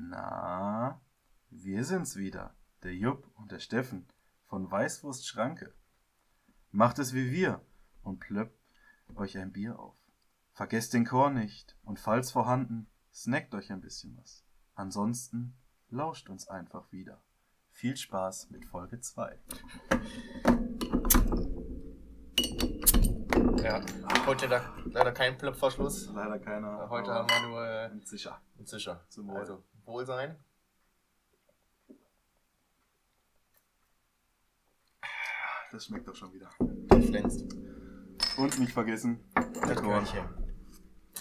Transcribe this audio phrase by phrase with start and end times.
[0.00, 1.00] Na,
[1.50, 4.06] wir sind's wieder, der Jupp und der Steffen
[4.46, 5.74] von Weißwurst Schranke.
[6.70, 7.60] Macht es wie wir
[8.04, 8.56] und plöppt
[9.16, 9.96] euch ein Bier auf.
[10.52, 14.44] Vergesst den Chor nicht und falls vorhanden, snackt euch ein bisschen was.
[14.74, 15.56] Ansonsten
[15.90, 17.20] lauscht uns einfach wieder.
[17.72, 19.36] Viel Spaß mit Folge 2.
[23.64, 23.84] Ja,
[24.26, 26.12] heute da, leider kein Plöpfverschluss.
[26.14, 26.88] Leider keiner.
[26.88, 28.40] Heute haben wir nur äh, ein Sicher.
[28.56, 29.04] einen Zischer.
[29.08, 29.38] Zum Wohl.
[29.38, 30.38] Also, Wohlsein.
[35.72, 36.50] Das schmeckt doch schon wieder.
[36.60, 37.42] Der glänzt.
[38.36, 39.20] Und nicht vergessen,
[39.66, 39.74] der.
[39.74, 40.24] Körnchen.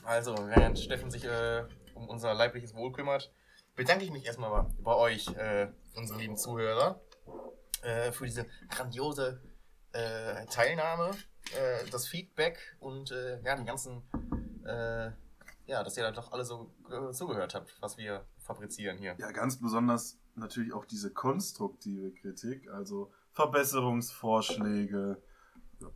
[0.04, 3.32] Also, während Steffen sich äh, um unser leibliches Wohl kümmert,
[3.76, 7.02] bedanke ich mich erstmal bei euch, äh, unsere lieben Zuhörer,
[7.82, 9.42] äh, für diese grandiose
[9.92, 11.12] äh, Teilnahme,
[11.56, 14.04] äh, das Feedback und äh, ja, die ganzen,
[15.68, 19.16] ja, dass ihr da doch alle so äh, zugehört habt, was wir fabrizieren hier.
[19.20, 25.22] Ja, ganz besonders natürlich auch diese konstruktive Kritik, also Verbesserungsvorschläge,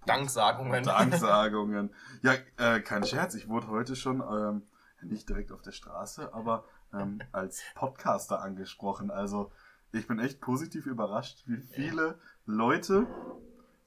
[0.06, 0.84] Danksagungen.
[0.84, 1.96] Danksagungen.
[2.22, 4.64] Ja, äh, kein Scherz, ich wurde heute schon ähm,
[5.02, 9.10] nicht direkt auf der Straße, aber ähm, als Podcaster angesprochen.
[9.10, 9.52] Also
[9.92, 13.08] ich bin echt positiv überrascht, wie viele Leute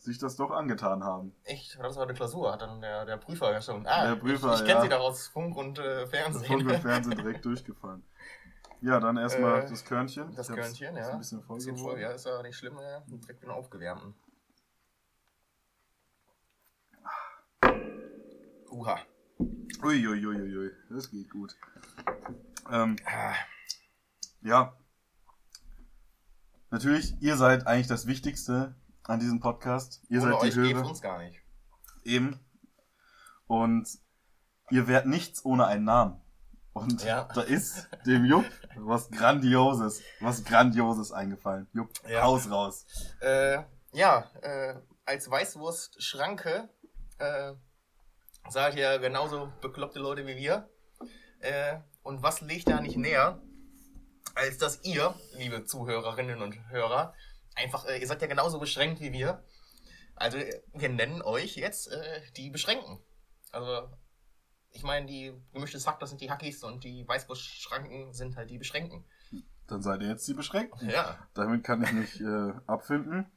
[0.05, 1.35] sich das doch angetan haben.
[1.45, 1.79] Echt?
[1.81, 3.87] Das war eine Klausur, hat dann der, der Prüfer schon.
[3.87, 4.83] Ah, Der Prüfer, ich, ich kenne ja.
[4.83, 6.45] sie doch aus Funk und äh, Fernsehen.
[6.47, 8.05] Funk und Fernsehen direkt durchgefallen.
[8.81, 10.35] Ja, dann erstmal Äh, das Körnchen.
[10.35, 11.13] Das Körnchen, ist ja.
[11.13, 13.01] ein bisschen voll Bisschen voll, ja, ist ja nicht schlimm, ja.
[13.07, 14.15] Direkt wieder aufgewärmten.
[18.71, 18.99] Uha.
[19.83, 21.57] Uiuiuiui, das geht gut.
[22.71, 23.35] Ähm, Ah,
[24.43, 24.77] ja.
[26.71, 30.03] Natürlich, ihr seid eigentlich das Wichtigste an diesem Podcast.
[30.09, 30.89] Ihr Ohne seid euch die gäbe Hörer.
[30.89, 31.41] uns gar nicht.
[32.05, 32.41] Eben.
[33.47, 33.89] Und
[34.71, 36.21] ihr werdet nichts ohne einen Namen.
[36.73, 37.29] Und Ja.
[37.35, 41.69] da ist dem Jupp was Grandioses, was Grandioses eingefallen.
[41.73, 42.25] Jupp, Ja.
[42.25, 42.87] raus, raus.
[43.21, 46.69] Äh, ja, äh, als Weißwurst-Schranke
[47.19, 47.53] äh,
[48.49, 50.69] seid ihr genauso bekloppte Leute wie wir.
[51.41, 53.41] Äh, und was liegt da nicht näher,
[54.35, 57.15] als dass ihr, liebe Zuhörerinnen und Hörer,
[57.55, 59.43] einfach, äh, ihr seid ja genauso beschränkt wie wir.
[60.17, 62.99] Also äh, wir nennen euch jetzt äh, die Beschränken.
[63.53, 63.89] Also
[64.71, 68.59] ich meine, die gemischte Hack, das sind die Hackies und die Weißwurst-Schranken sind halt die
[68.59, 69.05] Beschränken.
[69.67, 70.91] Dann seid ihr jetzt die Beschränkten.
[70.91, 73.31] Ja, Damit kann ich mich äh, abfinden.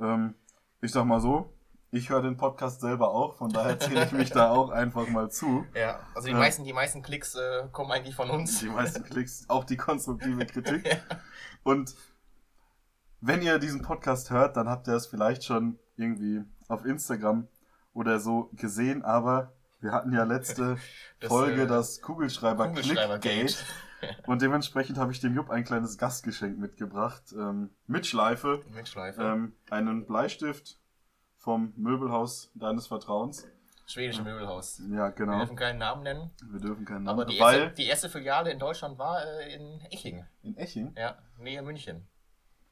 [0.00, 0.34] Ähm,
[0.80, 1.52] ich sag mal so,
[1.90, 5.30] ich höre den Podcast selber auch, von daher zähle ich mich da auch einfach mal
[5.30, 5.66] zu.
[5.74, 6.00] ja.
[6.14, 6.38] Also die Ja.
[6.38, 8.60] meisten, die meisten Klicks äh, kommen eigentlich von uns.
[8.60, 11.02] Die meisten Klicks, auch die konstruktive Kritik.
[11.64, 11.94] Und
[13.22, 17.46] wenn ihr diesen Podcast hört, dann habt ihr es vielleicht schon irgendwie auf Instagram
[17.94, 20.76] oder so gesehen, aber wir hatten ja letzte
[21.20, 23.46] Das, Folge äh, das Kugelschreiber, Kugelschreiber-Gate.
[24.00, 24.24] Clickgate.
[24.26, 27.22] Und dementsprechend habe ich dem Jupp ein kleines Gastgeschenk mitgebracht.
[27.32, 28.60] Ähm, mit Schleife.
[28.74, 29.22] Mitschleife.
[29.22, 30.78] Ähm, einen Bleistift
[31.38, 33.46] vom Möbelhaus deines Vertrauens.
[33.86, 34.80] Schwedische Möbelhaus.
[34.88, 35.38] Ja, Wir genau.
[35.38, 36.30] dürfen keinen Namen nennen.
[36.50, 39.54] Wir dürfen keinen Namen Aber die weil erste, die erste Filiale in Deutschland war äh,
[39.54, 40.24] in Eching.
[40.42, 40.94] in Eching.
[40.96, 42.06] Ja, Nähe München.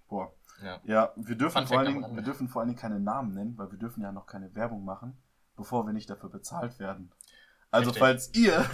[0.08, 0.32] Boah.
[0.62, 0.80] Ja.
[0.84, 3.70] Ja, wir dürfen, vor allen Dingen, wir dürfen vor allen Dingen keine Namen nennen, weil
[3.70, 5.16] wir dürfen ja noch keine Werbung machen,
[5.56, 7.12] bevor wir nicht dafür bezahlt werden.
[7.70, 8.00] Also Richtig.
[8.02, 8.64] falls ihr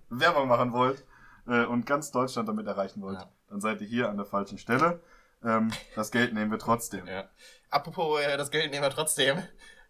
[0.10, 1.04] Werbung machen wollt
[1.46, 3.28] äh, und ganz Deutschland damit erreichen wollt, Ja.
[3.48, 5.00] dann seid ihr hier an der falschen Stelle.
[5.44, 7.06] Ähm, das Geld nehmen wir trotzdem.
[7.06, 7.28] ja.
[7.70, 9.42] Apropos, äh, das Geld nehmen wir trotzdem.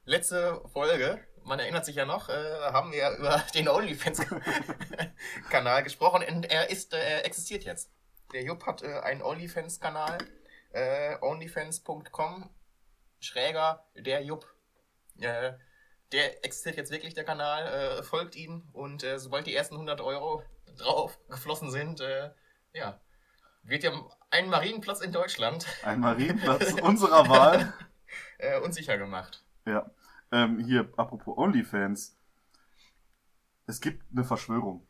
[0.04, 2.32] Letzte Folge, man erinnert sich ja noch, äh,
[2.72, 7.90] haben wir über den OnlyFans-Kanal gesprochen und er ist, äh, er existiert jetzt.
[8.32, 10.18] Der Jupp hat äh, einen OnlyFans-Kanal,
[10.72, 12.50] äh, onlyfans.com,
[13.20, 14.46] schräger der Jupp.
[15.18, 15.52] Äh,
[16.12, 20.00] der existiert jetzt wirklich, der Kanal, äh, folgt ihm und äh, sobald die ersten 100
[20.00, 20.42] Euro
[20.76, 22.30] drauf geflossen sind, äh,
[22.74, 23.00] ja,
[23.62, 23.92] wird ja
[24.30, 27.72] ein Marienplatz in Deutschland Ein Marienplatz unserer Wahl.
[28.38, 29.44] äh, unsicher gemacht.
[29.66, 29.90] Ja.
[30.30, 32.16] Ähm, hier, apropos OnlyFans.
[33.66, 34.86] Es gibt eine Verschwörung.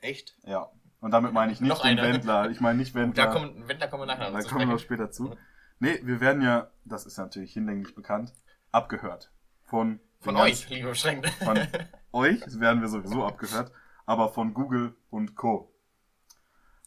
[0.00, 0.36] Echt?
[0.42, 0.70] Ja.
[1.00, 2.02] Und damit meine ich nicht Noch den eine.
[2.14, 2.50] Wendler.
[2.50, 3.26] Ich meine nicht Wendler.
[3.26, 5.36] Da kommen, da kommen wir nachher Da kommen wir noch später zu.
[5.78, 8.32] Nee, wir werden ja, das ist natürlich hinlänglich bekannt,
[8.72, 9.30] abgehört.
[9.64, 11.30] Von, Von euch, liebe Beschränkte.
[11.44, 11.58] Von
[12.12, 13.72] euch werden wir sowieso abgehört,
[14.06, 15.70] aber von Google und Co.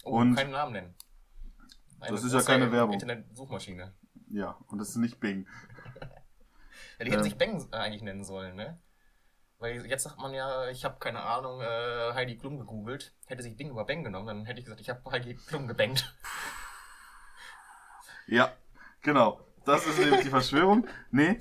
[0.03, 0.95] Oh, Und- keinen Namen nennen.
[1.99, 2.93] Eine Das ist ja keine Werbung.
[2.93, 3.93] Internet-Suchmaschine.
[4.29, 5.47] Ja, und das ist nicht Bing.
[6.97, 7.23] Ja, die hätten Ähm.
[7.23, 8.77] sich Bang äh, eigentlich nennen sollen, ne?
[9.59, 13.13] Weil jetzt sagt man ja, ich habe keine Ahnung, äh, Heidi Klum gegoogelt.
[13.25, 16.15] Hätte sich Bing über Bang genommen, dann hätte ich gesagt, ich habe Heidi Klum gebankt.
[18.31, 18.53] Ja,
[19.01, 19.41] genau.
[19.65, 20.85] Das ist nämlich die Verschwörung.
[21.09, 21.39] Nee,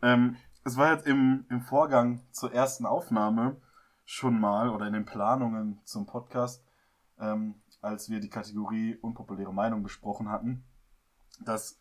[0.00, 3.60] ähm, es war jetzt im, im Vorgang zur ersten Aufnahme
[4.06, 6.64] schon mal oder in den Planungen zum Podcast,
[7.18, 10.64] ähm, als wir die Kategorie unpopuläre Meinung besprochen hatten,
[11.44, 11.78] dass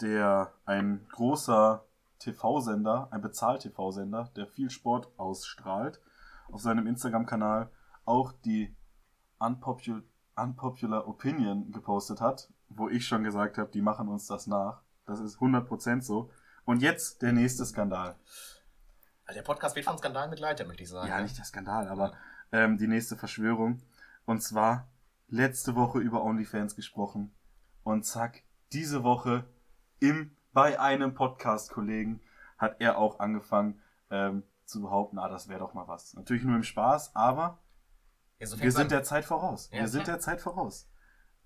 [0.00, 1.84] der ein großer
[2.20, 6.00] TV-Sender, ein Bezahl-TV-Sender, der viel Sport ausstrahlt,
[6.50, 7.70] auf seinem Instagram-Kanal
[8.04, 8.76] auch die
[9.38, 10.02] Unpopular,
[10.36, 14.82] Unpopular Opinion gepostet hat, wo ich schon gesagt habe, die machen uns das nach.
[15.06, 16.30] Das ist 100% so.
[16.64, 18.16] Und jetzt der nächste Skandal.
[19.24, 21.08] Also der Podcast wird von Skandalen begleitet, möchte ich sagen.
[21.08, 22.12] Ja, nicht der Skandal, aber
[22.52, 23.80] ähm, die nächste Verschwörung.
[24.26, 24.88] Und zwar
[25.28, 27.32] letzte Woche über OnlyFans gesprochen.
[27.82, 29.44] Und zack, diese Woche
[30.00, 32.20] im, bei einem Podcast-Kollegen
[32.58, 33.80] hat er auch angefangen
[34.10, 36.14] ähm, zu behaupten, ah, das wäre doch mal was.
[36.14, 37.58] Natürlich nur im Spaß, aber
[38.38, 38.88] Ja, so wir sind an.
[38.88, 39.68] der Zeit voraus.
[39.72, 40.88] Ja, wir sind der Zeit voraus.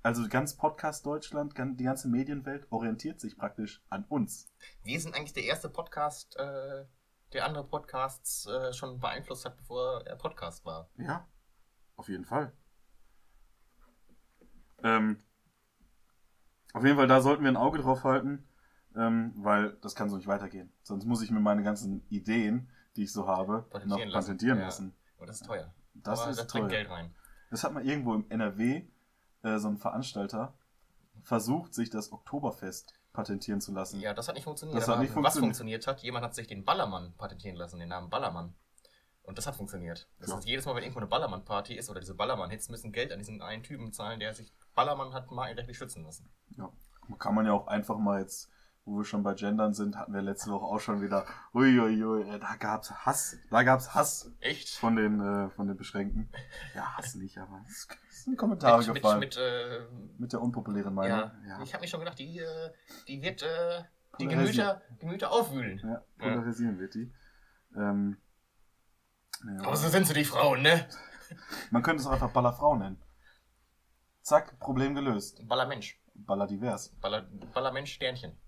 [0.03, 4.53] Also ganz Podcast Deutschland, die ganze Medienwelt orientiert sich praktisch an uns.
[4.83, 6.85] Wir sind eigentlich der erste Podcast, äh,
[7.33, 10.91] der andere Podcasts äh, schon beeinflusst hat, bevor er Podcast war.
[10.99, 11.27] Ja,
[11.97, 12.53] auf jeden Fall.
[14.83, 15.19] Ähm,
[16.75, 18.47] auf jeden Fall, da sollten wir ein Auge drauf halten,
[18.97, 20.73] ähm, weil das kann so nicht weitergehen.
[20.83, 24.27] Sonst muss ich mir meine ganzen Ideen, die ich so habe, Patentieren noch lassen.
[24.29, 24.65] patentieren Ja.
[24.65, 24.95] lassen.
[25.19, 25.73] Und das ist teuer.
[25.95, 26.69] Das Aber ist das teuer.
[26.69, 27.15] Geld rein.
[27.51, 28.85] Das hat mal irgendwo im NRW
[29.43, 30.55] äh, so ein Veranstalter
[31.23, 34.01] versucht, sich das Oktoberfest patentieren zu lassen.
[34.01, 34.77] Ja, das hat nicht funktioniert.
[34.81, 35.45] Das hat nicht Was funktioniert.
[35.45, 38.55] funktioniert hat, jemand hat sich den Ballermann patentieren lassen, den Namen Ballermann.
[39.23, 40.09] Und das hat funktioniert.
[40.19, 40.37] Das Ja.
[40.37, 43.41] heißt, jedes Mal, wenn irgendwo eine Ballermann-Party ist oder diese Ballermann-Hits, müssen Geld an diesen
[43.41, 46.29] einen Typen zahlen, der sich Ballermann hat mal rechtlich schützen lassen.
[46.57, 46.71] Ja.
[47.19, 48.51] Kann man ja auch einfach mal jetzt,
[48.85, 52.39] wo wir schon bei Gendern sind, hatten wir letzte Woche auch schon wieder, uiuiui, äh,
[52.39, 54.71] da gab's Hass, da gab's Hass Echt?
[54.77, 56.29] von den, äh, von den Beschränkten.
[56.75, 57.89] Ja, Hass nicht, aber es
[58.25, 59.21] sind Kommentare mit, mit, gefallen.
[59.21, 59.37] Mit,
[60.19, 61.19] mit, äh, der unpopulären Meinung.
[61.19, 61.33] ja.
[61.47, 62.71] Ja, Ich habe mich schon gedacht, die, äh,
[63.09, 63.85] die wird äh,
[64.19, 64.27] die.
[64.27, 65.81] Gemüter, Gemüter aufwühlen.
[65.83, 67.13] ja, polarisieren wird die.
[67.77, 68.19] Ähm,
[69.47, 70.87] ja, Aber so sind sie die Frauen, ne?
[71.71, 73.01] man könnte es auch einfach Ballerfrau nennen.
[74.23, 75.47] Zack, Problem gelöst.
[75.49, 76.01] Ballermensch.
[76.15, 76.91] Ballerdivers.
[77.01, 77.23] Baller,
[77.53, 78.39] Ballermensch Sternchen.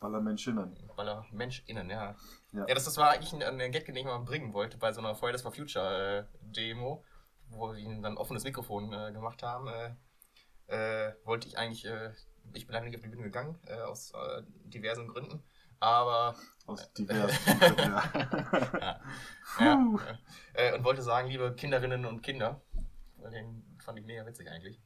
[0.00, 0.76] Ballermenschinnen.
[0.96, 2.14] Ballermensch innen, ja.
[2.52, 2.66] Ja.
[2.66, 5.00] Ja, das, das war eigentlich ein, ein Gag, den ich mal bringen wollte bei so
[5.00, 7.04] einer Fridays for Future äh, Demo,
[7.50, 9.68] wo sie ihnen dann offenes Mikrofon äh, gemacht haben.
[9.68, 9.94] Äh,
[10.68, 12.12] äh, wollte ich eigentlich, äh,
[12.52, 14.12] ich bin leider nicht auf die Bühne gegangen, äh, aus
[14.64, 15.42] diversen Gründen.
[15.80, 16.34] Aber
[16.66, 19.00] Aus diversen Gründen, ja.
[19.60, 19.98] ja,
[20.56, 22.60] ja, und wollte sagen, liebe Kinderinnen und Kinder,
[23.32, 24.80] den fand ich mega witzig eigentlich.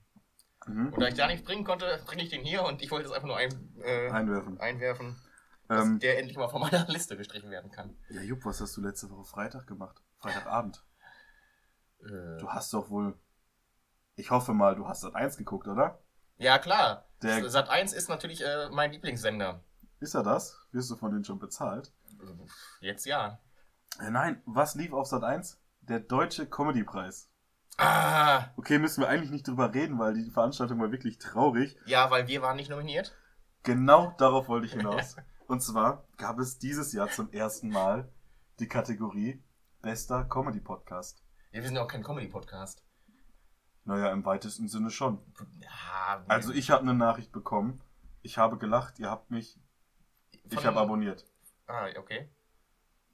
[0.67, 0.93] Mhm.
[0.93, 3.13] Und da ich da nicht bringen konnte, bringe ich den hier und ich wollte es
[3.13, 3.51] einfach nur ein,
[3.83, 4.61] äh, Einwerfen.
[4.61, 5.21] einwerfen,
[5.69, 7.97] dass Ähm, der endlich mal von meiner Liste gestrichen werden kann.
[8.11, 10.01] ja, Jupp, was hast du letzte Woche Freitag gemacht?
[10.19, 10.85] Freitagabend.
[12.01, 13.15] Äh, Du hast doch wohl.
[14.17, 15.99] Ich hoffe mal, du hast Sat 1 geguckt, oder?
[16.39, 17.07] Ja, klar.
[17.23, 19.63] Der- Sat 1 ist natürlich äh, mein Lieblingssender.
[20.01, 20.59] Ist er das?
[20.73, 21.93] Wirst du von denen schon bezahlt?
[22.81, 23.39] Jetzt ja.
[24.01, 25.59] Äh, nein, was lief auf Sat 1?
[25.83, 27.31] Der Deutsche Comedy-Preis.
[27.79, 31.77] Ah, Okay, müssen wir eigentlich nicht drüber reden, weil die Veranstaltung war wirklich traurig.
[31.87, 33.17] ja, weil wir waren nicht nominiert.
[33.63, 35.17] Genau darauf wollte ich hinaus.
[35.47, 38.13] Und zwar gab es dieses Jahr zum ersten Mal
[38.59, 39.43] die Kategorie
[39.81, 41.23] Bester Comedy-Podcast.
[41.51, 42.85] Ja, wir sind ja auch kein Comedy-Podcast.
[43.85, 45.19] Naja, im weitesten Sinne schon.
[45.61, 47.83] Ja, Also ich habe eine Nachricht bekommen.
[48.23, 49.59] Ich habe gelacht, ihr habt mich.
[50.45, 51.25] Ich Von- habe abonniert.
[51.67, 52.31] Ah, okay.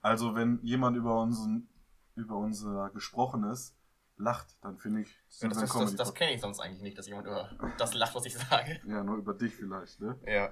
[0.02, 1.68] Also wenn jemand über unseren,
[2.14, 3.77] über unser Gesprochenes
[4.18, 5.08] lacht, dann finde ich,
[5.40, 8.14] Ja, das das, das, das kenne ich sonst eigentlich nicht, dass jemand über das lacht,
[8.14, 8.80] was ich sage.
[8.86, 10.18] Ja, nur über dich vielleicht, ne?
[10.26, 10.50] Ja.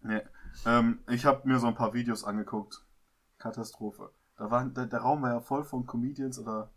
[0.00, 0.22] Nee.
[0.66, 2.84] Ähm, ich habe mir so ein paar Videos angeguckt.
[3.38, 4.10] Katastrophe.
[4.36, 6.70] Da war, der, der Raum war ja voll von Comedians oder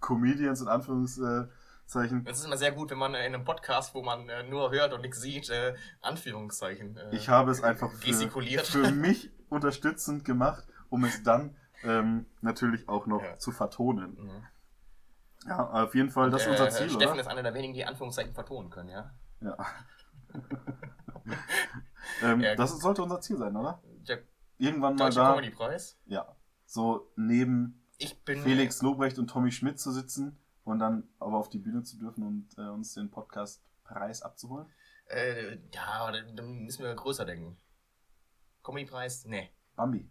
[0.00, 2.26] Comedians in Anführungszeichen.
[2.26, 4.92] Es ist immer sehr gut, wenn man in einem Podcast, wo man äh, nur hört
[4.92, 10.64] und nichts sieht, äh, Anführungszeichen äh, Ich habe es einfach für, für mich unterstützend gemacht,
[10.88, 13.38] um es dann ähm, natürlich auch noch Ja.
[13.38, 14.16] zu vertonen.
[14.18, 14.44] Mhm.
[15.46, 17.20] Ja, auf jeden Fall, das ist unser Ziel, Steffen oder?
[17.20, 19.14] ist einer der wenigen, die Anführungszeichen vertonen können, ja.
[19.40, 19.56] Ja.
[22.22, 23.82] ähm, Ja, das sollte unser Ziel sein, oder?
[24.06, 24.22] Der
[24.58, 25.98] Irgendwann mal da, Comedy-Preis.
[26.06, 27.76] ja, so neben.
[28.24, 32.22] Felix Lobrecht und Tommy Schmidt zu sitzen und dann aber auf die Bühne zu dürfen
[32.26, 34.66] und äh, uns den Podcast-Preis abzuholen.
[35.06, 37.58] Äh, ja, aber dann dann müssen wir größer denken.
[38.62, 39.24] Comedy-Preis?
[39.26, 39.50] Nee.
[39.76, 40.10] Bambi.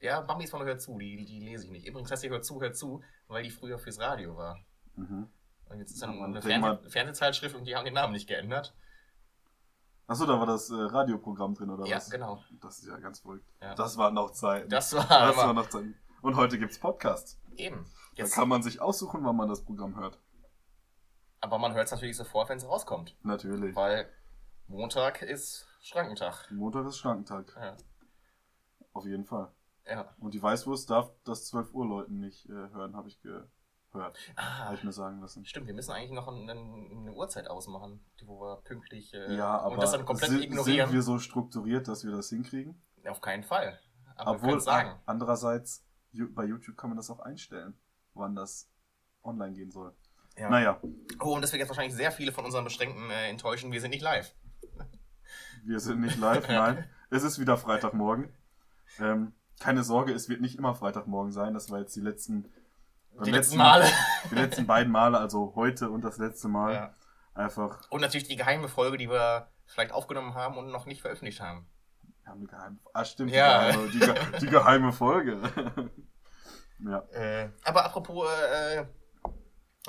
[0.00, 1.86] Ja, Bambi ist von Hör zu, die, die lese ich nicht.
[1.86, 4.58] Übrigens heißt die Hör zu, Hör zu, weil die früher fürs Radio war.
[4.96, 5.28] Mhm.
[5.66, 8.26] Und jetzt ist Ja, eine denk mal- Fernseh Fernsehzeitschrift und die haben den Namen nicht
[8.26, 8.74] geändert.
[10.06, 12.10] Achso, da war das äh, Radioprogramm drin, oder ja, was?
[12.10, 12.42] genau.
[12.60, 13.46] Das ist ja ganz verrückt.
[13.62, 13.74] Ja.
[13.76, 14.68] Das waren noch Zeiten.
[14.68, 15.94] Das war, Das waren noch Zeiten.
[16.22, 17.38] Und heute gibt's Podcasts.
[17.56, 17.84] eben.
[18.16, 20.18] Da Jetzt, kann man sich aussuchen, wann man das Programm hört.
[21.40, 23.16] aber man hört es natürlich sofort, wenn es rauskommt.
[23.22, 23.74] Natürlich.
[23.76, 24.10] Weil
[24.66, 26.50] Montag ist Schrankentag.
[26.50, 27.54] Montag ist Schrankentag.
[27.56, 27.76] Ja.
[28.92, 29.52] Auf jeden Fall.
[29.90, 30.14] Ja.
[30.18, 33.42] Und die Weißwurst darf das 12 Uhr Leuten nicht äh, hören, habe ich ge
[33.92, 34.16] hört.
[34.36, 35.44] Ah, Habe ich mir sagen lassen.
[35.44, 39.58] stimmt, wir müssen eigentlich noch ein, ein, eine Uhrzeit ausmachen, wo wir pünktlich äh, Ja,
[39.58, 40.86] aber und das dann komplett sind, ignorieren.
[40.86, 42.80] sind wir so strukturiert, dass wir das hinkriegen?
[43.08, 43.80] Auf keinen Fall.
[44.14, 45.00] Aber Obwohl, sagen.
[45.06, 47.76] andererseits, bei YouTube kann man das auch einstellen,
[48.14, 48.70] wann das
[49.24, 49.92] online gehen soll.
[50.36, 50.48] Ja.
[50.50, 50.80] Naja,
[51.18, 53.72] Oh, und das wird jetzt wahrscheinlich sehr viele von unseren Beschränkten äh, enttäuschen.
[53.72, 54.32] Wir sind nicht live.
[55.64, 56.88] wir sind nicht live, nein.
[57.10, 58.32] Es ist wieder Freitagmorgen.
[59.00, 61.54] Ähm, keine Sorge, es wird nicht immer Freitagmorgen sein.
[61.54, 62.52] Das war jetzt die letzten,
[63.24, 63.86] Die letzten Male.
[64.30, 66.74] die letzten beiden Male, also heute und das letzte Mal.
[66.74, 66.94] Ja.
[67.34, 71.40] Einfach, Und natürlich die geheime Folge, die wir vielleicht aufgenommen haben und noch nicht veröffentlicht
[71.40, 71.68] haben.
[72.24, 73.70] wir haben eine geheime, ah stimmt, Ja.
[73.86, 75.38] die, geheime, die, die geheime Folge.
[76.80, 78.84] ja, Äh, aber apropos äh,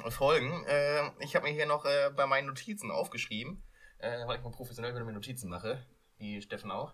[0.09, 3.63] Folgen, äh, ich habe mir hier noch äh, bei meinen Notizen aufgeschrieben,
[3.97, 5.83] äh, weil ich mal professionell mit Notizen mache,
[6.17, 6.93] wie Steffen auch.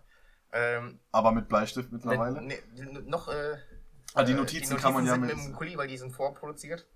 [0.52, 2.40] Ähm, aber mit Bleistift mittlerweile.
[2.42, 3.28] Ne, ne, noch.
[3.28, 3.56] Äh,
[4.14, 6.86] Ah, die äh, Notizen kann man ja mit- mit dem Kuli, weil die sind vorproduziert.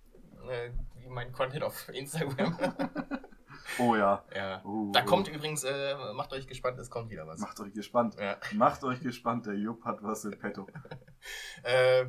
[0.49, 2.57] Äh, wie mein Content auf Instagram.
[3.79, 4.25] Oh ja.
[4.35, 4.61] ja.
[4.65, 5.07] Oh, Da oh.
[5.07, 7.39] kommt übrigens, äh, macht euch gespannt, es kommt wieder was.
[7.41, 8.17] Macht euch gespannt.
[8.19, 8.37] Ja.
[8.55, 10.67] Macht euch gespannt, der Jupp hat was im Petto.
[11.63, 12.07] Äh, äh,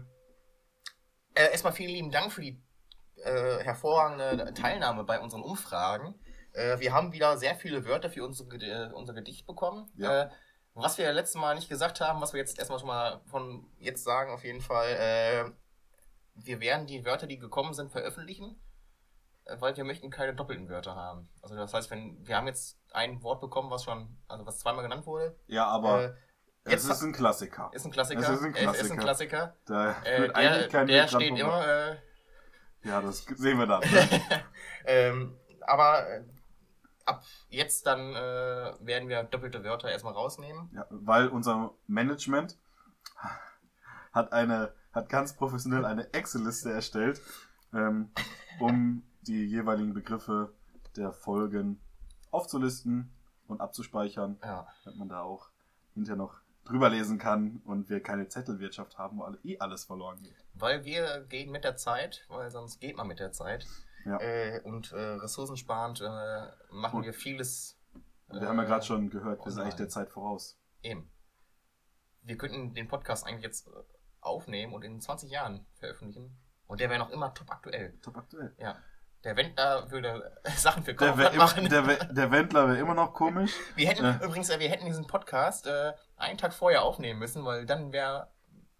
[1.35, 2.61] erstmal vielen lieben Dank für die
[3.23, 6.15] äh, hervorragende Teilnahme bei unseren Umfragen.
[6.77, 9.89] Wir haben wieder sehr viele Wörter für unsere, unser Gedicht bekommen.
[9.95, 10.29] Ja.
[10.75, 14.03] Was wir letztes Mal nicht gesagt haben, was wir jetzt erstmal schon mal von jetzt
[14.03, 15.45] sagen, auf jeden Fall, äh,
[16.35, 18.59] wir werden die Wörter, die gekommen sind, veröffentlichen,
[19.45, 21.29] äh, weil wir möchten keine doppelten Wörter haben.
[21.43, 24.83] Also das heißt, wenn wir haben jetzt ein Wort bekommen, was schon, also was zweimal
[24.83, 26.13] genannt wurde, Ja, aber äh,
[26.63, 27.69] es jetzt ist ein Klassiker.
[27.73, 28.21] ist ein Klassiker.
[28.21, 29.53] Es ist ein Es ist ein Klassiker.
[29.55, 29.57] Klassiker.
[29.65, 31.67] Da Äh, wird der eigentlich kein der steht immer.
[31.67, 31.97] Äh,
[32.83, 33.81] Ja, das sehen wir dann.
[33.81, 34.43] Ne?
[34.85, 36.05] ähm, aber
[37.05, 40.69] ab jetzt dann äh, werden wir doppelte Wörter erstmal rausnehmen.
[40.73, 42.57] Ja, weil unser Management
[44.11, 47.21] hat eine, hat ganz professionell eine Excel-Liste erstellt,
[47.73, 48.11] ähm,
[48.59, 50.53] um die jeweiligen Begriffe
[50.95, 51.79] der Folgen
[52.31, 53.11] aufzulisten
[53.47, 54.67] und abzuspeichern, Ja.
[54.83, 55.49] damit man da auch
[55.93, 60.21] hinterher noch drüber lesen kann und wir keine Zettelwirtschaft haben, wo alle, eh alles verloren
[60.21, 60.35] geht.
[60.53, 63.65] Weil wir gehen mit der Zeit, weil sonst geht man mit der Zeit.
[64.05, 64.19] Ja.
[64.19, 67.79] Äh, und äh, ressourcensparend äh, machen Und- wir vieles.
[68.27, 70.57] Wir haben ja äh, gerade schon gehört, wir sind eigentlich der Zeit voraus.
[70.81, 71.09] Eben.
[72.21, 73.71] Wir könnten den Podcast eigentlich jetzt äh,
[74.21, 76.35] aufnehmen und in 20 Jahren veröffentlichen.
[76.67, 77.97] Und der wäre noch immer top aktuell.
[78.01, 78.55] Top aktuell.
[78.57, 78.77] Ja.
[79.23, 81.69] Der Wendler würde Sachen für Der, Kaufland immer, machen.
[81.69, 81.81] der,
[82.13, 83.53] der Wendler wäre immer noch komisch.
[83.75, 84.19] Wir hätten Ja.
[84.23, 88.31] übrigens, äh, wir hätten diesen Podcast äh, einen Tag vorher aufnehmen müssen, weil dann wäre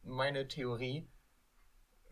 [0.03, 1.07] meine Theorie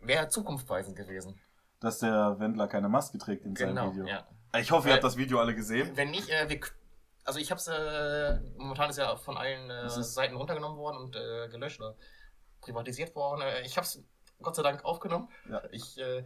[0.00, 1.38] wäre zukunftsweisend gewesen.
[1.82, 3.90] Dass der Wendler keine Maske trägt in seinem Genau.
[3.92, 4.06] Video.
[4.06, 4.26] Ja.
[4.58, 5.96] Ich hoffe, ihr habt das Video alle gesehen.
[5.96, 6.60] Wenn nicht, äh, wir,
[7.24, 11.16] also ich habe es äh, momentan ist ja von allen äh, Seiten runtergenommen worden und
[11.16, 11.94] äh, gelöscht oder
[12.60, 13.40] privatisiert worden.
[13.42, 14.02] Äh, ich habe es
[14.42, 15.28] Gott sei Dank aufgenommen.
[15.48, 15.62] Ja.
[15.70, 16.24] Ich, äh,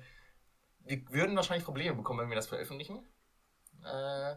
[0.85, 3.07] wir würden wahrscheinlich Probleme bekommen, wenn wir das veröffentlichen.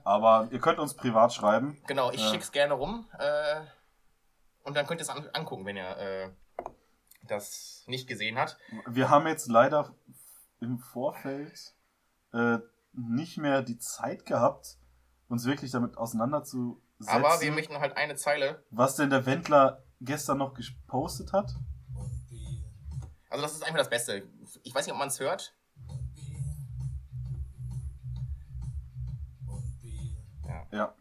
[0.04, 1.82] Aber ihr könnt uns privat schreiben.
[1.88, 3.08] genau, ich schick's gerne rum.
[4.64, 6.36] Und dann könnt ihr es an, angucken, wenn ihr
[7.24, 8.58] das nicht gesehen habt.
[8.88, 9.96] Wir haben jetzt leider
[10.60, 11.76] im Vorfeld
[12.34, 12.60] äh,
[12.94, 14.78] nicht mehr die Zeit gehabt,
[15.28, 18.64] uns wirklich damit auseinanderzusetzen, Aber wir möchten halt eine Zeile.
[18.72, 21.56] was denn der Wendler gestern noch gepostet hat.
[23.30, 24.28] Also das ist einfach das Beste.
[24.64, 25.56] Ich weiß nicht, ob man es hört.
[30.72, 30.94] Ja.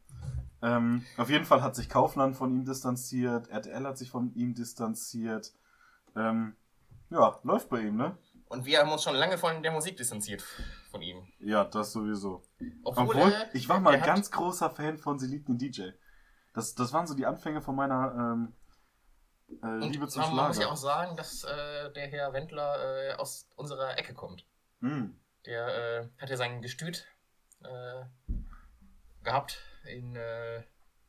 [0.60, 4.54] Ähm, auf jeden Fall hat sich Kaufland von ihm distanziert, RTL hat sich von ihm
[4.54, 5.52] distanziert.
[6.16, 6.56] Ähm,
[7.10, 8.16] ja, läuft bei ihm, ne?
[8.48, 10.42] Und wir haben uns schon lange von der Musik distanziert
[10.90, 11.26] von ihm.
[11.38, 12.42] Ja, das sowieso.
[12.82, 15.90] Obwohl, Obwohl, äh, ich war mal ganz großer Fan von Sie liebt den DJ.
[16.54, 18.54] Das, das waren so die Anfänge von meiner ähm,
[19.62, 20.72] äh, Liebe zum man, man muss ja Schlager.
[20.72, 24.46] auch sagen, dass äh, der Herr Wendler äh, aus unserer Ecke kommt.
[24.80, 25.20] Hm.
[25.44, 25.66] Der
[26.00, 27.06] äh, hat ja sein Gestüt
[27.62, 28.04] äh,
[29.22, 30.18] gehabt in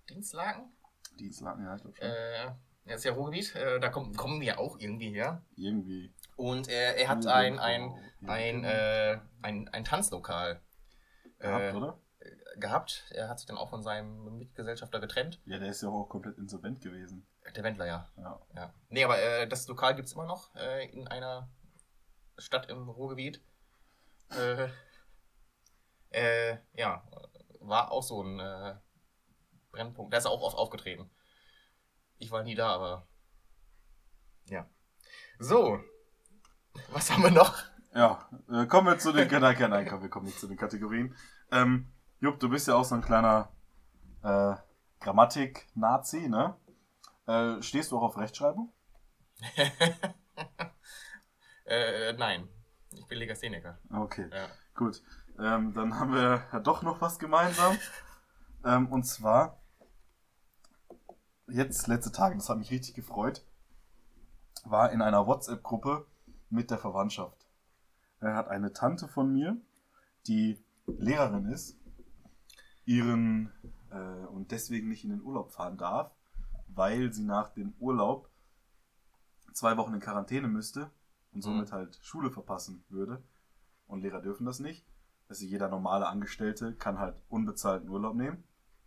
[0.10, 0.74] Dienstlagen.
[1.18, 2.08] Dienstlagen, ja, ich glaube schon.
[2.08, 2.52] Äh,
[2.86, 5.44] er ist ja Ruhrgebiet, da kommen, kommen wir auch irgendwie her.
[5.56, 6.12] Irgendwie.
[6.40, 7.94] Und äh, er hat ein, ein,
[8.26, 10.62] ein, äh, ein, ein Tanzlokal
[11.38, 12.00] gehabt, äh, oder?
[12.56, 13.04] gehabt.
[13.14, 15.42] Er hat sich dann auch von seinem Mitgesellschafter getrennt.
[15.44, 17.28] Ja, der ist ja auch komplett insolvent gewesen.
[17.54, 18.08] Der Wendler, ja.
[18.16, 18.40] Ja.
[18.56, 18.74] ja.
[18.88, 21.52] Nee, aber äh, das Lokal gibt es immer noch äh, in einer
[22.38, 23.44] Stadt im Ruhrgebiet.
[26.12, 27.04] Äh, ja,
[27.60, 28.80] war auch so ein
[29.74, 30.14] Brennpunkt.
[30.14, 31.12] Da ist er auch oft aufgetreten.
[32.18, 33.10] Ich war nie da, aber.
[34.46, 34.70] Ja.
[35.38, 35.84] So.
[36.92, 37.56] Was haben wir noch?
[37.94, 39.28] Ja, äh, kommen wir zu den.
[39.32, 41.16] Nein, nein, nein, komm, wir kommen nicht zu den Kategorien.
[41.52, 43.50] Ähm, Jupp, du bist ja auch so ein kleiner
[44.24, 44.56] äh,
[45.00, 46.56] Grammatik-Nazi, ne?
[47.28, 48.74] Äh, stehst du auch auf Rechtschreibung?
[51.66, 52.48] äh, nein.
[52.92, 53.78] Ich bin Legastheniker.
[53.92, 54.48] Okay, Ja.
[54.76, 55.02] gut.
[55.40, 57.78] Ähm, dann haben wir ja doch noch was gemeinsam.
[58.66, 59.62] ähm, und zwar,
[61.48, 63.46] jetzt letzte Tage, das hat mich richtig gefreut,
[64.66, 66.06] war in einer WhatsApp-Gruppe
[66.50, 67.48] mit der Verwandtschaft.
[68.20, 69.58] Er hat eine Tante von mir,
[70.28, 71.78] die Lehrerin ist,
[72.86, 73.52] ihren
[73.92, 76.12] äh, und deswegen nicht in den Urlaub fahren darf,
[76.68, 78.30] weil sie nach dem Urlaub
[79.54, 80.90] zwei Wochen in Quarantäne müsste
[81.32, 83.22] und somit halt Schule verpassen würde.
[83.88, 84.86] Und Lehrer dürfen das nicht.
[85.28, 88.44] Also jeder normale Angestellte kann halt unbezahlten Urlaub nehmen,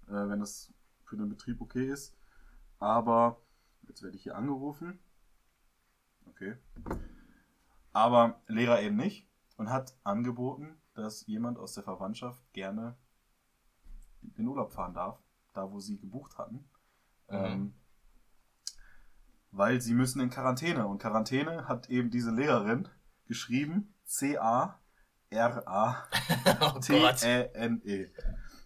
[0.09, 0.73] äh, wenn das
[1.04, 2.16] für den Betrieb okay ist.
[2.78, 3.40] Aber
[3.87, 4.99] jetzt werde ich hier angerufen.
[6.26, 6.57] Okay.
[7.92, 12.96] Aber Lehrer eben nicht und hat angeboten, dass jemand aus der Verwandtschaft gerne
[14.22, 15.22] in den Urlaub fahren darf,
[15.52, 16.64] da wo sie gebucht hatten.
[17.28, 17.75] Ähm,
[19.50, 20.87] weil sie müssen in Quarantäne.
[20.87, 22.88] Und Quarantäne hat eben diese Lehrerin
[23.26, 23.94] geschrieben.
[24.04, 24.80] C-A-R-A-T-E-N-E.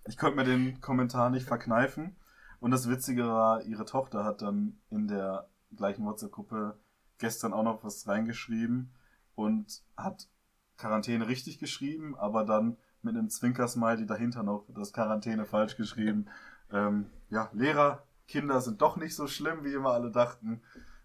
[0.09, 2.17] Ich konnte mir den Kommentar nicht verkneifen.
[2.61, 6.79] Und das Witzige war, ihre Tochter hat dann in der gleichen WhatsApp-Gruppe
[7.19, 8.95] gestern auch noch was reingeschrieben
[9.37, 10.29] und hat
[10.77, 16.27] Quarantäne richtig geschrieben, aber dann mit einem Zwinkersmiley dahinter noch das Quarantäne falsch geschrieben.
[16.73, 20.61] Ähm, ja, Lehrer, Kinder sind doch nicht so schlimm, wie immer alle dachten.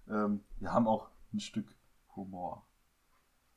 [0.09, 1.67] Ähm, wir haben auch ein Stück
[2.15, 2.65] Humor.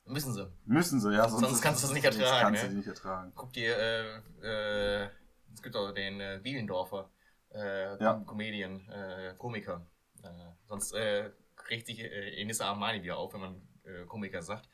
[0.05, 0.47] Müssen sie.
[0.65, 1.27] Müssen sie, ja.
[1.27, 2.73] Sonst kannst du es nicht sonst ertragen, kannst du ne?
[2.75, 3.31] nicht ertragen.
[3.35, 5.09] Guck dir, äh, äh,
[5.51, 7.09] es gibt auch den äh, Bielendorfer,
[7.51, 8.21] äh, Ja.
[8.25, 9.85] Comedian, äh, Komiker.
[10.21, 10.27] Äh,
[10.67, 11.31] sonst äh,
[11.69, 14.67] sich äh, Enissa Armani wieder auf, wenn man äh, Komiker sagt.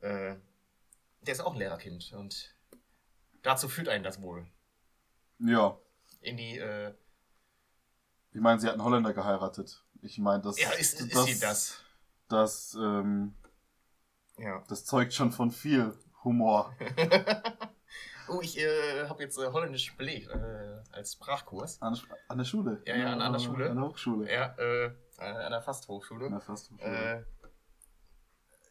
[0.00, 0.36] Äh,
[1.22, 2.54] der ist auch ein Lehrerkind und
[3.42, 4.46] dazu führt einen das wohl.
[5.40, 5.76] Ja,
[6.20, 6.94] In die, äh,
[8.32, 9.84] ich meine, sie hat einen Holländer geheiratet.
[10.02, 11.84] Ich meine, das, ja, ist, ist das, sie das?
[12.28, 13.34] Das, ähm,
[14.36, 14.62] Ja.
[14.68, 16.74] das zeugt schon von viel Humor.
[18.30, 21.80] Oh, ich äh, habe jetzt äh, Holländisch belegt äh, als Sprachkurs.
[21.80, 21.98] An,
[22.28, 22.82] an der Schule.
[22.84, 23.70] Ja, ja, an- an der Schule.
[23.70, 24.30] An der Hochschule.
[24.30, 26.28] Ja, äh, an der Fasthochschule.
[26.28, 27.24] Na, fast Hochschule.
[27.37, 27.37] Äh,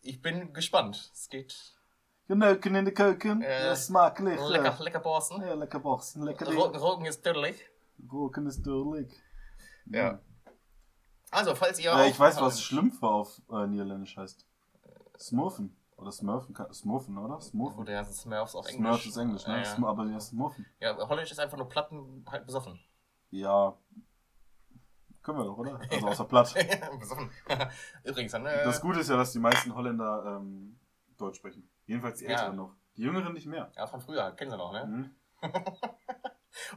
[0.07, 1.11] ich bin gespannt.
[1.13, 1.73] Es geht
[2.27, 3.41] Geneuken in de keuken.
[3.41, 4.39] Äh, ja, smakelijk.
[4.49, 4.83] lecker, ja.
[4.83, 5.41] lecker borsten.
[5.41, 6.23] Ja, lekker borsten.
[6.23, 7.63] Lekker Ro Roken ist tödlich.
[8.11, 9.09] Roken ist duidelijk.
[9.85, 10.19] Ja.
[11.31, 14.45] Also, falls ihr Äh, auch- ich weiß, was Schlumpfe auf äh, Niederländisch heißt.
[15.17, 15.75] Smurfen.
[15.95, 16.55] Oder Smurfen.
[16.73, 17.39] Smurfen, oder?
[17.41, 17.79] Smurfen.
[17.79, 18.85] Oder ja, Smurfs auf Englisch.
[18.87, 19.63] Smurf ist Englisch, ne?
[19.63, 19.87] Ja, ja.
[19.87, 20.65] Aber ja, Smurfen.
[20.79, 22.79] ja, Holländisch ist einfach nur Platten halt besoffen.
[23.31, 23.77] Ja.
[25.27, 25.77] Können wir doch, oder?
[25.91, 26.55] Also außer Platt.
[28.05, 30.79] Übrigens, dann, äh, Das Gute ist ja, dass die meisten Holländer ähm,
[31.17, 31.69] Deutsch sprechen.
[31.85, 32.31] Jedenfalls die Ja.
[32.31, 32.75] Älteren noch.
[32.95, 33.69] Die Jüngeren nicht mehr.
[33.75, 34.85] ja, von früher, kennen sie noch, ne?
[34.85, 35.15] Mhm.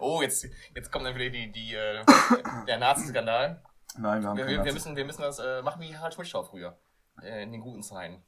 [0.01, 2.05] Oh, jetzt, jetzt kommt dann wieder die, die, äh,
[2.67, 3.63] der Nazi-Skandal.
[3.97, 4.75] Nein, wir haben Wir, keine wir, wir, Nazis.
[4.75, 6.77] müssen, wir müssen das äh, machen wie Harald Schmidt früher.
[7.23, 8.23] Äh, in den guten Zeiten.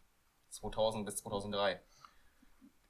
[0.50, 1.82] 2000 bis 2003.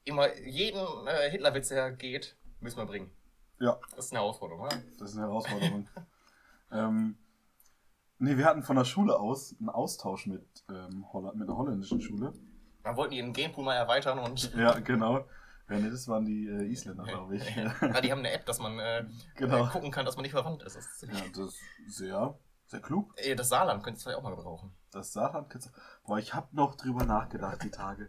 [0.05, 3.11] Immer jeden äh, Hitlerwitz, der geht, müssen wir bringen.
[3.59, 4.77] Ja, Das ist eine Herausforderung, oder?
[4.99, 5.88] das ist eine Herausforderung.
[6.71, 7.18] ähm,
[8.23, 12.01] nee, wir hatten von der Schule aus einen Austausch mit, ähm, Holland, mit einer holländischen
[12.01, 12.33] Schule.
[12.83, 15.25] Dann wollten die den Gamepool mal erweitern und Ja, genau.
[15.69, 17.57] Ja, nee, das waren die äh, Isländer, glaube ich.
[17.57, 19.05] ja, die haben eine App, dass man äh,
[19.37, 19.67] Genau.
[19.67, 20.77] äh, gucken kann, dass man nicht verwandt ist.
[20.77, 23.15] Das, ist das ist sehr, sehr klug.
[23.37, 24.73] das Saarland könntest du vielleicht auch mal gebrauchen.
[24.91, 25.49] Das Saarland
[26.05, 28.09] Boah, ich hab noch drüber nachgedacht, die Tage.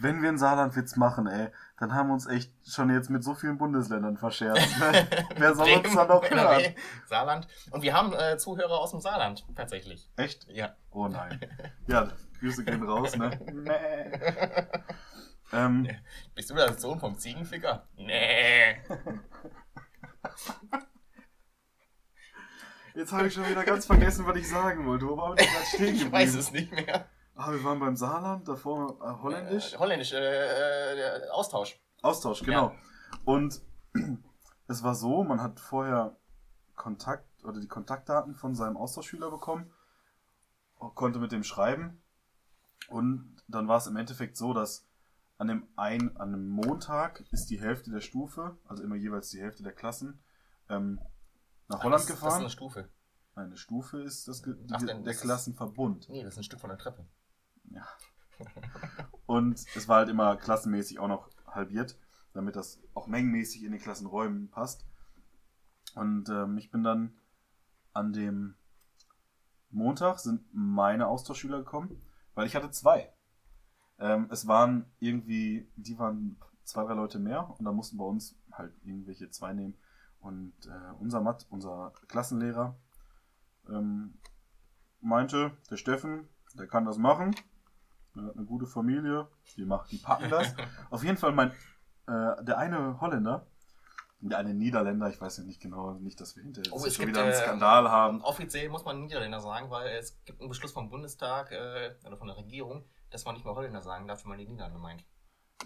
[0.00, 3.34] Wenn wir einen Saarlandwitz machen, ey, dann haben wir uns echt schon jetzt mit so
[3.34, 4.78] vielen Bundesländern verscherzt.
[4.78, 5.06] Ne?
[5.36, 6.74] Wer soll uns dann noch hören?
[7.06, 7.48] Saarland.
[7.70, 10.08] Und wir haben äh, Zuhörer aus dem Saarland, tatsächlich.
[10.16, 10.46] Echt?
[10.48, 10.74] Ja.
[10.90, 11.40] Oh nein.
[11.86, 12.08] Ja,
[12.40, 13.38] Grüße gehen raus, ne?
[13.52, 14.58] Nee.
[15.52, 15.88] ähm,
[16.34, 17.86] Bist du der Sohn vom Ziegenficker?
[17.96, 18.76] Nee.
[22.94, 25.06] jetzt habe ich schon wieder ganz vergessen, was ich sagen wollte.
[25.06, 26.06] Wo war ich gerade stehen geblieben?
[26.06, 27.06] Ich weiß es nicht mehr.
[27.36, 29.74] Ah, wir waren beim Saarland, davor äh, Holländisch.
[29.74, 31.80] Äh, Holländisch, äh, äh, Austausch.
[32.02, 32.72] Austausch, genau.
[33.24, 33.60] Und
[34.68, 36.16] es war so, man hat vorher
[36.76, 39.72] Kontakt oder die Kontaktdaten von seinem Austauschschüler bekommen,
[40.94, 42.02] konnte mit dem schreiben
[42.88, 44.86] und dann war es im Endeffekt so, dass
[45.38, 49.40] an dem ein, an einem Montag ist die Hälfte der Stufe, also immer jeweils die
[49.40, 50.22] Hälfte der Klassen,
[50.68, 51.00] ähm,
[51.68, 52.40] nach Holland das, Das ist gefahren.
[52.40, 52.88] eine Stufe.
[53.34, 54.42] Nein, eine Stufe ist das,
[54.72, 56.08] Ach, die, der Klassenverbund.
[56.08, 57.04] Nee, das ist ein Stück von der Treppe.
[57.70, 57.86] Ja.
[59.26, 61.98] Und es war halt immer klassenmäßig auch noch halbiert,
[62.32, 64.86] damit das auch mengenmäßig in den Klassenräumen passt.
[65.94, 67.14] Und ähm, ich bin dann
[67.92, 68.56] an dem
[69.70, 72.00] Montag sind meine Austauschschüler gekommen,
[72.34, 73.12] weil ich hatte zwei.
[73.98, 78.36] Ähm, es waren irgendwie, die waren zwei, drei Leute mehr und da mussten bei uns
[78.52, 79.76] halt irgendwelche zwei nehmen.
[80.20, 82.76] Und äh, unser Matt, unser Klassenlehrer,
[83.68, 84.14] ähm,
[85.00, 87.34] meinte, der Steffen, der kann das machen.
[88.16, 89.28] Eine, eine gute Familie.
[89.56, 90.54] Die, macht, die packen das.
[90.90, 91.50] Auf jeden Fall mein,
[92.06, 93.46] äh, der eine Holländer,
[94.20, 97.08] der eine Niederländer, ich weiß ja nicht genau, nicht, dass wir hinterher Oh, schon gibt,
[97.08, 98.22] wieder einen äh, Skandal haben.
[98.22, 102.28] Offiziell muss man Niederländer sagen, weil es gibt einen Beschluss vom Bundestag äh, oder von
[102.28, 105.04] der Regierung, dass man nicht mehr Holländer sagen darf, wenn man die Niederlande meint.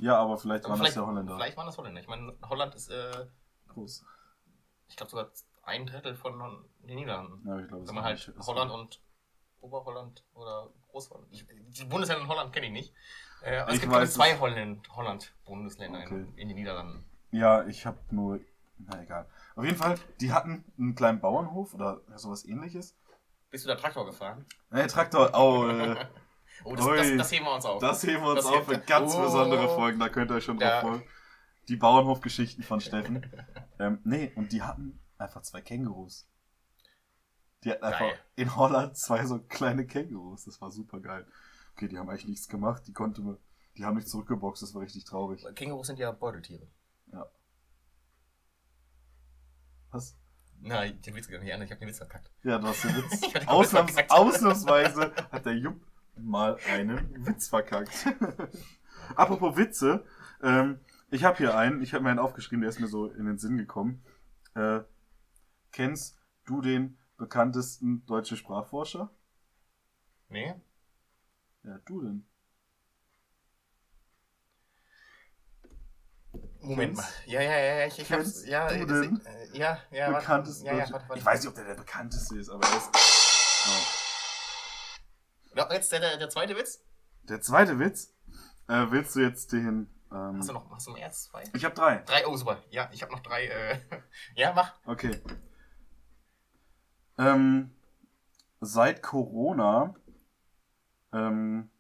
[0.01, 1.35] Ja, aber vielleicht Aber waren das vielleicht, ja Holländer.
[1.37, 2.01] vielleicht waren das Holländer.
[2.01, 3.27] Ich meine, Holland ist, äh,
[3.69, 4.05] Groß.
[4.89, 5.31] ich glaube, sogar
[5.63, 6.39] ein Drittel von
[6.81, 7.47] den Niederlanden.
[7.47, 9.03] Ja, ich glaube, Wenn man halt Holland und
[9.61, 11.29] Oberholland oder Großholland.
[11.33, 12.95] Ich, die Bundesländer in Holland kenne ich nicht.
[13.43, 14.41] Äh, aber es Ich gibt weiß ich, zwei es.
[14.41, 16.15] Holland- Holland-Bundesländer Okay.
[16.15, 17.05] in, in den Niederlanden.
[17.31, 18.41] Ja, ich habe nur.
[18.79, 19.27] Na egal.
[19.57, 22.97] Auf jeden Fall, die hatten einen kleinen Bauernhof oder sowas ähnliches.
[23.51, 24.45] Bist du da Traktor gefahren?
[24.71, 25.31] Ne, Traktor.
[25.35, 25.97] Oh, äh,
[26.65, 27.81] Oh, das, das, das heben wir uns auf.
[27.81, 29.23] das heben wir uns Das auf für ganz Oh.
[29.23, 29.99] besondere Folgen.
[30.01, 30.81] Da könnt ihr euch schon drauf Ja.
[30.81, 31.03] freuen.
[31.69, 33.31] Die Bauernhofgeschichten von Steffen.
[33.79, 36.29] ähm, nee, und die hatten einfach zwei Kängurus.
[37.65, 38.19] Die hatten einfach Geil.
[38.37, 40.45] in Holland zwei so kleine Kängurus.
[40.45, 41.27] Das war super geil.
[41.75, 42.85] Okay, die haben eigentlich nichts gemacht.
[42.87, 43.39] Die konnte man.
[43.77, 44.63] Die haben mich zurückgeboxt.
[44.63, 45.45] Das war richtig traurig.
[45.55, 46.67] Kängurus sind ja Beuteltiere.
[49.91, 50.17] Was?
[50.61, 52.31] Nein, den Witz gar nicht an, ich habe den Witz verkackt.
[52.43, 53.23] Ja, du hast den Witz.
[53.47, 54.11] Ausnahms Witz verkackt.
[54.11, 55.81] ausnahmsweise hat der Jupp
[56.17, 58.07] mal einen Witz verkackt.
[59.17, 60.05] Apropos Witze,
[60.43, 63.25] ähm, ich habe hier einen, ich habe mir einen aufgeschrieben, der ist mir so in
[63.25, 64.05] den Sinn gekommen.
[64.55, 64.81] Äh,
[65.73, 69.11] kennst du den bekanntesten deutschen Sprachforscher?
[70.29, 70.55] Nee?
[71.65, 72.27] Ja, du denn.
[76.61, 77.07] Moment mal.
[77.27, 78.45] Ja, ja, ja, ich, ich hab's.
[78.47, 81.19] Ja, du das- den äh, ja, ja, bekanntesten ja, ja, warte, warte.
[81.19, 82.91] Ich weiß nicht, ob der der bekannteste ist, aber er ist.
[83.67, 85.57] Oh.
[85.57, 86.81] Ja, jetzt der, der, der zweite Witz.
[87.25, 88.15] Der zweite Witz.
[88.69, 89.89] Äh, willst du jetzt den.
[90.11, 91.45] Ähm, Hast du noch, hast du erst zwei?
[91.55, 91.99] ich habe drei.
[91.99, 92.63] Drei, oh super.
[92.71, 93.47] Ja, ich habe noch drei.
[93.47, 93.81] Äh,
[94.35, 94.75] ja, mach.
[94.85, 95.21] Okay.
[97.19, 97.71] Ähm,
[98.61, 99.95] seit Corona
[101.13, 101.71] ähm,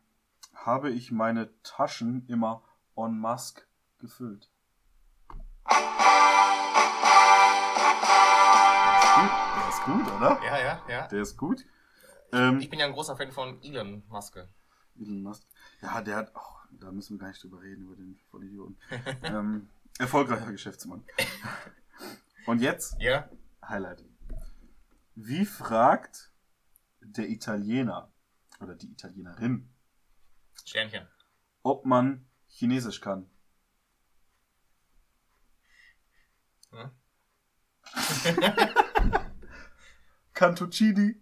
[0.54, 2.62] habe ich meine Taschen immer
[2.96, 3.62] en masse
[3.98, 4.50] gefüllt.
[9.16, 10.40] Der ist gut, oder?
[10.44, 11.06] Ja, ja, ja.
[11.08, 11.64] Der ist gut.
[12.32, 14.38] Ähm, Ich bin ja ein großer Fan von Elon Musk.
[14.98, 15.42] Elon Musk.
[15.82, 16.32] Ja, der hat.
[16.34, 16.40] Oh,
[16.72, 18.76] da müssen wir gar nicht drüber reden, über den Vollidioten.
[19.24, 21.04] ähm, erfolgreicher Geschäftsmann.
[22.46, 23.28] Und jetzt Ja?
[23.66, 24.04] Highlight.
[25.20, 26.30] Wie fragt
[27.00, 28.12] der Italiener
[28.60, 29.68] oder die Italienerin,
[30.64, 31.08] Sternchen.
[31.64, 33.28] ob man Chinesisch kann?
[36.70, 36.92] Hm?
[40.34, 41.20] Cantuccini.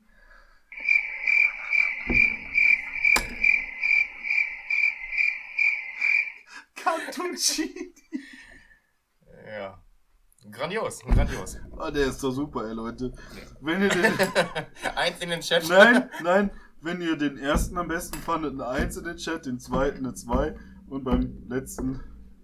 [6.74, 7.94] Cantuccini.
[9.46, 9.85] Ja.
[10.50, 11.58] Grandios, grandios.
[11.76, 13.12] Oh, der ist doch super, ey, Leute.
[13.60, 14.04] Wenn ihr den,
[14.96, 15.68] Eins in den Chat.
[15.68, 19.58] nein, nein, wenn ihr den ersten am besten fandet, eine 1 in den Chat, den
[19.58, 20.56] zweiten eine 2
[20.88, 22.00] und beim letzten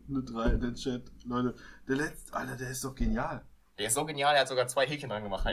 [0.09, 1.03] eine 3 in den Chat.
[1.25, 1.55] Leute,
[1.89, 3.45] der letzte, Alter, der ist doch genial.
[3.79, 5.47] Der ist so genial, er hat sogar zwei Häkchen dran gemacht.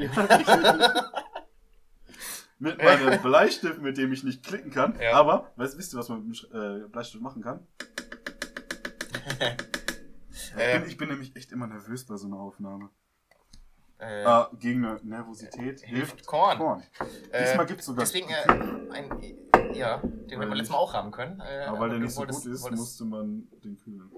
[2.60, 5.00] mit meinem Bleistift, mit dem ich nicht klicken kann.
[5.00, 5.14] Ja.
[5.14, 7.66] Aber, weißt, wisst ihr, was man mit dem äh, Bleistift machen kann?
[10.40, 10.80] Ich Äh.
[10.80, 12.90] bin, ich bin nämlich echt immer nervös bei so einer Aufnahme.
[14.00, 16.58] äh, Ah, gegen eine Nervosität hilft Korn.
[16.58, 16.84] Korn.
[17.32, 18.06] Äh, Diesmal gibt's sogar.
[18.06, 21.42] Deswegen, äh, ein, ja, den hätten wir letztes Mal auch haben können.
[21.42, 24.10] Äh, aber weil der nicht so gut ist, wolltest- musste man den kühlen.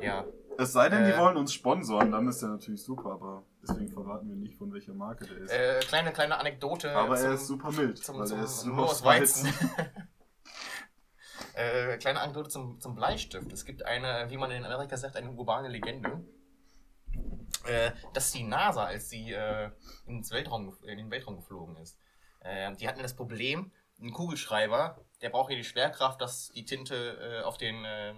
[0.00, 0.24] Ja,
[0.56, 1.18] Es sei denn, die Äh.
[1.18, 4.94] wollen uns sponsoren, dann ist der natürlich super, aber deswegen verraten wir nicht, von welcher
[4.94, 5.50] Marke der ist.
[5.50, 6.94] äh, kleine, kleine Anekdote.
[6.94, 9.48] aber zum, er ist super mild, zum, weil zum er ist nur aus Weizen.
[11.54, 13.52] äh, kleine Anekdote zum, zum Bleistift.
[13.52, 16.24] Es gibt eine, wie man in Amerika sagt, eine urbane Legende.
[17.64, 19.70] Äh, dass die NASA, als sie äh,
[20.06, 21.98] ins Weltraum, in den Weltraum geflogen ist,
[22.40, 27.40] äh, die hatten das Problem, ein Kugelschreiber, der braucht ja die Schwerkraft, dass die Tinte
[27.40, 28.14] äh, auf, den, äh,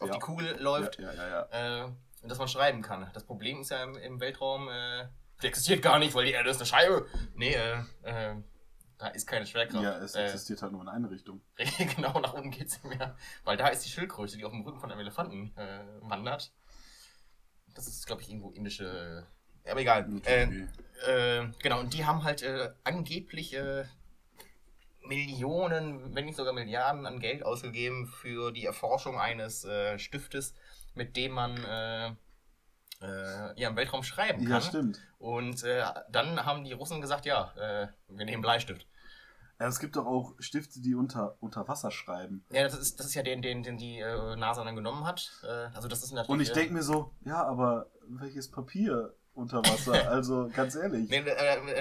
[0.00, 0.14] auf Ja.
[0.14, 1.84] die Kugel läuft Ja, ja,
[2.22, 3.08] und dass man schreiben kann.
[3.12, 4.68] Das Problem ist ja im, im Weltraum,
[5.42, 7.06] die existiert gar nicht, weil die Erde ist eine Scheibe.
[7.34, 8.34] Nee, äh,
[8.98, 9.84] da ist keine Schwerkraft.
[9.84, 11.40] Ja, es äh, existiert halt nur in eine Richtung.
[11.96, 13.16] genau, nach unten geht's nicht mehr.
[13.44, 16.52] Weil da ist die Schildkröte, die auf dem Rücken von einem Elefanten äh, wandert.
[17.74, 19.26] Das ist, glaube ich, irgendwo indische.
[19.64, 20.08] Äh, aber egal.
[20.24, 20.68] Äh, Okay.
[21.06, 23.84] äh, genau, und die haben halt äh, angeblich äh,
[25.02, 30.54] Millionen, wenn nicht sogar Milliarden an Geld ausgegeben für die Erforschung eines äh, Stiftes,
[30.94, 32.16] mit dem man
[33.06, 34.50] äh, ja, im Weltraum schreiben kann.
[34.50, 35.00] Ja, stimmt.
[35.18, 38.86] Und äh, dann haben die Russen gesagt, ja, äh, wir nehmen Bleistift.
[39.58, 42.44] Ja, es gibt doch auch Stifte, die unter, unter Wasser schreiben.
[42.50, 45.30] Ja, das ist, das ist ja den, den, den die äh, NASA dann genommen hat.
[45.44, 46.28] Äh, also das ist natürlich.
[46.28, 49.94] Und ich äh, denke mir so, ja, aber welches Papier unter Wasser?
[50.10, 51.08] Also ganz ehrlich.
[51.08, 51.24] Nee,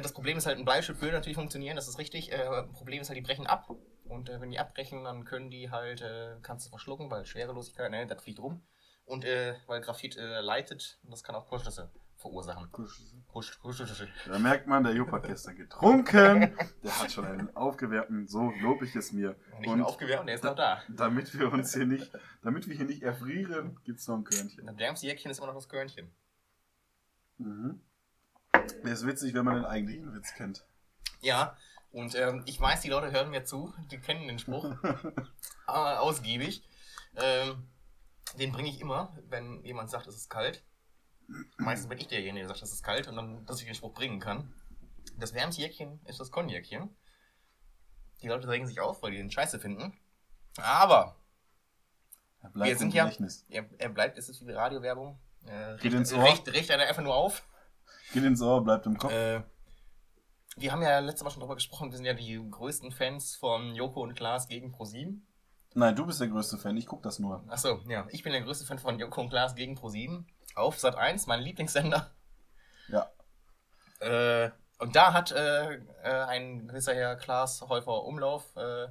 [0.02, 2.32] das Problem ist halt, ein Bleistift will natürlich funktionieren, das ist richtig.
[2.74, 3.70] Problem ist halt, die brechen ab.
[4.06, 6.04] Und wenn die abbrechen, dann können die halt,
[6.44, 8.62] kannst du verschlucken, weil Schwerelosigkeit, ne, das fliegt rum.
[9.06, 12.72] Und äh, weil Graphit äh, leitet, und das kann auch Kurzschlüsse verursachen.
[12.72, 14.08] Kusch- Kurzschlüsse.
[14.26, 16.58] Da merkt man, der Jupp hat gestern getrunken.
[16.84, 19.36] Der hat schon einen aufgewärmten, so lob ich es mir.
[19.60, 20.82] Nicht Und aufgewärmt, der ist noch da.
[20.90, 24.66] damit wir uns hier nicht, damit wir hier nicht erfrieren, gibt's noch ein Körnchen.
[24.66, 26.12] Das wärmste Jäckchen ist immer noch das Körnchen.
[27.38, 27.82] Mhm.
[28.84, 30.66] Der ist witzig, wenn man den eigentlichen Witz kennt.
[31.22, 31.56] Ja,
[31.92, 36.64] und ähm, ich weiß, die Leute hören mir zu, die kennen den Spruch äh, ausgiebig.
[37.18, 37.68] Ähm,
[38.38, 40.64] den bringe ich immer, wenn jemand sagt, es ist kalt.
[41.58, 43.94] Meistens bin ich derjenige, der sagt, es ist kalt und dann, dass ich den Spruch
[43.94, 44.54] bringen kann.
[45.18, 46.96] Das wärmste Jäckchen ist das Cognacchen.
[48.22, 49.98] Die Leute regen sich auf, weil die den scheiße finden.
[50.58, 51.16] Aber
[52.42, 53.46] Er bleibt Wir sind im ja- Gedächtnis.
[53.50, 55.20] er, er bleibt, ist es wie Radiowerbung.
[55.46, 56.24] Äh, Geht ins Ohr.
[56.24, 57.44] riecht, riecht einer einfach nur auf.
[58.14, 59.12] Geht ins Ohr, bleibt im Kopf.
[59.12, 59.44] Äh,
[60.58, 63.76] wir haben ja letztes Mal schon drüber gesprochen, wir sind ja die größten Fans von
[63.76, 65.28] Joko und Klaas gegen ProSieben.
[65.78, 67.44] Nein, du bist der größte Fan, ich guck das nur.
[67.50, 70.26] Achso, ja, ich bin der größte Fan von Joko und Klaas gegen ProSieben.
[70.56, 72.12] Auf Sat 1, mein Lieblingssender.
[72.88, 73.10] Ja.
[74.00, 78.88] Äh, und da hat äh, äh, ein gewisser Herr Klaas Häufer Umlauf äh,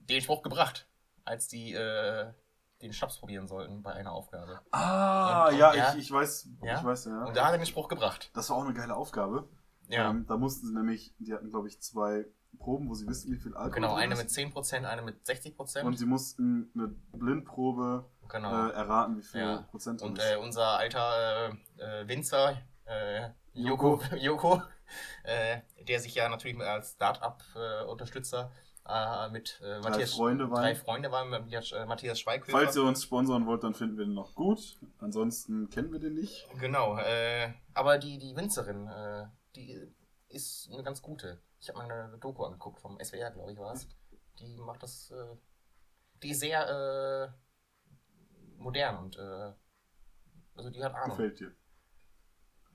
[0.00, 0.88] den Spruch gebracht,
[1.24, 2.32] als die äh,
[2.80, 4.60] den Schnaps probieren sollten bei einer Aufgabe.
[4.72, 6.78] Ah, Und- und ja, er- ich, ich weiß, Ja?
[6.78, 7.24] ich weiß, ja.
[7.24, 8.30] Und da hat er den Spruch gebracht.
[8.34, 9.48] Das war auch eine geile Aufgabe.
[9.88, 10.10] Ja.
[10.10, 12.24] Ähm, da mussten sie nämlich, die hatten, glaube ich, zwei
[12.58, 14.38] Proben, wo sie wissen, wie viel Alkohol Genau, eine ist.
[14.38, 15.82] mit 10%, eine mit 60%.
[15.82, 18.68] Und sie mussten eine Blindprobe genau.
[18.68, 19.62] äh, erraten, wie viel Ja.
[19.70, 20.24] Prozent Und ist.
[20.24, 24.62] äh, unser alter äh, äh, Winzer, äh, Joko, Joko
[25.24, 28.50] äh, der sich ja natürlich als Start-up-Unterstützer
[29.30, 30.62] mit Matthias, Freunde waren.
[30.62, 31.42] drei Freunde waren, mit
[31.86, 32.50] Matthias, Schweighöfer.
[32.50, 34.76] Falls ihr uns sponsoren wollt, dann finden wir den noch gut.
[34.98, 36.48] Ansonsten kennen wir den nicht.
[36.58, 36.98] Genau,
[37.74, 38.90] aber die, die Winzerin,
[39.54, 39.80] die
[40.28, 41.40] ist eine ganz gute.
[41.62, 43.86] Ich habe mal eine Doku angeguckt vom SWR, glaube ich, war es.
[44.40, 45.36] Die macht das, äh,
[46.20, 49.52] die ist sehr äh, modern und äh,
[50.56, 51.16] also die hat Ahnung.
[51.16, 51.54] Gefällt dir.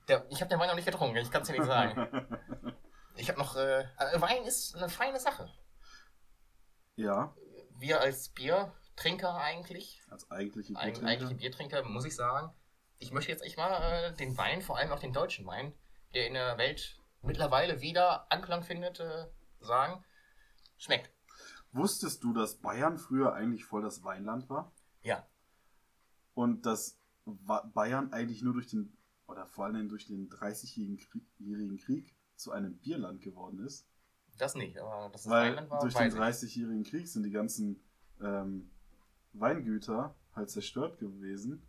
[0.08, 2.36] Der, ich habe den Wein noch nicht getrunken, ich kann es dir nicht sagen.
[3.20, 5.52] Ich habe noch, äh, äh, Wein ist eine feine Sache.
[6.94, 7.34] ja,
[7.78, 11.08] Wir als Biertrinker eigentlich, als eigentliche Eig Biertrinker.
[11.08, 12.54] eigentliche Biertrinker, muss ich sagen,
[12.98, 15.74] ich möchte jetzt echt mal äh, den Wein, vor allem auch den deutschen Wein,
[16.14, 19.26] der in der Welt mittlerweile wieder Anklang findet, äh,
[19.60, 20.04] sagen,
[20.76, 21.10] schmeckt.
[21.72, 24.72] Wusstest du, dass Bayern früher eigentlich voll das Weinland war?
[25.02, 25.26] Ja.
[26.34, 32.52] Und dass Bayern eigentlich nur durch den, oder vor allem durch den 30-jährigen Krieg, zu
[32.52, 33.86] einem Bierland geworden ist?
[34.38, 36.14] Das nicht, aber das ist Weil Rheinland war, durch den ich.
[36.14, 37.82] 30-jährigen Krieg sind die ganzen
[38.20, 38.70] ähm,
[39.32, 41.66] Weingüter halt zerstört gewesen.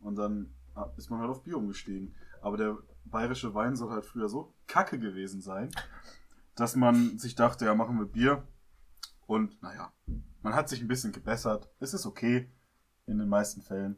[0.00, 2.14] Und dann ah, ist man halt auf Bier umgestiegen.
[2.42, 5.70] Aber der bayerische Wein soll halt früher so kacke gewesen sein,
[6.54, 8.46] dass man sich dachte, ja, machen wir Bier.
[9.26, 9.92] Und naja,
[10.42, 11.68] man hat sich ein bisschen gebessert.
[11.80, 12.50] Es ist okay
[13.06, 13.96] in den meisten Fällen.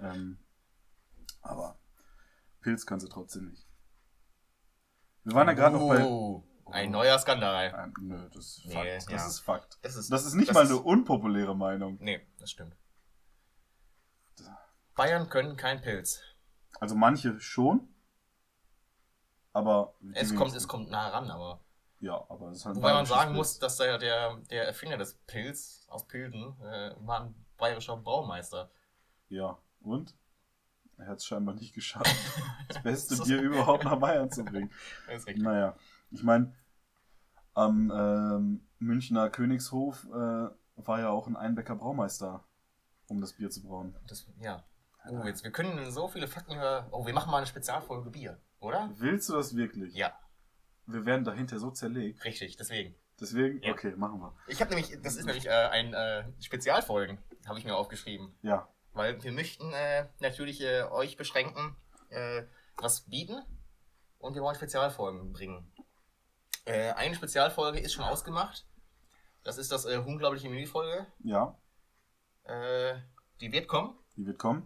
[0.00, 0.38] Ähm,
[1.40, 1.78] aber
[2.60, 3.66] Pilz kann sie trotzdem nicht.
[5.24, 6.04] Wir waren ja gerade noch bei.
[6.04, 7.74] Oh, ein neuer Skandal.
[7.78, 9.12] Ähm, nö, das ist Nee, Fakt.
[9.12, 9.26] Das ja.
[9.28, 9.78] ist Fakt.
[9.82, 11.98] Das ist, Das ist nicht das mal ist- eine unpopuläre Meinung.
[12.00, 12.76] Nee, das stimmt.
[14.94, 16.20] Bayern können kein Pilz.
[16.80, 17.88] Also manche schon.
[19.54, 19.94] Aber.
[20.12, 21.60] Es kommt, es kommt nah ran, aber.
[22.00, 23.36] Ja, aber es ist halt Wobei man sagen Pilz.
[23.36, 28.70] muss, dass der, der, der Erfinder des Pilz aus Pilsen äh, war ein bayerischer Braumeister.
[29.28, 30.14] Ja, und?
[30.98, 32.14] Er hat es scheinbar nicht geschafft,
[32.68, 34.70] das beste Bier überhaupt nach Bayern zu bringen.
[35.06, 35.44] Das ist richtig.
[35.44, 35.76] Naja,
[36.10, 36.52] ich meine,
[37.54, 42.44] am ähm, Münchner Königshof äh, war ja auch ein Einbecker Braumeister,
[43.08, 43.96] um das Bier zu brauen.
[44.08, 44.62] Das, ja.
[45.08, 46.86] Oh, jetzt, wir können so viele Fakten über.
[46.90, 48.90] Oh, wir machen mal eine Spezialfolge Bier, oder?
[48.96, 49.94] Willst du das wirklich?
[49.94, 50.18] Ja,
[50.86, 52.24] Wir werden dahinter so zerlegt.
[52.24, 52.94] richtig, deswegen.
[53.20, 53.72] Deswegen, Ja.
[53.72, 54.34] okay, machen wir.
[54.48, 58.34] Ich habe nämlich, das ist nämlich äh, ein äh, Spezialfolgen, habe ich mir aufgeschrieben.
[58.42, 61.76] Ja, Weil wir möchten äh, natürlich äh, euch beschränken,
[62.10, 62.42] äh,
[62.76, 63.40] was bieten
[64.18, 65.70] und wir wollen Spezialfolgen bringen.
[66.64, 68.66] Äh, eine Spezialfolge ist schon ausgemacht.
[69.44, 71.06] Das ist das äh, unglaubliche Menüfolge.
[71.20, 71.56] ja,
[73.40, 74.62] die wird kommen die wird kommen.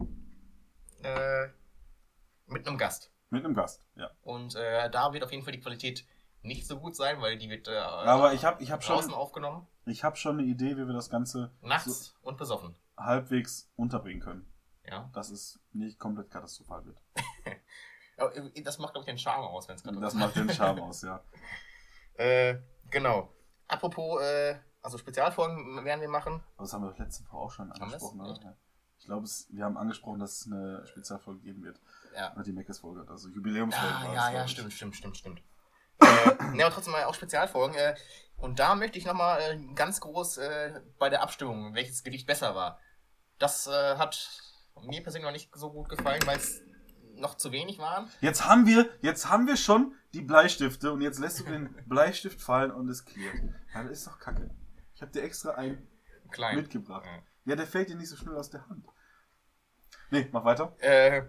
[2.47, 3.13] mit einem Gast.
[3.31, 4.11] Mit einem Gast, ja.
[4.23, 6.07] Und äh, da wird auf jeden Fall die Qualität
[6.43, 9.19] nicht so gut sein, weil die wird äh, Aber ich habe ich hab draußen schon,
[9.19, 12.75] aufgenommen, ich hab schon eine Idee, wie wir das Ganze nachts und besoffen.
[12.97, 14.53] so halbwegs unterbringen können.
[14.85, 15.11] Ja.
[15.13, 17.03] Dass es nicht komplett katastrophal wird.
[18.21, 20.81] Äh, Das macht, glaube ich, den Charme aus, wenn es gerade Das macht den Charme
[20.81, 21.23] aus, ja.
[22.15, 22.59] Äh,
[22.91, 23.33] genau.
[23.69, 26.43] Apropos, äh, also Spezialfolgen werden wir machen.
[26.57, 28.57] Aber das haben wir letzte Woche auch schon angesprochen, oder?
[28.99, 31.81] Ich glaube, wir haben angesprochen, dass es eine Spezialfolge geben wird.
[32.19, 32.35] Ja.
[32.43, 33.95] Die Meckes-Folge, also Jubiläumsfolge.
[33.95, 34.51] Ah, ja, ja, ich.
[34.51, 35.43] stimmt, stimmt, stimmt, stimmt.
[36.01, 37.77] äh, ne, aber trotzdem mal auch Spezialfolgen.
[37.77, 37.95] Äh,
[38.37, 42.57] und da möchte ich nochmal äh, ganz groß äh, bei der Abstimmung, welches Gedicht besser
[42.57, 42.81] war.
[43.39, 44.29] Das äh, hat
[44.83, 46.61] mir persönlich noch nicht so gut gefallen, weil es
[47.15, 48.11] noch zu wenig waren.
[48.21, 52.41] Jetzt haben wir, jetzt haben wir schon die Bleistifte und jetzt lässt du den Bleistift
[52.41, 53.37] fallen und es klärt.
[53.75, 54.51] Ja, das ist doch kacke.
[54.95, 55.87] Ich habe dir extra einen
[56.31, 56.57] Klein.
[56.57, 57.07] mitgebracht.
[57.07, 57.23] Ja.
[57.45, 58.85] Ja, der fällt dir nicht so schnell aus der Hand.
[60.11, 60.77] Nee, mach weiter.
[60.81, 61.23] Äh,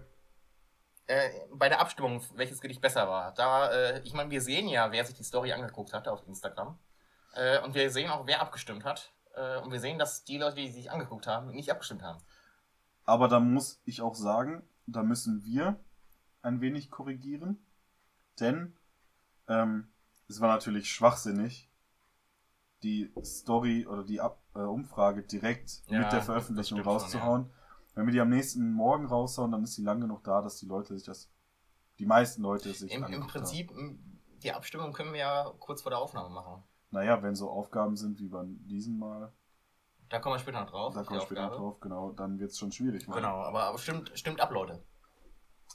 [1.10, 3.34] äh, bei der Abstimmung, welches Gedicht besser war.
[3.34, 6.78] Da, äh, ich meine, wir sehen ja, wer sich die Story angeguckt hat auf Instagram.
[7.34, 9.12] Äh, und wir sehen auch, wer abgestimmt hat.
[9.34, 12.22] Äh, und wir sehen, dass die Leute, die sich angeguckt haben, nicht abgestimmt haben.
[13.04, 15.80] Aber da muss ich auch sagen, da müssen wir
[16.42, 17.58] ein wenig korrigieren.
[18.38, 18.76] Denn
[19.48, 19.88] ähm,
[20.28, 21.68] es war natürlich schwachsinnig,
[22.84, 27.50] die Story oder die Ab äh, Umfrage direkt Ja, mit der Veröffentlichung stimmt schon, rauszuhauen.
[27.94, 30.66] Wenn wir die am nächsten Morgen raushauen, dann ist die lang genug da, dass die
[30.66, 31.30] Leute sich das,
[31.98, 35.90] die meisten Leute sich Im, Im Prinzip, m, die Abstimmung können wir ja kurz vor
[35.90, 36.46] der Aufnahme machen.
[36.52, 36.64] Haben.
[36.92, 39.32] Naja, wenn so Aufgaben sind wie bei diesem Mal,
[40.08, 40.94] Da kommen wir später noch drauf.
[40.94, 43.06] da kommen wir später noch drauf, genau, dann wird es schon schwierig.
[43.06, 43.22] werden.
[43.22, 44.82] Genau, aber, aber stimmt, stimmt ab, Leute.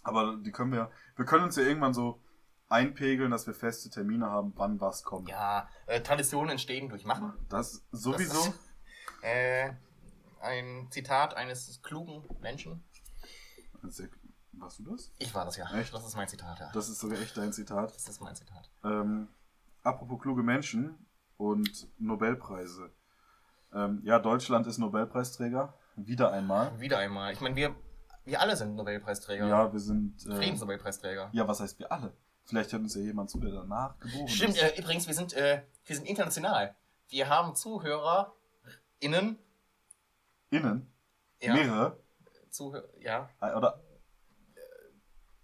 [0.04, 2.22] Aber die können wir, wir können uns ja irgendwann so
[2.68, 5.30] einpegeln, dass wir feste Termine haben, wann was kommt.
[5.30, 7.34] Ja, äh, Traditionen entstehen durch Machen.
[7.50, 8.34] Das sowieso.
[8.34, 8.60] Das ist,
[9.22, 9.74] äh,
[10.46, 12.84] ein Zitat eines klugen Menschen.
[13.84, 14.10] Sehr-
[14.58, 15.12] Warst du das?
[15.20, 15.70] Ich war das ja.
[15.78, 15.94] Echt?
[15.94, 16.72] Das ist mein Zitat, ja.
[16.74, 17.94] Das ist sogar echt dein Zitat.
[17.94, 18.70] Das ist mein Zitat.
[18.86, 19.28] Ähm,
[19.84, 20.96] apropos kluge Menschen
[21.36, 22.90] und Nobelpreise.
[23.74, 25.74] Ähm, ja, Deutschland ist Nobelpreisträger.
[25.98, 26.80] Wieder einmal.
[26.80, 27.34] Wieder einmal.
[27.34, 27.76] Ich meine, wir,
[28.24, 29.46] wir alle sind Nobelpreisträger.
[29.46, 30.26] Ja, wir sind.
[30.26, 31.30] Äh, Friedensnobelpreisträger.
[31.34, 32.14] ja, was heißt wir alle?
[32.46, 34.62] Vielleicht hört uns ja jemand zu, der danach geboren Stimmt, ist.
[34.62, 36.76] äh, übrigens, wir sind, äh, wir sind international.
[37.10, 39.38] Wir haben ZuhörerInnen.
[40.50, 40.94] Innen.
[41.42, 42.04] Ja, Mehrere.
[42.50, 43.30] Zuhör ja.
[43.42, 43.82] Äh, Oder.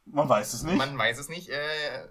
[0.06, 0.78] Man weiß es nicht.
[0.78, 2.08] man weiß es nicht, äh,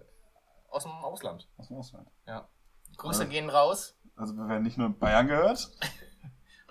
[0.68, 1.48] aus dem Ausland.
[1.57, 2.09] Aus dem Ausland.
[2.26, 2.48] Ja.
[2.96, 3.29] Grüße Ja.
[3.29, 3.96] gehen raus.
[4.16, 5.70] Also wir werden nicht nur in Bayern gehört.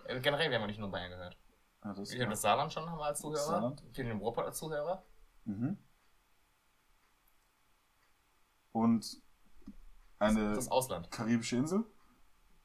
[0.05, 1.37] Äh, generell werden wir nicht nur in Bayern gehört.
[1.83, 3.37] Ja, das, Wir haben das Saarland schon haben wir als Zuhörer.
[3.45, 3.83] Saarland.
[3.95, 5.05] Wir haben den Ruhrpott als Zuhörer.
[5.45, 5.77] Mhm.
[8.71, 9.21] Und
[10.17, 11.11] eine Das Ausland.
[11.11, 11.85] karibische Insel?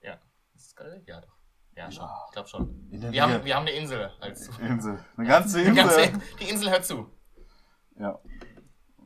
[0.00, 0.14] Ja.
[0.54, 1.02] Ist das geil?
[1.06, 1.36] Ja, doch.
[1.76, 2.08] Ja, schon.
[2.26, 2.86] Ich glaube schon.
[2.90, 4.48] Wir haben, wir haben eine Insel als.
[4.58, 5.04] Insel.
[5.16, 5.74] Eine ganze Die, Insel.
[5.84, 7.10] ganze, die Insel hört zu.
[7.98, 8.18] Ja.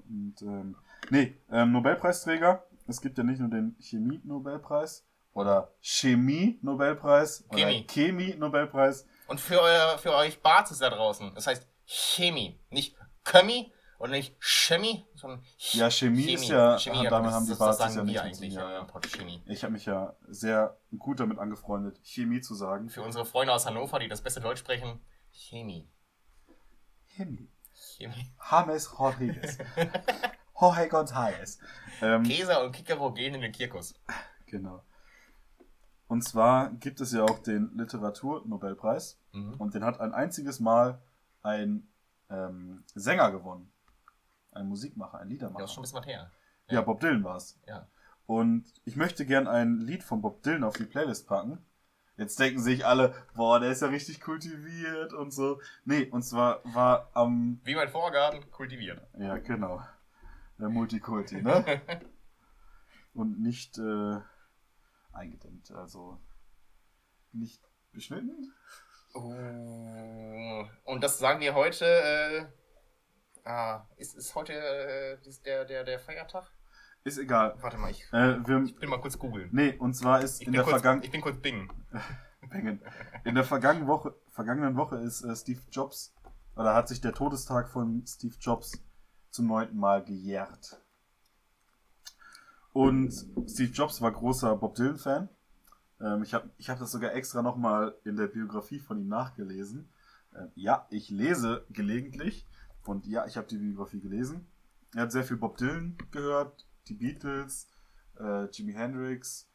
[0.09, 0.77] Und, ähm,
[1.11, 2.65] nee, ähm, Nobelpreisträger.
[2.87, 7.87] Es gibt ja nicht nur den Chemie-Nobelpreis oder Chemie-Nobelpreis oder Chemie.
[7.87, 9.07] Chemie-Nobelpreis.
[9.27, 12.59] Und für, euer, für euch Barzes da draußen, das heißt Chemie.
[12.71, 17.47] Nicht Chemie und nicht Chemie, sondern Ja, Chemie ist ja- Chemie, damit aber das, haben
[17.47, 18.87] die sagen ja wir nichts eigentlich, ja, ja.
[19.07, 19.43] Chemie.
[19.47, 22.89] Ich habe mich ja sehr gut damit angefreundet, Chemie zu sagen.
[22.89, 25.89] Für unsere Freunde aus Hannover, die das beste Deutsch sprechen, Chemie.
[27.07, 27.51] Chemie.
[27.75, 28.33] Chemie.
[28.51, 29.59] James Rodriguez.
[30.61, 31.59] Jorge González.
[32.03, 33.95] Ähm, Käse und Kikero gehen in den Kirkus.
[34.47, 34.83] Genau.
[36.09, 39.55] Und zwar gibt es ja auch den Literaturnobelpreis Mhm.
[39.55, 41.01] und den hat ein einziges Mal
[41.43, 41.87] ein
[42.31, 43.73] ähm, Sänger gewonnen.
[44.53, 45.65] Ein Musikmacher, ein Ja, Liedermacher.
[45.65, 46.31] ist schon ein bisschen was her.
[46.69, 47.59] Ja, Bob Dylan war es.
[47.67, 47.87] Ja.
[48.27, 51.65] Und ich möchte gern ein Lied von Bob Dylan auf die Playlist packen.
[52.17, 55.61] Jetzt denken sich alle, boah, der ist ja richtig kultiviert und so.
[55.85, 59.01] Nee, und zwar war am, Wie mein Vorgarten kultiviert.
[59.19, 59.81] ja genau,
[60.59, 61.65] der Multikulti, ne?
[63.15, 64.17] und nicht äh,
[65.13, 66.19] eingedämmt, also
[67.33, 68.53] nicht beschnitten.
[69.15, 71.85] Oh, und das sagen wir heute.
[71.87, 72.47] Äh,
[73.45, 76.51] ah, ist, ist heute äh, der, der, der Feiertag?
[77.05, 77.55] Ist egal.
[77.61, 79.49] Warte mal, ich, Äh, wir, ich will mal kurz googeln.
[79.53, 81.71] nee, und zwar ist Ich in bin, der, kurz, Vergangen ich bin kurz Bing.
[83.25, 86.15] in der vergangenen Woche, vergangenen Woche ist äh, Steve Jobs,
[86.57, 88.73] oder hat sich der Todestag von Steve Jobs
[89.31, 90.81] zum neunten Mal gejährt.
[92.73, 93.13] Und
[93.49, 95.29] Steve Jobs war großer Bob Dylan-Fan.
[96.01, 99.89] Ähm, ich habe ich hab das sogar extra nochmal in der Biografie von ihm nachgelesen.
[100.37, 102.47] Ähm, ja, ich lese gelegentlich.
[102.89, 104.47] Und ja, ich habe die Biografie gelesen.
[104.95, 107.69] Er hat sehr viel Bob Dylan gehört, die Beatles,
[108.19, 109.47] äh, Jimi Hendrix.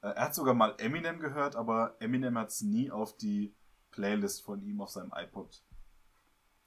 [0.00, 3.54] Äh, er hat sogar mal Eminem gehört, aber Eminem hat es nie auf die
[3.92, 5.62] Playlist von ihm auf seinem iPod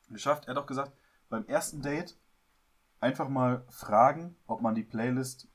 [0.08, 0.46] geschafft.
[0.46, 0.94] Er hat auch gesagt,
[1.28, 2.18] beim ersten Date
[3.02, 5.50] einfach mal fragen, ob man die Playlist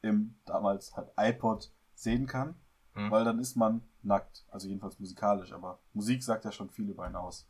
[0.00, 2.54] im damals halt iPod sehen kann,
[2.94, 3.10] Hm.
[3.10, 4.46] weil dann ist man nackt.
[4.48, 7.46] Also jedenfalls musikalisch, aber Musik sagt ja schon viel über einen aus.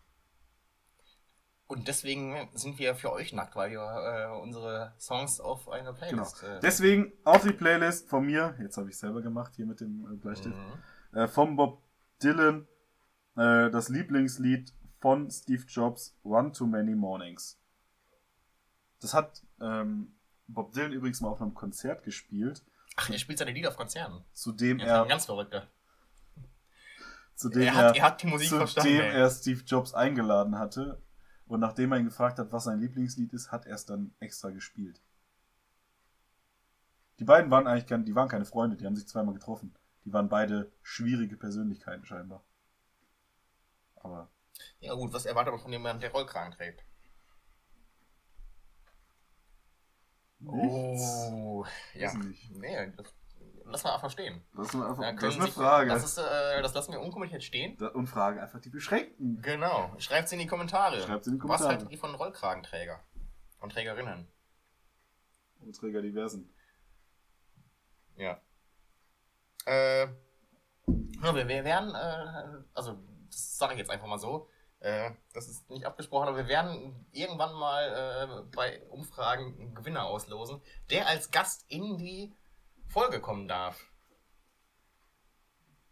[1.68, 5.98] Und deswegen sind wir für euch nackt, weil wir äh, unsere Songs auf einer Genau.
[6.22, 6.42] Playlist.
[6.42, 10.10] Äh, Deswegen auf die Playlist von mir, jetzt habe ich selber gemacht hier mit dem
[10.10, 11.18] äh, Bleistift, mhm.
[11.18, 11.82] äh, vom Bob
[12.22, 12.66] Dylan
[13.36, 17.60] äh, das Lieblingslied von Steve Jobs, One Too Many Mornings.
[19.00, 20.16] Das hat ähm,
[20.46, 22.64] Bob Dylan übrigens mal auf einem Konzert gespielt.
[22.96, 24.24] Ach, er spielt seine Lieder auf Konzerten.
[24.32, 25.68] zu dem Er er, ganz verrückter.
[27.34, 29.00] zu dem Er hat, er hat die Musik zu verstanden.
[29.00, 31.00] er Steve Jobs eingeladen hatte.
[31.48, 34.50] Und nachdem er ihn gefragt hat, was sein Lieblingslied ist, hat er es dann extra
[34.50, 35.00] gespielt.
[37.18, 39.74] Die beiden waren eigentlich kein, die waren keine Freunde, die haben sich zweimal getroffen.
[40.04, 42.44] Die waren beide schwierige Persönlichkeiten scheinbar.
[43.96, 44.30] Aber
[44.80, 46.84] Ja gut, was erwartet man von jemandem, der Rollkragen trägt?
[50.40, 51.30] nichts.
[51.32, 52.12] Oh, ja.
[52.14, 52.50] Nicht.
[52.56, 53.06] Nee, das,
[53.70, 54.42] lass mal einfach stehen.
[54.56, 55.90] Das ist, eine, einfach, Da das ist eine Frage.
[55.90, 57.76] Das, ist, äh, das lassen wir unkommentiert stehen.
[57.76, 59.40] Da- und fragen einfach die Beschränkten.
[59.42, 59.94] Genau.
[59.98, 61.00] Schreibt's in die Kommentare.
[61.00, 61.68] Schreibt's in die Was Kommentare.
[61.70, 63.00] haltet ihr von Rollkragenträger
[63.60, 64.28] und Trägerinnen?
[65.60, 66.52] Und Träger diversen.
[68.16, 68.40] Ja.
[69.66, 70.06] Äh,
[71.22, 72.98] ja, wir, wir werden, äh, also
[73.30, 74.48] das sage ich jetzt einfach mal so,
[74.80, 80.06] äh, das ist nicht abgesprochen, aber wir werden irgendwann mal äh, bei Umfragen einen Gewinner
[80.06, 82.32] auslosen, der als Gast in die
[82.88, 83.84] Folge kommen darf.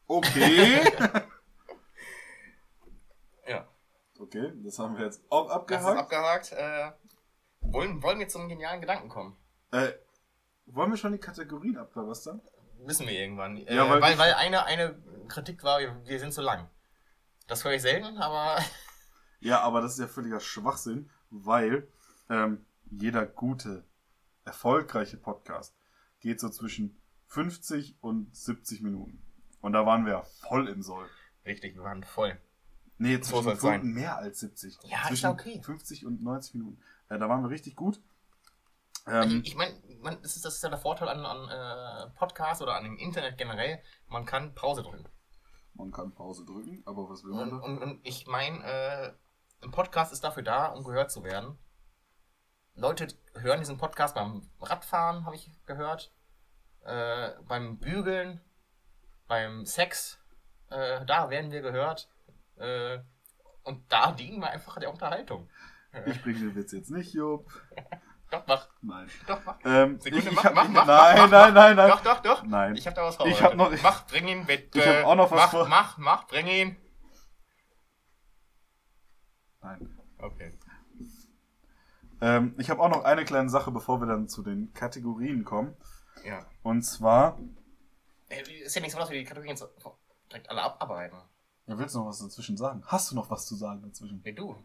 [0.06, 0.84] Okay.
[3.48, 3.64] Ja.
[4.18, 5.98] okay, das haben wir jetzt auch Das ist abgehakt.
[6.00, 6.52] abgehakt.
[6.52, 6.90] Äh,
[7.60, 9.36] wollen, wollen wir zu einem genialen Gedanken kommen?
[9.72, 9.92] äh,
[10.66, 12.40] wollen wir schon die Kategorien abklabastern?
[12.80, 13.56] Wissen wir irgendwann.
[13.56, 16.68] Äh, Ja, weil weil, weil, eine, eine Kritik war, wir, wir sind zu lang.
[17.46, 18.58] Das höre ich selten, aber
[19.40, 21.86] Ja, aber das ist ja völliger Schwachsinn, weil
[22.28, 23.84] ähm, jeder gute,
[24.44, 25.76] erfolgreiche Podcast
[26.26, 29.22] geht so zwischen 50 und 70 Minuten.
[29.60, 31.08] Und da waren wir ja voll im Soll.
[31.44, 32.38] richtig, wir waren voll.
[32.98, 33.80] Nee, So zwischen soll's sein.
[33.80, 34.78] Minuten mehr als 70.
[34.84, 35.62] Ja, ist zwischen ja okay.
[35.62, 36.80] 50 und 90 Minuten.
[37.08, 38.00] Äh, da waren wir richtig gut.
[39.06, 42.10] Ähm, ich ich meine, man, das, ist, das ist ja der Vorteil an, an äh,
[42.16, 43.80] Podcasts oder an dem Internet generell.
[44.08, 45.08] Man kann Pause drücken.
[45.74, 47.64] man kann Pause drücken, aber was will man Und, da?
[47.64, 49.12] und, und ich meine, äh,
[49.62, 51.58] ein Podcast ist dafür da, um gehört zu werden.
[52.74, 56.12] Leute hören diesen Podcast beim Radfahren, habe ich gehört.
[56.86, 58.40] Äh, beim Bügeln,
[59.28, 60.18] beim Sex.
[60.70, 62.08] Äh, da werden wir gehört.
[62.56, 62.98] Äh,
[63.64, 65.48] und da dienen wir einfach der Unterhaltung.
[66.06, 67.50] Ich bringe den Witz jetzt nicht, Jupp.
[68.30, 68.68] Doch, mach.
[68.82, 69.08] Nein.
[69.26, 69.58] Doch, mach.
[69.64, 71.88] Ähm, Sekunde, ich, ich mach, hab, mach, ich, mach, nein, mach, nein, nein, nein.
[71.90, 72.42] Doch, doch, doch.
[72.42, 72.74] Nein.
[72.76, 73.44] Ich hab da was Ich vorbereitet.
[73.44, 74.78] hab noch- ich- mach, bring ihn bitte.
[74.80, 76.76] Ich hab auch noch was mach, vor- Mach, mach, bring ihn.
[79.62, 79.98] Nein.
[80.18, 80.58] Okay.
[82.20, 85.76] Ähm, ich habe auch noch eine kleine Sache, bevor wir dann zu den Kategorien kommen.
[86.26, 86.46] Ja.
[86.62, 87.38] Und zwar,
[88.28, 89.56] Ist ja nicht so, dass wir die Kategorien
[90.30, 91.18] direkt alle abarbeiten.
[91.66, 92.82] ja, willst du noch was dazwischen sagen?
[92.86, 94.20] Hast du noch was zu sagen dazwischen?
[94.24, 94.56] Nee, du.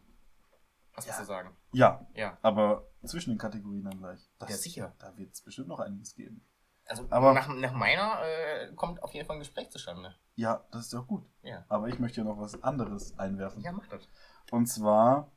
[0.95, 1.09] Was Ja.
[1.11, 1.55] willst du sagen?
[1.71, 2.37] Ja, Ja.
[2.41, 4.19] aber zwischen den Kategorien dann gleich.
[4.39, 4.93] Das, Ja, sicher.
[4.99, 6.45] Da wird es bestimmt noch einiges geben.
[6.85, 10.15] Also Aber- nach, nach meiner äh, kommt auf jeden Fall ein Gespräch zustande.
[10.35, 11.23] Ja, das ist ja auch gut.
[11.43, 11.63] Ja.
[11.69, 13.61] Aber ich möchte ja noch was anderes einwerfen.
[13.61, 14.01] Ja, mach das.
[14.49, 15.31] Und zwar,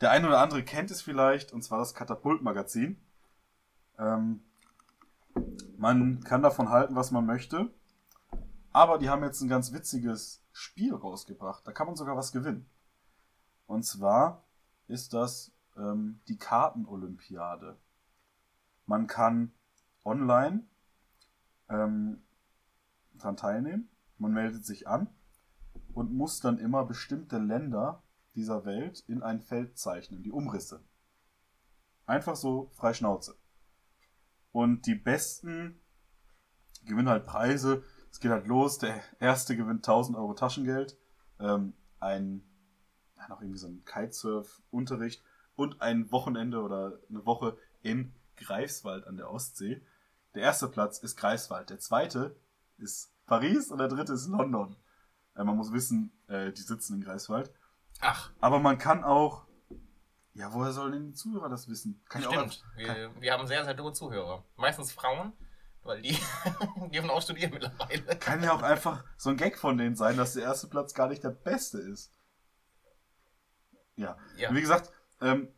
[0.00, 3.00] der eine oder andere kennt es vielleicht, und zwar das Katapult-Magazin.
[3.98, 4.42] Ähm,
[5.76, 7.70] man kann davon halten, was man möchte.
[8.72, 11.66] Aber die haben jetzt ein ganz witziges Spiel rausgebracht.
[11.66, 12.68] Da kann man sogar was gewinnen.
[13.66, 14.44] Und zwar
[14.86, 17.76] ist das ähm, die Karten-Olympiade.
[18.86, 19.52] Man kann
[20.04, 20.64] online
[21.68, 22.22] ähm,
[23.14, 23.88] daran teilnehmen.
[24.18, 25.08] Man meldet sich an
[25.94, 28.02] und muss dann immer bestimmte Länder
[28.34, 30.84] dieser Welt in ein Feld zeichnen, die Umrisse.
[32.06, 33.36] Einfach so frei Schnauze.
[34.56, 35.78] Und die Besten
[36.86, 37.84] gewinnen halt Preise.
[38.10, 38.78] Es geht halt los.
[38.78, 40.96] Der Erste gewinnt 1000 Euro Taschengeld,
[41.38, 42.42] ähm, ein,
[43.18, 45.22] ja, noch irgendwie so ein Kitesurf-Unterricht
[45.56, 49.82] und ein Wochenende oder eine Woche in Greifswald an der Ostsee.
[50.34, 51.68] Der erste Platz ist Greifswald.
[51.68, 52.34] Der zweite
[52.78, 54.74] ist Paris und der dritte ist London.
[55.34, 57.52] Äh, man muss wissen, äh, die sitzen in Greifswald.
[58.00, 59.45] Ach, Aber man kann auch.
[60.36, 62.02] Ja, woher sollen denn die Zuhörer das wissen?
[62.08, 62.42] Kann auch stimmt.
[62.76, 64.44] einfach- kann, Wir, wir haben sehr, sehr dumme Zuhörer.
[64.56, 65.32] Meistens Frauen,
[65.82, 66.18] weil die
[66.92, 68.16] dürfen auch studieren mittlerweile.
[68.18, 71.08] kann ja auch einfach so ein Gag von denen sein, dass der erste Platz gar
[71.08, 72.12] nicht der beste ist.
[73.96, 74.18] Ja.
[74.36, 74.54] Ja.
[74.54, 75.48] Wie gesagt, ähm,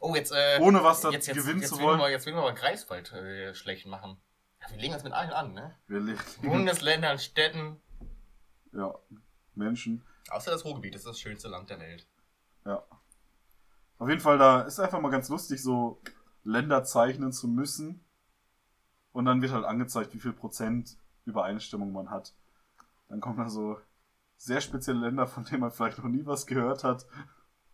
[0.00, 1.98] Oh, jetzt, äh, ohne was da jetzt, jetzt, gewinnen jetzt zu wollen.
[1.98, 4.20] Man, jetzt will man aber Greifswald äh, schlecht machen.
[4.60, 5.74] Ja, wir legen uns mit allen an, ne?
[5.86, 7.80] Wir legen, Bundesländern, Städten.
[8.72, 8.94] ja,
[9.54, 10.04] Menschen.
[10.28, 12.06] Außer das Ruhrgebiet, das ist das schönste Land der Welt.
[12.66, 12.84] Ja.
[13.98, 16.00] Auf jeden Fall, da ist einfach mal ganz lustig, so
[16.42, 18.04] Länder zeichnen zu müssen.
[19.12, 22.34] Und dann wird halt angezeigt, wie viel Prozent Übereinstimmung man hat.
[23.08, 23.78] Dann kommen da so
[24.36, 27.06] sehr spezielle Länder, von denen man vielleicht noch nie was gehört hat.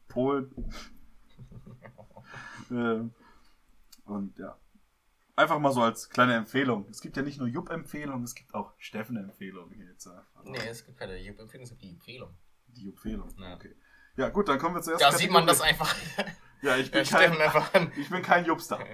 [0.09, 0.55] Polen.
[2.71, 3.15] ähm,
[4.05, 4.57] und ja.
[5.37, 6.87] Einfach mal so als kleine Empfehlung.
[6.91, 10.45] Es gibt ja nicht nur Jupp-Empfehlungen, es gibt auch Steffen-Empfehlungen hier jetzt einfach.
[10.45, 12.37] Nee, es gibt keine Jupp-Empfehlung, es gibt die Empfehlung.
[12.67, 13.29] Die Jupp-Empfehlung.
[13.39, 13.55] Ja.
[13.55, 13.75] Okay.
[14.21, 15.03] Ja, gut, dann kommen wir zuerst.
[15.03, 15.89] Da sieht man das Kategorie.
[15.89, 16.35] einfach.
[16.63, 17.93] Ja, ich bin Äh, Steffen kein, einfach an.
[17.97, 18.85] ich bin kein Juppstar.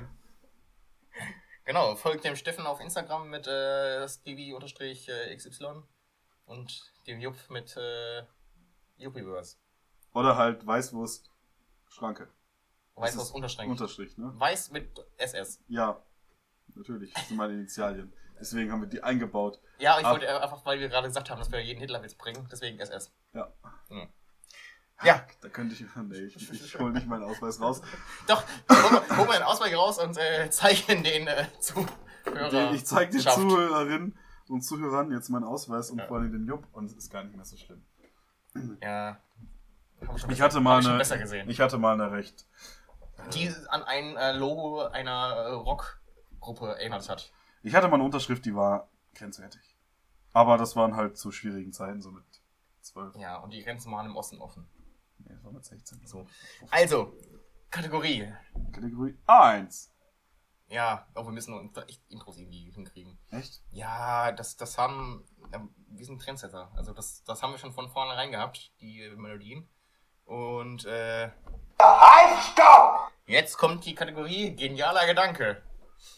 [1.65, 5.67] Genau, folgt dem Steffen auf Instagram mit äh, stevie-xy
[6.45, 8.23] und dem Jupp mit äh,
[8.99, 9.57] Juppiverse.
[10.15, 11.29] Oder halt Weißwurst
[11.89, 12.29] Schranke.
[12.95, 13.69] Weiß Das was ist Unterstrich.
[13.69, 14.33] Unterstrich, ne?
[14.37, 15.61] Weiß mit SS.
[15.67, 16.01] Ja,
[16.75, 17.13] natürlich.
[17.15, 18.13] Das sind meine Initialien.
[18.39, 19.59] Deswegen haben wir die eingebaut.
[19.79, 22.15] Ja, ich Ab- wollte äh, einfach, weil wir gerade gesagt haben, dass wir jeden Hitlerwitz
[22.15, 23.13] bringen, deswegen SS.
[23.33, 23.53] Ja.
[23.89, 24.09] Hm.
[25.05, 25.85] Ja, Da könnte ich.
[25.97, 27.83] Nee, ich, ich hole nicht meinen Ausweis raus.
[28.27, 32.73] doch, hol hol mal den Ausweis raus und äh, zeigen den äh, Zuhörer.
[32.73, 33.37] Ich zeige den Schafft.
[33.37, 34.17] Zuhörerinnen
[34.49, 36.07] und Zuhörern jetzt meinen Ausweis und Ja.
[36.07, 37.85] vor allem den Jupp und es ist gar nicht mehr so schlimm.
[38.83, 39.19] Ja.
[40.07, 40.99] Hab Ich besser- hatte mal ich eine.
[40.99, 41.49] besser gesehen.
[41.51, 42.47] Ich hatte mal eine recht.
[43.35, 47.33] die an ein äh, Logo einer äh, Rockgruppe erinnert hat.
[47.63, 49.77] Ich hatte mal eine Unterschrift, die war grenzwertig.
[50.33, 52.25] Aber das waren halt zu schwierigen Zeiten, so mit
[52.83, 53.17] 12.
[53.17, 54.67] Ja, und die Grenzen waren im Osten offen.
[55.27, 56.07] Nee, das war mit 16.
[56.07, 56.27] So.
[56.71, 57.13] Also,
[57.71, 58.33] Kategorie.
[58.73, 59.93] Kategorie 1.
[60.69, 63.19] Ja, oh, wir müssen uns da echt Intros irgendwie hinkriegen.
[63.31, 63.63] Echt?
[63.71, 65.25] Ja, das, das haben.
[65.89, 66.71] wir sind Trendsetter.
[66.77, 69.69] Also, das, das haben wir schon von vornherein gehabt, die äh, Melodien.
[70.25, 71.31] Und, äh.
[73.27, 75.63] Jetzt kommt die Kategorie genialer Gedanke.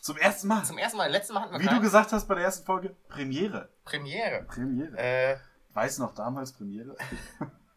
[0.00, 0.64] Zum ersten Mal.
[0.64, 1.82] Zum ersten Mal, letztes Mal hatten wir Wie du keinen.
[1.82, 3.70] gesagt hast bei der ersten Folge, Premiere.
[3.84, 4.44] Premiere.
[4.44, 4.96] Premiere.
[4.96, 5.36] Äh,
[5.74, 6.96] Weißt du noch damals Premiere?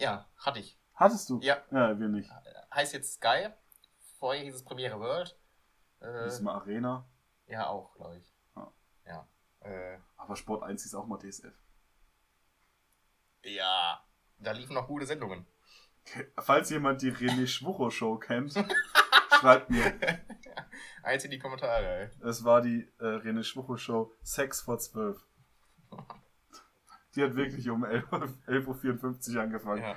[0.00, 0.78] ja, hatte ich.
[0.94, 1.40] Hattest du?
[1.40, 1.58] Ja.
[1.70, 2.30] Ja, wir nicht.
[2.74, 3.48] Heißt jetzt Sky.
[4.18, 5.38] Vorher hieß es Premiere World.
[6.00, 7.06] Äh, Diesmal Arena.
[7.46, 8.34] ja, auch, glaube ich.
[8.56, 8.72] Ja.
[9.06, 9.28] Ja.
[9.60, 11.54] Äh, Aber Sport 1 hieß auch mal DSF.
[13.44, 14.02] ja.
[14.42, 15.46] Da liefen noch gute Sendungen.
[16.38, 18.54] Falls jemand die René Schwucho Show kennt,
[19.38, 19.92] schreibt mir.
[21.02, 22.10] Eins in die Kommentare.
[22.20, 22.26] ey.
[22.26, 25.22] Es war die äh, René Schwucho Show Sex vor 12.
[27.20, 29.82] Die hat wirklich um 11.54 Uhr angefangen.
[29.82, 29.96] Ja.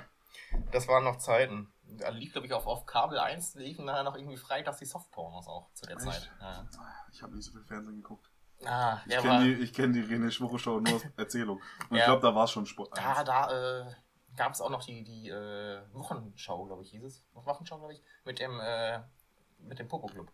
[0.72, 1.72] Das waren noch Zeiten.
[1.86, 5.46] Da lief, glaube ich, auf, auf Kabel 1 liefen da noch irgendwie freitags die Softpornos
[5.46, 6.04] auch zu der Echt?
[6.06, 6.30] Zeit.
[6.40, 6.66] Ja.
[7.12, 8.30] Ich habe nicht so viel Fernsehen geguckt.
[8.64, 11.60] Ah, Ich kenne war, die, ich kenn die René Schwucho Show nur aus Erzählung.
[11.90, 12.06] Und ich Ja.
[12.06, 13.02] glaube, da war es schon Sport 1.
[13.02, 13.94] da, da äh,
[14.36, 17.24] gab es auch noch die, die äh, Wochenschau, glaube ich, hieß es.
[17.34, 19.00] Wochenschau, glaube ich, mit dem, äh,
[19.58, 20.30] mit dem Popo-Club.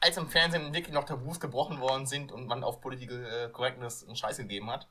[0.00, 4.02] Als im Fernsehen wirklich noch Tabus gebrochen worden sind und man auf Political äh, Correctness
[4.04, 4.88] einen Scheiß gegeben hat,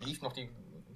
[0.00, 0.50] lief noch die,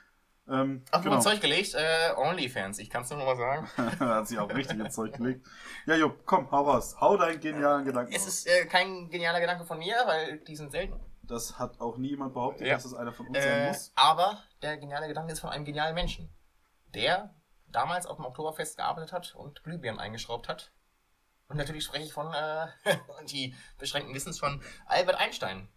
[0.51, 1.19] Ähm, Ach, genau.
[1.19, 2.79] Zeug gelegt, äh, Onlyfans.
[2.79, 3.67] Ich kann es nur noch mal sagen.
[3.99, 5.47] hat sich auch richtig ins Zeug gelegt.
[5.85, 6.95] Ja, Jupp, komm, hau raus.
[6.99, 8.27] Hau deinen genialen Gedanken Es raus.
[8.27, 10.99] ist äh, kein genialer Gedanke von mir, weil die sind selten.
[11.23, 12.73] Das hat auch nie jemand behauptet, Ja.
[12.73, 13.91] dass es einer von uns sein Äh, muss.
[13.95, 16.29] aber der geniale Gedanke ist von einem genialen Menschen,
[16.93, 17.33] der
[17.67, 20.71] damals auf dem Oktoberfest gearbeitet hat und Glühbirnen eingeschraubt hat.
[21.47, 22.67] Und natürlich spreche ich von, äh,
[23.29, 25.69] die beschränkten Wissens von Albert Einstein.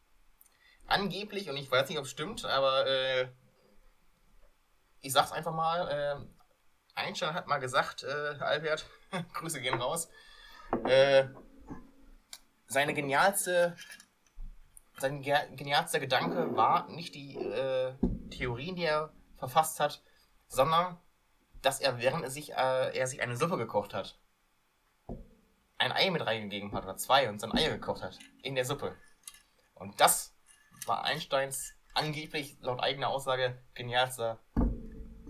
[0.86, 3.28] Angeblich, und ich weiß nicht, ob es stimmt, aber äh,
[5.04, 6.26] ich sag's einfach mal, äh,
[6.94, 8.86] Einstein hat mal gesagt, äh, Albert,
[9.34, 10.08] Grüße gehen raus,
[10.86, 11.26] äh,
[12.66, 13.76] seine genialste
[14.98, 17.94] sein ge- genialster Gedanke war nicht die äh,
[18.30, 20.02] Theorien, die er verfasst hat,
[20.46, 20.98] sondern
[21.62, 24.18] dass er, während er sich, äh, er sich eine Suppe gekocht hat,
[25.78, 28.96] ein Ei mit reingegeben hat oder zwei und sein Ei gekocht hat in der Suppe.
[29.74, 30.36] Und das
[30.86, 34.38] war Einsteins angeblich laut eigener Aussage genialster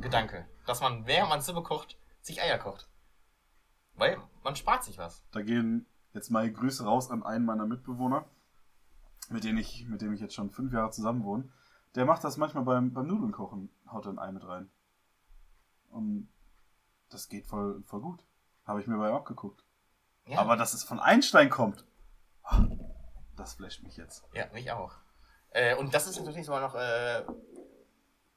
[0.04, 2.88] Gedanke, dass man während man Suppe kocht, sich Eier kocht.
[3.94, 5.24] Weil man spart sich was.
[5.32, 8.26] Da gehen jetzt mal Grüße raus an einen meiner Mitbewohner,
[9.30, 11.48] mit dem ich, mit dem ich jetzt schon fünf Jahre zusammen wohne.
[11.94, 14.70] Der macht das manchmal beim, beim Nudeln kochen, haut ein Ei mit rein.
[15.90, 16.28] Und
[17.08, 18.24] das geht voll, voll gut.
[18.66, 19.64] Habe ich mir bei ihm abgeguckt.
[20.26, 20.38] Ja.
[20.38, 21.86] Aber dass es von Einstein kommt,
[23.36, 24.24] das flasht mich jetzt.
[24.34, 24.96] Ja, mich auch.
[25.50, 27.24] Äh, und das ist natürlich sogar noch äh,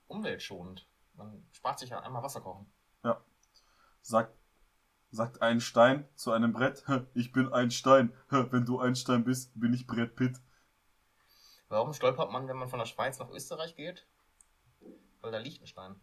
[0.07, 0.86] umweltschonend.
[1.18, 2.72] Man spart sich ja einmal Wasser kochen.
[4.01, 4.38] Sagt
[5.09, 8.13] sagt ein Stein zu einem Brett, ich bin ein Stein.
[8.30, 10.39] Wenn du ein Stein bist, bin ich Brett Pitt.
[11.70, 14.07] Warum stolpert man, wenn man von der Schweiz nach Österreich geht?
[15.22, 15.99] Weil da liegt ein Stein.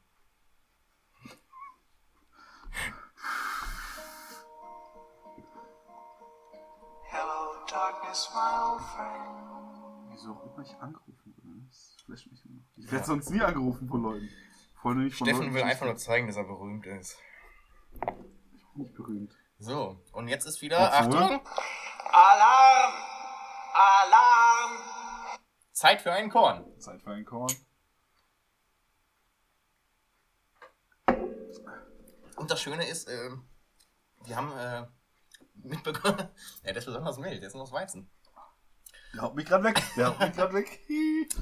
[7.02, 10.10] Hello, darkness, my old friend.
[10.10, 11.60] Wieso auch immer ich angerufen wurde.
[11.68, 12.60] Das flasht mich immer.
[12.76, 14.28] Ich werde sonst nie angerufen von Leuten.
[14.84, 17.16] Voll nicht von Steffen Leuten, will einfach nur zeigen, dass er berühmt ist.
[17.94, 18.00] Ich
[18.74, 19.34] bin nicht berühmt.
[19.58, 20.76] So, und jetzt ist wieder.
[20.76, 21.22] Obwohl?
[21.22, 21.40] Achtung!
[22.12, 22.92] Alarm!
[23.72, 25.40] Alarm!
[25.72, 26.66] Zeit für einen Korn.
[26.78, 27.50] Zeit für einen Korn.
[32.36, 33.30] Und das Schöne ist, äh,
[34.26, 34.86] wir haben äh,
[35.66, 36.18] mitbekommen,
[36.62, 38.10] ja, der ist besonders mild, der ist nur aus Weizen.
[39.14, 40.86] Der haut mich gerade weg, der haut mich gerade weg.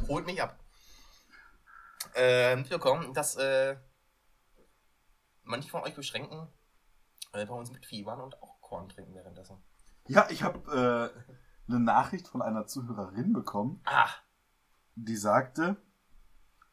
[0.07, 0.62] Holt mich ab.
[2.15, 3.77] Äh, mitbekommen, dass äh,
[5.45, 6.49] manche von euch beschränken
[7.33, 9.63] äh, bei uns mit waren und auch Korn trinken währenddessen.
[10.09, 11.21] Ja, ich habe äh,
[11.69, 14.09] eine Nachricht von einer Zuhörerin bekommen, ah.
[14.95, 15.77] die sagte,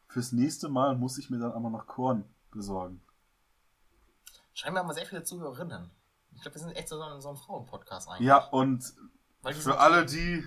[0.08, 3.02] fürs nächste Mal muss ich mir dann aber noch Korn besorgen.
[4.52, 5.90] Scheinbar haben wir sehr viele Zuhörerinnen.
[6.34, 8.26] Ich glaube, wir sind echt so ein, so ein Frauen-Podcast eigentlich.
[8.26, 8.94] Ja, und
[9.42, 10.46] für alle die,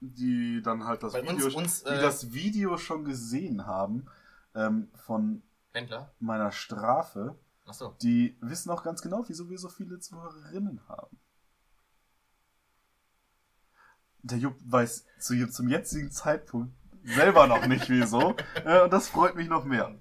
[0.00, 4.06] die dann halt das Video, uns, uns, die äh, das Video schon gesehen haben
[4.54, 5.42] ähm, von
[5.72, 6.12] Wendler?
[6.18, 7.38] meiner Strafe,
[7.70, 7.96] so.
[8.02, 11.18] die wissen auch ganz genau, wieso wir so viele Zuhörerinnen haben.
[14.22, 16.74] Der Jupp weiß zu, zum jetzigen Zeitpunkt
[17.04, 18.34] selber noch nicht wieso.
[18.64, 19.94] äh, und das freut mich noch mehr.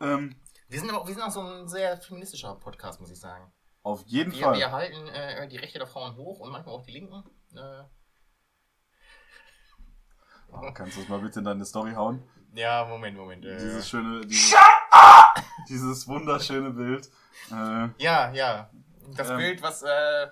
[0.00, 0.34] Ähm,
[0.68, 3.52] wir sind aber wir sind auch so ein sehr feministischer Podcast, muss ich sagen.
[3.82, 4.58] Auf jeden wir, Fall.
[4.58, 7.22] Wir halten äh, die Rechte der Frauen hoch und manchmal auch die Linken.
[7.54, 7.84] Äh.
[10.74, 12.22] Kannst du das mal bitte in deine Story hauen?
[12.54, 13.44] Ja, Moment, Moment.
[13.44, 13.58] Äh.
[13.58, 14.54] Dieses schöne, dieses,
[15.68, 17.10] dieses wunderschöne Bild.
[17.50, 18.70] Äh, ja, ja.
[19.16, 20.28] Das ähm, Bild, was äh,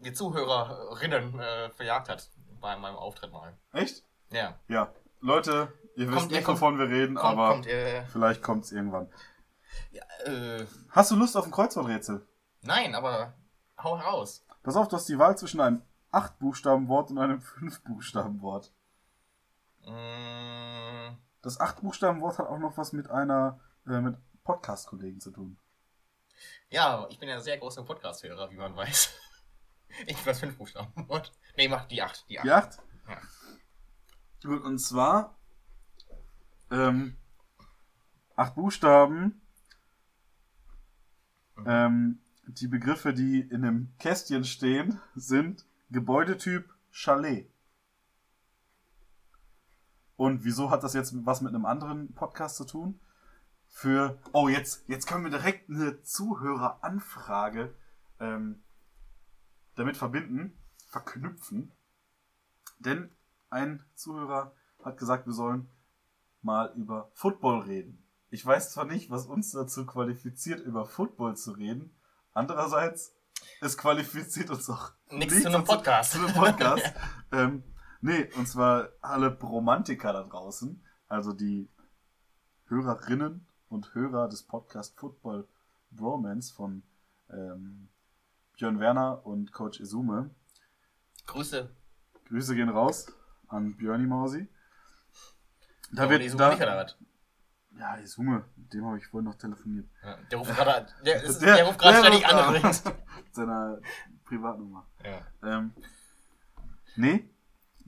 [0.00, 2.28] die Zuhörerinnen äh, verjagt hat
[2.60, 3.56] bei meinem Auftritt mal.
[3.72, 4.04] Echt?
[4.30, 4.58] Ja.
[4.68, 4.92] Ja.
[5.20, 8.64] Leute, ihr kommt, wisst nicht, kommt, wovon wir reden, kommt, aber kommt, äh, vielleicht kommt
[8.64, 9.10] es irgendwann.
[9.90, 12.26] Ja, äh, hast du Lust auf ein Kreuzworträtsel?
[12.62, 13.34] Nein, aber
[13.82, 14.44] hau raus.
[14.62, 15.82] Pass auf, du hast die Wahl zwischen einem
[16.12, 18.72] 8-Buchstaben-Wort und einem 5-Buchstaben-Wort.
[19.88, 21.16] Mm.
[21.42, 25.58] Das 8-Buchstaben-Wort hat auch noch was mit einer, äh, mit Podcast-Kollegen zu tun.
[26.70, 29.14] Ja, ich bin ja ein sehr großer Podcast-Hörer, wie man weiß.
[30.06, 31.32] Ich bin das 5-Buchstaben-Wort.
[31.56, 32.28] Nee, mach die 8.
[32.28, 32.44] Die 8?
[32.44, 32.78] Die 8?
[33.08, 33.20] Ja.
[34.42, 35.34] Gut, und zwar
[36.70, 37.16] ähm,
[38.36, 39.40] acht Buchstaben.
[41.56, 41.64] Mhm.
[41.66, 47.50] Ähm, die Begriffe, die in dem Kästchen stehen, sind Gebäudetyp Chalet.
[50.18, 53.00] Und wieso hat das jetzt was mit einem anderen Podcast zu tun?
[53.68, 57.72] Für, oh, jetzt, jetzt können wir direkt eine Zuhöreranfrage
[58.18, 58.64] ähm,
[59.76, 60.58] damit verbinden,
[60.88, 61.70] verknüpfen.
[62.80, 63.14] Denn
[63.48, 65.68] ein Zuhörer hat gesagt, wir sollen
[66.42, 68.04] mal über Football reden.
[68.30, 71.96] Ich weiß zwar nicht, was uns dazu qualifiziert, über Football zu reden.
[72.34, 73.14] Andererseits,
[73.60, 76.10] es qualifiziert uns auch nichts zu einem Podcast.
[76.10, 76.92] Zu, zu einem Podcast.
[77.30, 77.62] ähm,
[78.00, 81.68] nee, und zwar alle Romantiker da draußen, also die
[82.66, 85.46] Hörerinnen und Hörer des Podcast Football
[85.90, 86.82] Bromance von
[87.30, 87.88] ähm,
[88.56, 90.30] Björn Werner und Coach Izume.
[91.26, 91.70] Grüße.
[92.28, 93.12] Grüße gehen raus
[93.48, 94.48] an Björni Mausi.
[95.92, 96.98] Da ja, wird da, nicht.
[97.78, 99.86] Ja, Isume, mit dem habe ich vorhin noch telefoniert.
[100.02, 102.82] Ja, der ruft gerade der, der, der ruft gerade ständig an übrigens.
[103.32, 103.78] Seiner
[104.24, 104.86] Privatnummer.
[105.04, 105.20] Ja.
[105.42, 105.72] Ähm,
[106.96, 107.28] nee,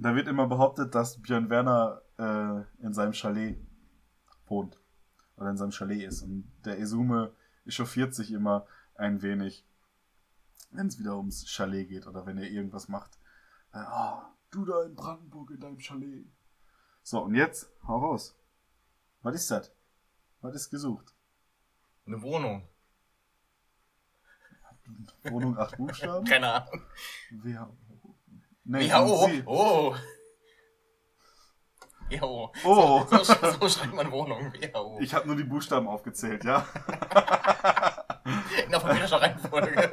[0.01, 3.59] da wird immer behauptet, dass Björn Werner äh, in seinem Chalet
[4.47, 4.79] wohnt.
[5.37, 6.23] Oder in seinem Chalet ist.
[6.23, 7.35] Und der Isume
[7.67, 9.65] echauffiert sich immer ein wenig,
[10.71, 13.19] wenn es wieder ums Chalet geht oder wenn er irgendwas macht.
[13.73, 16.27] Äh, oh, du da in Brandenburg in deinem Chalet.
[17.03, 18.35] So, und jetzt, hau raus.
[19.23, 19.73] Was ist das?
[20.41, 21.15] Was ist gesucht?
[22.07, 22.67] Eine Wohnung.
[25.25, 26.25] Wohnung acht Buchstaben?
[26.27, 26.87] Keine Ahnung.
[28.65, 29.43] Nee, WHO.
[29.47, 29.97] Oh.
[32.11, 32.53] WHO.
[32.65, 33.07] Oh.
[33.11, 34.53] So, so, so, schreibt man Wohnung.
[34.53, 34.99] WHO.
[35.01, 36.67] Ich habe nur die Buchstaben aufgezählt, ja?
[38.67, 39.91] In alphabetischer Reihenfolge.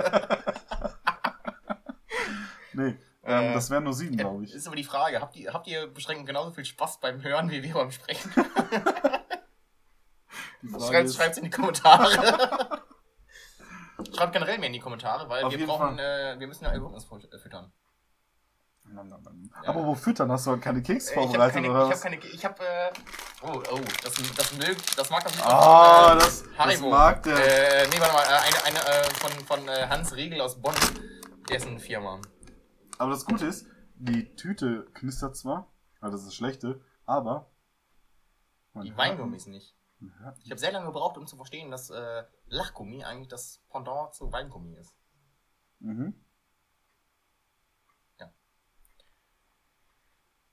[2.73, 2.97] nee.
[3.23, 4.53] Ähm, äh, das wären nur sieben, glaube ich.
[4.53, 7.61] Ist aber die Frage, habt ihr, habt ihr beschränkt genauso viel Spaß beim Hören wie
[7.61, 8.31] wir beim Sprechen?
[10.79, 12.81] Schreibt es in die Kommentare.
[14.15, 17.05] Schreibt generell mehr in die Kommentare, weil wir brauchen, äh, wir müssen ja Algorithmus
[18.99, 19.49] äh.
[19.63, 19.69] Ja.
[19.69, 20.31] Aber wo füttern?
[20.31, 21.97] Hast du keine Keks vorbereitet ich oder was?
[21.99, 22.91] Ich habe keine, ich habe, äh,
[23.43, 25.45] Oh, oh, das, das, mögt, das mag das nicht.
[25.45, 27.35] Ah, von, das- das mag der.
[27.83, 30.73] Äh, nee, warte mal, äh, eine, eine äh, von, von äh, Hans Riegel aus Bonn,
[31.47, 32.19] dessen Firma.
[32.97, 35.71] Aber das Gute ist, die Tüte knistert zwar,
[36.01, 37.51] also das ist das Schlechte, aber.
[38.81, 39.75] Die Weingummis nicht.
[40.19, 44.13] hört- Ich habe sehr lange gebraucht, um zu verstehen, dass äh, Lachgummi eigentlich das Pendant
[44.15, 44.95] zu Weingummi ist.
[45.79, 46.15] Mhm.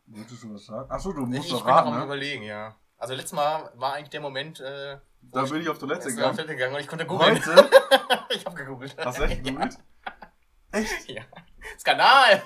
[0.07, 0.91] Wolltest du was sagen?
[0.91, 2.05] Achso, du musst ich doch bin noch raten, am ne?
[2.05, 2.77] überlegen, ja.
[2.99, 6.17] Also letztes Mal war eigentlich der Moment, äh, Da bin ich auf Toilette mal auf
[6.17, 6.37] gegangen.
[6.37, 7.35] Toilette gegangen und ich konnte googeln.
[7.37, 7.71] Heute?
[8.31, 8.97] ich habe gegoogelt.
[9.05, 9.79] Hast du echt gegoogelt?
[10.73, 11.09] Echt?
[11.09, 11.23] Ja.
[11.79, 12.43] Skandal!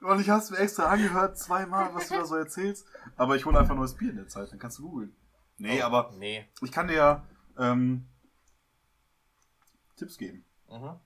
[0.00, 2.86] Und ich hab's mir extra angehört, zweimal, was du da so erzählst.
[3.16, 5.14] Aber ich hole einfach neues Bier in der Zeit, dann kannst du googeln.
[5.58, 6.48] Nee, Oh, aber Nee.
[6.62, 7.24] ich kann dir ja
[7.58, 8.08] ähm,
[9.96, 10.44] Tipps geben.
[10.70, 10.98] Mhm.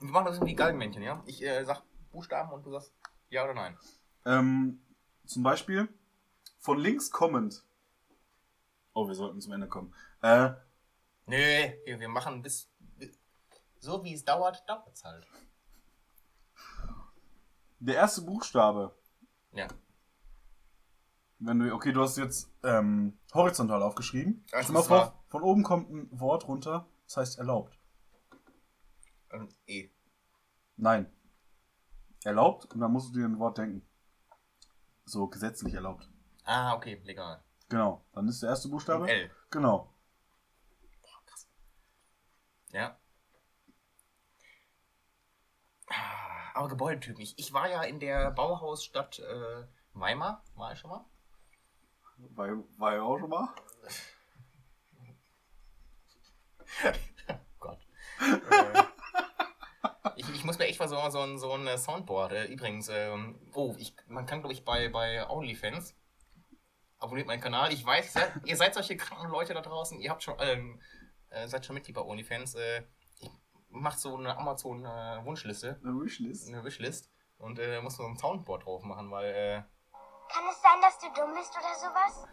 [0.00, 1.22] Wir machen das wie Galgenmännchen, ja?
[1.26, 2.92] Ich äh, sag Buchstaben und du sagst
[3.30, 3.76] ja oder nein.
[4.26, 4.81] Ähm,
[5.26, 5.88] zum Beispiel
[6.58, 7.64] von links kommend.
[8.94, 9.94] Oh, wir sollten zum Ende kommen.
[10.22, 10.50] Äh,
[11.26, 12.68] Nee, wir, wir machen bis.
[13.78, 15.26] So wie es dauert, dauert es halt.
[17.78, 18.94] der erste Buchstabe.
[19.52, 19.68] Ja.
[21.38, 24.44] Wenn du, okay, du hast jetzt ähm, horizontal aufgeschrieben.
[24.52, 27.76] Also mal vor, von oben kommt ein Wort runter, das heißt erlaubt.
[29.30, 29.88] Ähm, E.
[30.76, 31.10] Nein.
[32.24, 33.84] Erlaubt und dann musst du dir ein Wort denken.
[35.04, 36.08] So gesetzlich erlaubt.
[36.44, 37.42] Ah, okay, legal.
[37.68, 38.04] Genau.
[38.12, 39.08] Dann ist der erste Buchstabe.
[39.10, 39.30] L.
[39.50, 39.92] Genau.
[42.70, 42.98] Ja.
[45.88, 47.20] Ah, Aber Gebäudetypen.
[47.22, 50.42] Ich, ich war ja in der Bauhausstadt äh, Weimar.
[50.54, 51.04] War ich schon mal?
[52.16, 52.48] War,
[52.78, 53.48] war ja auch schon mal.
[57.58, 57.78] Gott.
[58.20, 58.82] äh,
[60.42, 62.32] ich, muss mir echt mal so, so, ein, so ein äh, Soundboard.
[62.32, 65.94] Äh, übrigens, ähm, oh, ich, man kann, glaube ich, bei, bei OnlyFans.
[66.98, 67.72] Abonniert meinen Kanal.
[67.72, 70.00] Ich weiß, ihr seid, ihr seid solche kranken Leute da draußen.
[70.00, 70.80] Ihr habt schon, ähm,
[71.30, 72.56] äh, seid schon Mitglied bei OnlyFans.
[72.56, 72.82] Äh,
[73.20, 73.30] ich
[73.68, 75.80] macht so eine Amazon-Wunschliste.
[75.80, 76.48] Eine Wishlist.
[76.48, 79.62] eine Wishlist und äh, muss so ein Soundboard drauf machen, weil äh,
[80.28, 82.28] Kann es sein, dass du dumm bist oder sowas?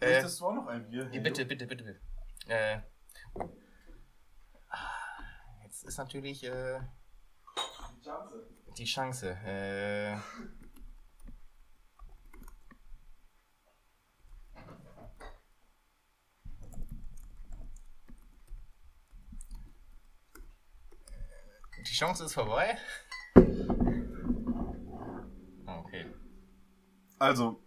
[0.00, 1.08] äh, Möchtest du auch noch ein Bier?
[1.10, 2.00] ja, bitte, bitte, bitte, bitte.
[2.46, 2.80] Äh,
[5.64, 6.80] jetzt ist natürlich äh,
[8.78, 9.36] die Chance.
[9.44, 10.16] Äh,
[21.78, 22.78] die Chance ist vorbei.
[25.66, 26.06] Okay.
[27.18, 27.62] Also,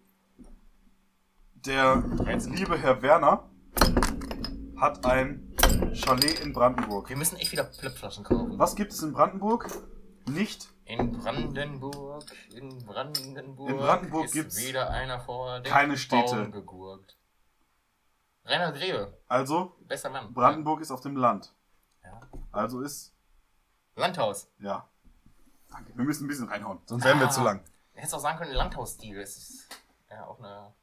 [1.54, 2.04] der
[2.48, 3.50] liebe Herr Werner
[4.78, 5.54] hat ein
[5.94, 7.10] Chalet in Brandenburg.
[7.10, 8.58] Wir müssen echt wieder Flipflaschen kaufen.
[8.58, 9.70] Was gibt es in Brandenburg?
[10.34, 12.24] Nicht In Brandenburg,
[12.54, 16.36] in Brandenburg, In Brandenburg ist gibt's wieder einer vor dem keine Städte.
[16.36, 17.18] Baum gegurkt.
[18.46, 20.34] Rainer Grebe, Also, bester Mann.
[20.34, 21.54] Brandenburg ist auf dem Land.
[22.04, 22.20] Ja.
[22.52, 23.14] Also ist,
[23.96, 24.50] Landhaus.
[24.60, 24.88] ja.
[25.70, 25.96] Danke.
[25.96, 27.32] Wir müssen ein bisschen reinhauen, sonst werden wir Ah.
[27.32, 27.64] zu lang.
[27.94, 29.20] Hättest auch sagen können, Landhausstil.
[29.20, 29.70] Das ist
[30.10, 30.74] ja auch eine.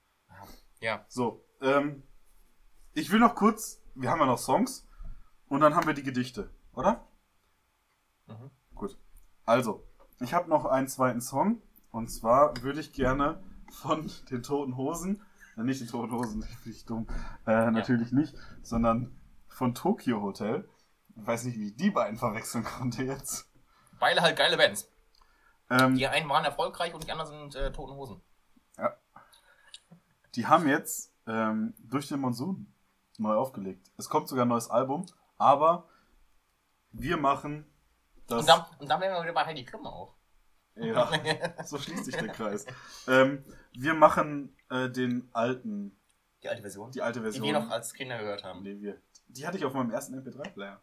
[0.80, 1.04] Ja.
[1.08, 2.02] So, ähm,
[2.94, 4.86] ich will noch kurz, wir haben ja noch Songs
[5.48, 7.06] und dann haben wir die Gedichte, oder?
[8.26, 8.50] Mhm.
[9.48, 9.82] Also,
[10.20, 13.42] ich habe noch einen zweiten Song und zwar würde ich gerne
[13.72, 15.22] von den Toten Hosen,
[15.56, 17.06] äh, nicht den Toten Hosen, bin ich dumm,
[17.46, 19.18] äh, natürlich nicht, sondern
[19.48, 20.68] von Tokyo Hotel.
[21.16, 23.50] Ich weiß nicht, wie ich die beiden verwechseln konnte jetzt.
[23.98, 24.86] Beide halt geile Bands.
[25.70, 28.20] Ähm, Die einen waren erfolgreich und die anderen sind äh, Toten Hosen.
[30.34, 32.70] Die haben jetzt ähm, durch den Monsun
[33.16, 33.90] neu aufgelegt.
[33.96, 35.06] Es kommt sogar ein neues Album,
[35.38, 35.88] aber
[36.92, 37.64] wir machen
[38.28, 38.40] das.
[38.40, 40.14] Und dann, und dann wären wir wieder bei Heidi Klum auch.
[40.76, 42.64] ja, so schließt sich der Kreis.
[43.08, 46.00] Ähm, wir machen äh, den alten,
[46.42, 46.90] Die alte Version.
[46.92, 47.44] die alte die Version.
[47.46, 48.62] wir noch als Kinder gehört haben.
[48.62, 50.80] die, wir, die hatte ich auf meinem ersten MP3-Player.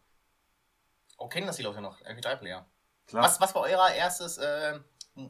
[1.18, 2.02] Oh, kennen das die Leute noch?
[2.02, 2.70] MP3-Player.
[3.08, 3.24] Klar.
[3.24, 4.80] Was, was war euer erstes, äh,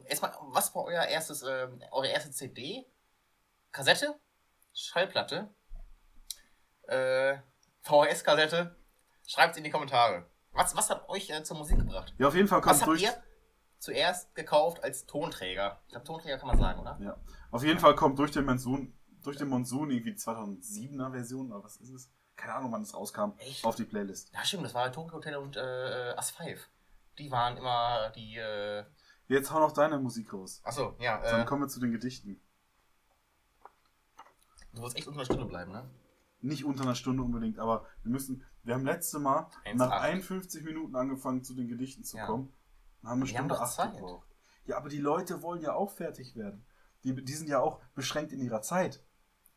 [0.06, 2.86] erstmal, was war euer erstes, äh, eure erste CD?
[3.70, 4.18] Kassette?
[4.74, 5.54] Schallplatte?
[6.88, 7.36] Äh,
[7.82, 8.74] VHS-Kassette?
[9.28, 10.28] Schreibt in die Kommentare.
[10.56, 12.14] Was, was hat euch äh, zur Musik gebracht?
[12.18, 13.02] Ja, auf jeden Fall Was kommt habt durch.
[13.02, 13.14] ihr
[13.78, 15.80] zuerst gekauft als Tonträger?
[15.86, 16.98] Ich glaube, Tonträger kann man sagen, oder?
[17.00, 17.16] Ja.
[17.50, 18.92] Auf jeden Fall kommt durch den Monsun,
[19.22, 22.10] durch den Monsun irgendwie 2007er Version, oder was ist es?
[22.36, 23.64] Keine Ahnung, wann es rauskam, Echt?
[23.64, 24.30] auf die Playlist.
[24.34, 26.68] Ja, stimmt, das war Tokyo Hotel und äh, As 5.
[27.18, 28.84] Die waren immer die, äh,
[29.28, 30.60] Jetzt hau noch deine Musik raus.
[30.64, 32.40] achso, ja, Dann äh, kommen wir zu den Gedichten.
[34.74, 35.88] du wolltest echt unter einer Stunde bleiben, ne?
[36.42, 38.44] Nicht unter einer Stunde unbedingt, aber wir müssen.
[38.66, 39.74] Wir haben letzte Mal 1,8.
[39.76, 42.26] nach 51 Minuten angefangen, zu den Gedichten zu Ja.
[42.26, 42.52] kommen.
[43.02, 43.92] Und haben eine Wir haben Stunde doch acht Zeit.
[43.94, 44.26] gebraucht.
[44.64, 46.66] Ja, aber die Leute wollen ja auch fertig werden.
[47.04, 49.00] Die, die sind ja auch beschränkt in ihrer Zeit.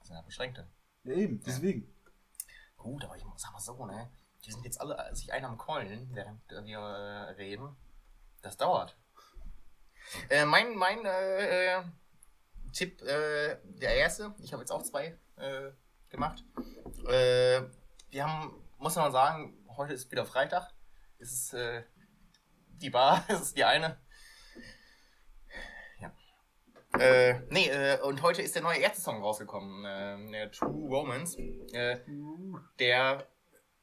[0.03, 0.67] sind ja Beschränkte.
[1.03, 1.91] Ja, eben, deswegen.
[2.77, 4.11] Gut, aber ich sag mal so, ne?
[4.45, 7.75] Die sind jetzt alle sich einer am Keulen, während wir äh, reden.
[8.43, 8.95] Das dauert.
[10.29, 11.83] Äh, mein mein äh, äh,
[12.73, 15.71] Tipp, äh, der erste, ich habe jetzt auch zwei äh,
[16.09, 16.43] gemacht.
[17.07, 17.63] Äh,
[18.11, 20.73] wir haben, muss man sagen, heute ist wieder Freitag.
[21.19, 21.83] Es ist äh,
[22.69, 23.99] die Bar, es ist die eine.
[25.99, 26.11] Ja.
[26.97, 31.37] Äh, nee, äh, und heute ist der neue Ärzte-Song rausgekommen, äh, der True Romance.
[31.37, 31.99] Äh,
[32.79, 33.27] der,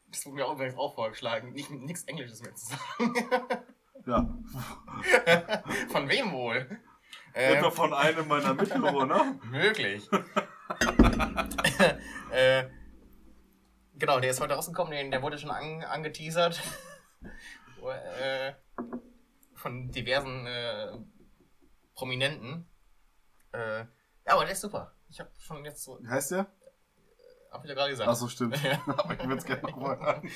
[0.09, 3.15] das wurde mir auch übrigens auch vorgeschlagen, nicht, nichts Englisches mehr zu sagen.
[4.07, 4.29] Ja.
[5.91, 6.81] Von wem wohl?
[7.35, 9.39] Äh, Etwa von einem meiner Mitbewohner.
[9.51, 10.09] Möglich.
[12.31, 12.65] äh,
[13.97, 16.61] genau, der ist heute rausgekommen, den, der wurde schon an, angeteasert.
[18.21, 18.53] äh,
[19.55, 20.99] von diversen äh,
[21.95, 22.67] Prominenten.
[23.53, 23.87] Äh, ja,
[24.27, 24.93] aber der ist super.
[25.09, 26.47] Ich habe schon jetzt so, Wie heißt der?
[27.51, 28.09] hab ich ja gerade gesagt.
[28.09, 28.63] Achso, stimmt.
[28.63, 28.81] Ja.
[28.87, 30.31] Aber ich würde es gerne nochmal hören.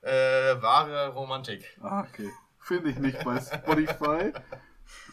[0.00, 1.78] Äh, wahre Romantik.
[1.80, 2.30] Ah, okay.
[2.58, 4.32] Finde ich nicht bei Spotify.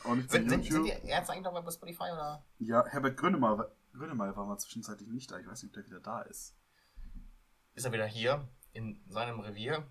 [0.04, 0.86] Auch nicht bei Sind, sind, sind YouTube.
[0.86, 2.44] die Ärzte eigentlich noch bei Spotify oder?
[2.60, 5.38] Ja, Herbert Grönemeyer, Grönemeyer war mal zwischenzeitlich nicht da.
[5.38, 6.56] Ich weiß nicht, ob der wieder da ist.
[7.74, 9.88] Ist er wieder hier in seinem Revier?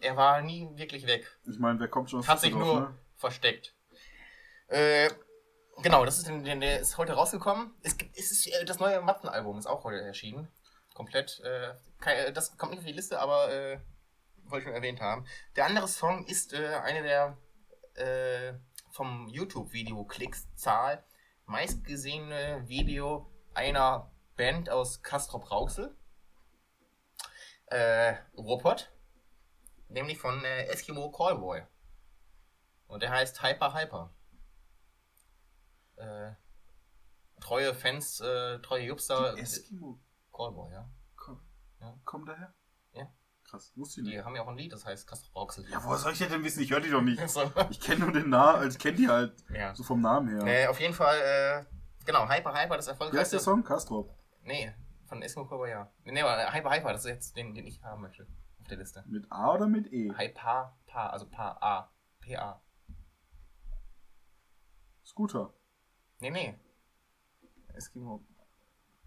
[0.00, 1.26] Er war nie wirklich weg.
[1.46, 2.98] Ich meine, wer kommt schon aus Hat sich nur ne?
[3.16, 3.74] versteckt.
[4.68, 5.10] Äh,
[5.82, 7.74] genau, das ist, der ist heute rausgekommen.
[7.82, 10.48] Es, gibt, es ist, äh, das neue Mattenalbum ist auch heute erschienen.
[10.94, 11.40] Komplett.
[11.40, 13.80] Äh, kein, das kommt nicht auf die Liste, aber äh,
[14.44, 15.26] wollte ich schon erwähnt haben.
[15.56, 17.36] Der andere Song ist äh, eine der
[17.94, 18.54] äh,
[18.90, 21.04] vom YouTube-Video-Klickszahl
[21.46, 25.96] meistgesehene Video einer Band aus Castrop Rauxel.
[27.70, 28.90] Äh, Ruppert.
[29.88, 31.62] Nämlich von äh, Eskimo Callboy.
[32.86, 34.14] Und der heißt Hyper Hyper.
[35.96, 36.32] Äh,
[37.40, 39.34] treue Fans, äh, treue Jupster.
[39.34, 39.98] Die Eskimo
[40.32, 40.90] Callboy, ja.
[41.16, 41.40] komm,
[41.80, 41.98] Ja.
[42.04, 42.54] kommen daher?
[42.92, 43.12] Ja.
[43.44, 44.16] Krass, wusste ich nicht.
[44.16, 45.68] Die haben ja auch ein Lied, das heißt Castrop Rauxel.
[45.70, 46.62] Ja, woher soll ich denn wissen?
[46.62, 47.20] Ich höre die doch nicht.
[47.28, 47.50] so.
[47.70, 49.74] Ich kenne nur den Namen, also ich kenne die halt ja.
[49.74, 50.46] so vom Namen her.
[50.46, 51.64] Äh, auf jeden Fall, äh,
[52.04, 53.36] genau, Hyper Hyper, das Wie heißt erfolgreichste.
[53.36, 53.64] der Song?
[53.64, 54.14] Castrop.
[54.42, 54.74] Nee,
[55.08, 55.90] von Eskimo Callboy, ja.
[56.04, 58.26] Nee, aber Hyper Hyper, das ist jetzt den, den ich haben möchte.
[58.60, 59.04] Auf der Liste.
[59.06, 60.12] Mit A oder mit E?
[60.16, 61.90] Hyper, Pa, also Pa, A.
[62.20, 62.60] P-A.
[65.04, 65.52] Scooter.
[66.20, 66.58] Nee, nee.
[67.74, 68.24] Eskimo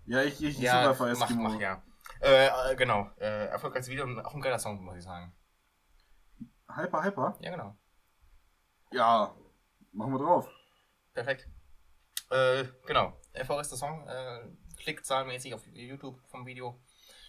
[0.05, 1.43] Ja, ich, ich, ich Ja, einfach mach, Eskimo.
[1.49, 1.83] mach, ja.
[2.21, 3.09] Äh, äh, genau.
[3.19, 5.33] Äh, erfolgreiches Video und auch ein geiler Song, muss ich sagen.
[6.67, 7.37] Hyper, Hyper?
[7.41, 7.77] Ja, genau.
[8.91, 9.35] Ja,
[9.91, 10.49] machen wir drauf.
[11.13, 11.49] Perfekt.
[12.29, 13.13] Äh, genau.
[13.33, 14.07] Erfolgreichster Song.
[14.07, 14.47] Äh,
[14.81, 16.79] Klickzahlmäßig auf YouTube vom Video.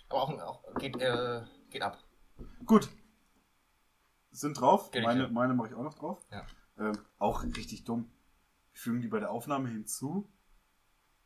[0.09, 1.99] Aber auch, auch geht, äh, geht ab.
[2.67, 2.89] Gut.
[4.31, 4.91] Sind drauf.
[4.91, 6.19] Geht meine meine mache ich auch noch drauf.
[6.31, 6.47] Ja.
[6.79, 8.11] Ähm, auch richtig dumm.
[8.73, 10.31] Wir fügen die bei der Aufnahme hinzu.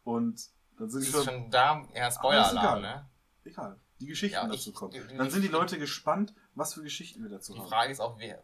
[0.04, 1.24] Und dann sind die Ist schon.
[1.24, 3.10] schon da, ja, Spoiler-Alarm, ist ne?
[3.44, 3.80] Egal.
[4.00, 4.90] Die Geschichten Ja, dazu ich- kommen.
[4.92, 7.68] die- die- dann sind die Leute gespannt, was für Geschichten wir dazu Die haben.
[7.68, 8.42] Frage ist auch, wer.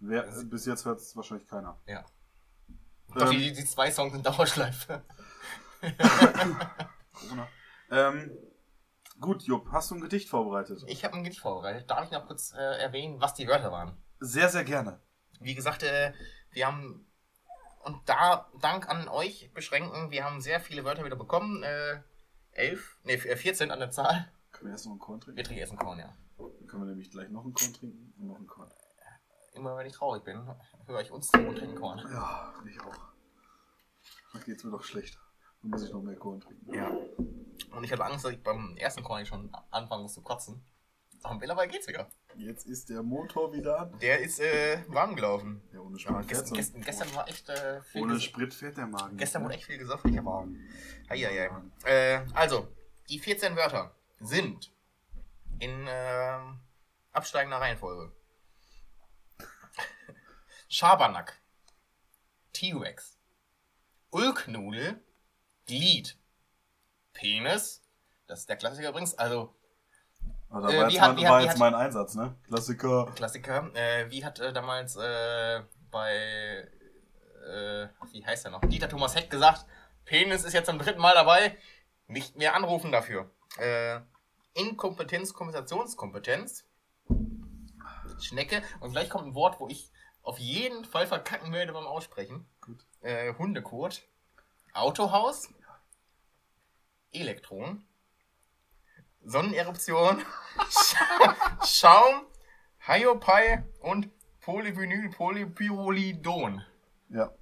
[0.00, 1.80] Wer, äh, bis jetzt hört es wahrscheinlich keiner.
[1.86, 2.04] Ja.
[3.14, 5.02] Doch, Ähm, die, die zwei Songs sind Dauerschleife.
[7.14, 7.48] Corona.
[7.90, 8.30] Ähm,
[9.20, 10.82] gut, Jupp, hast du ein Gedicht vorbereitet?
[10.86, 11.90] Ich habe ein Gedicht vorbereitet.
[11.90, 13.96] Darf ich noch kurz äh, erwähnen, was die Wörter waren?
[14.20, 15.00] Sehr, sehr gerne.
[15.40, 16.12] Wie gesagt, äh,
[16.50, 17.06] wir haben.
[17.82, 21.62] Und da, Dank an euch beschränken, wir haben sehr viele Wörter wieder bekommen.
[21.62, 22.00] Äh,
[22.52, 24.30] elf, ne, 14 an der Zahl.
[24.52, 25.36] Können wir erst noch einen Korn trinken?
[25.36, 26.16] Wir trinken erst einen Korn, ja.
[26.38, 28.70] Dann können wir nämlich gleich noch einen Korn trinken und noch einen Korn.
[29.52, 30.48] Immer wenn ich traurig bin,
[30.86, 31.98] höre ich uns zu und trinken Korn.
[32.10, 32.96] Ja, ich auch.
[34.32, 35.20] Dann geht's mir doch schlechter.
[35.64, 36.74] Dann muss ich noch mehr Korn trinken.
[36.74, 36.90] Ja.
[37.74, 40.62] Und ich hatte Angst, dass ich beim ersten Korn schon anfangen muss zu kotzen.
[41.22, 42.06] Aber mittlerweile geht's wieder.
[42.36, 43.98] Jetzt ist der Motor wieder an.
[43.98, 45.62] Der ist äh, warm gelaufen.
[45.72, 48.76] Ja, ohne Ja, Sprit fährt gestern, gestern, gestern war echt äh, viel Ohne Sprit fährt
[48.76, 49.16] der Magen.
[49.16, 49.58] Gestern nicht, wurde ne?
[49.58, 50.12] echt viel gesoffen.
[50.12, 50.46] Ich aber.
[51.08, 51.50] Eieiei.
[51.86, 52.68] Äh, also,
[53.08, 54.70] die 14 Wörter sind
[55.60, 56.60] in ähm,
[57.12, 58.12] absteigender Reihenfolge.
[60.68, 61.40] Schabernack.
[62.52, 63.18] T-Rex.
[64.10, 65.02] Ulknudel.
[65.66, 66.16] Glied.
[67.12, 67.82] Penis.
[68.26, 69.14] Das ist der Klassiker übrigens.
[69.14, 69.54] Also,
[70.50, 72.34] Aber da Äh, war, jetzt, hat- mein, war hat- jetzt mein Einsatz, ne?
[72.46, 73.12] Klassiker.
[73.14, 73.70] Klassiker.
[73.74, 76.68] Äh, wie hat äh, damals äh, bei,
[77.46, 78.60] äh, wie heißt er noch?
[78.62, 79.66] Dieter Thomas Heck gesagt,
[80.04, 81.56] Penis ist jetzt zum dritten Mal dabei,
[82.06, 83.30] nicht mehr anrufen dafür.
[83.58, 84.00] Äh,
[84.54, 86.64] Inkompetenz, Kompensationskompetenz.
[88.20, 88.62] Schnecke.
[88.80, 89.90] Und gleich kommt ein Wort, wo ich
[90.22, 92.46] auf jeden Fall verkacken werde beim Aussprechen.
[92.60, 92.84] Gut.
[93.00, 94.02] Äh, Hundekot.
[94.74, 95.48] Autohaus.
[97.12, 97.84] Elektron.
[99.24, 100.22] Sonneneruption.
[100.68, 102.26] Scha- Schaum.
[102.86, 104.10] Hyopai und
[104.42, 106.62] Polyvinyl Polypyrrolidon.
[107.08, 107.32] Ja.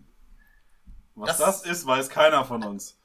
[1.15, 2.99] Was Das- das, ist, weiß keiner von uns.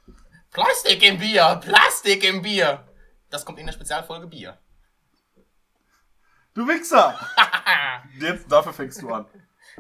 [0.51, 1.59] Plastik im Bier!
[1.63, 2.87] Plastik im Bier!
[3.29, 4.57] Das kommt in der Spezialfolge Bier.
[6.53, 7.19] Du Wichser!
[8.19, 9.25] Jetzt, dafür fängst du an.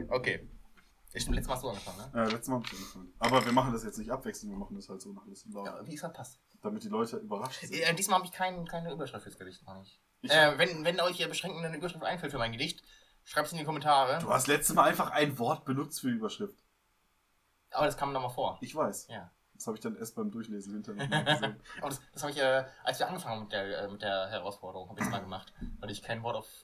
[0.09, 0.47] Okay.
[1.17, 2.21] Ich stimmt, letztes Mal du angefangen, ne?
[2.23, 3.13] Äh, letztes Mal hab ich angefangen.
[3.19, 5.69] Aber wir machen das jetzt nicht abwechselnd, wir machen das halt so nach Laune.
[5.69, 6.39] Ja, wie es halt passt.
[6.61, 7.73] Damit die Leute überrascht sind.
[7.73, 9.99] Äh, diesmal habe ich kein, keine Überschrift fürs Gedicht, noch nicht.
[10.21, 12.83] Ich- Äh, wenn, wenn euch hier beschränkt eine Überschrift einfällt für mein Gedicht,
[13.23, 14.19] schreibt es in die Kommentare.
[14.19, 16.63] Du hast letztes Mal einfach ein Wort benutzt für die Überschrift.
[17.71, 18.57] Aber das kam nochmal vor.
[18.61, 19.07] Ich weiß.
[19.09, 19.31] Ja.
[19.53, 21.59] Das habe ich dann erst beim Durchlesen hinterher gesehen.
[21.79, 24.27] Aber das, das habe ich, äh, als wir angefangen haben mit der, äh, mit der
[24.29, 26.63] Herausforderung, habe ich es mal gemacht, weil ich kein Wort auf.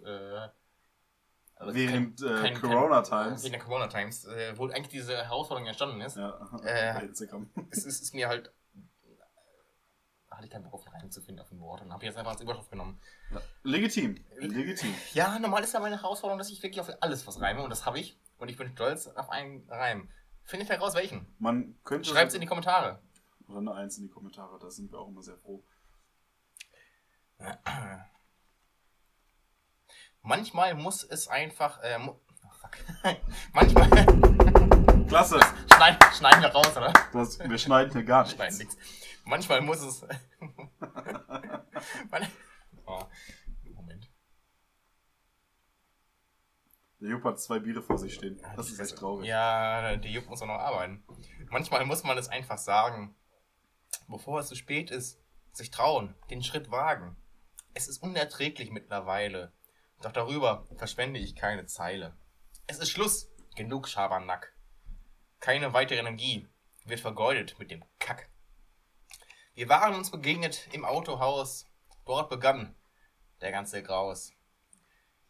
[1.72, 3.44] Während, äh, kein- Corona kein- Times.
[3.44, 6.18] Wegen der Corona Times, äh, wo eigentlich diese Herausforderung entstanden ist.
[6.18, 7.50] Ja, Äh, Instagram.
[7.72, 8.52] Es ist, ist mir halt.
[10.30, 12.04] Da hatte ich keinen Bock auf einen Reim zu finden auf ein Wort und habe
[12.06, 13.00] jetzt einfach als Überschrift genommen.
[13.32, 13.40] Ja.
[13.64, 14.16] Legitim.
[14.40, 14.94] Legitim.
[15.14, 17.86] Ja, normal ist ja meine Herausforderung, dass ich wirklich auf alles was reime und das
[17.86, 18.20] habe ich.
[18.40, 20.10] Und ich bin stolz auf einen Reim.
[20.44, 21.28] Findet heraus welchen.
[21.40, 22.10] Man könnte.
[22.10, 23.00] Schreibt es in die Kommentare.
[23.48, 25.64] Oder eine Eins in die Kommentare, da sind wir auch immer sehr froh.
[30.24, 31.82] Manchmal muss es einfach.
[31.84, 32.78] Äh, mu oh, fuck.
[33.54, 33.90] Manchmal.
[35.08, 35.40] Klasse!
[35.76, 36.94] schneiden, schneiden wir raus, oder?
[37.12, 38.76] Das, wir schneiden hier gar Schneiden nichts.
[38.78, 39.22] nichts.
[39.26, 40.06] Manchmal muss es.
[42.86, 43.00] Oh,
[43.74, 44.10] Moment.
[47.00, 48.42] Der Jupp hat zwei Biere vor sich stehen.
[48.58, 49.26] Das ist echt traurig.
[49.26, 51.04] Ja, die Jupp muss auch noch arbeiten.
[51.50, 53.16] Manchmal muss man es einfach sagen.
[54.08, 55.22] Bevor es zu spät ist,
[55.54, 57.16] sich trauen, den Schritt wagen.
[57.74, 59.54] Es ist unerträglich mittlerweile.
[60.04, 62.16] Doch darüber verschwende ich keine Zeile.
[62.68, 63.30] Es ist Schluss.
[63.56, 64.54] Genug Schabernack.
[65.40, 66.50] Keine weitere Energie
[66.84, 68.30] wird vergeudet mit dem Kack.
[69.54, 71.70] Wir waren uns begegnet im Autohaus.
[72.06, 72.76] Dort begann
[73.40, 74.34] der ganze Graus.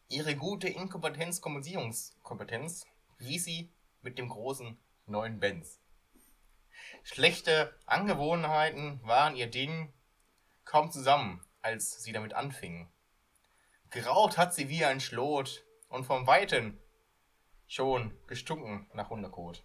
[0.07, 2.88] Ihre gute Inkompetenz-Kommunikationskompetenz
[3.19, 3.71] wies sie
[4.01, 5.80] mit dem großen neuen Benz.
[7.03, 9.93] Schlechte Angewohnheiten waren ihr Ding
[10.65, 12.89] kaum zusammen, als sie damit anfing.
[13.93, 16.79] Geraucht hat sie wie ein Schlot und vom Weiten
[17.67, 19.63] schon gestunken nach Hundekot.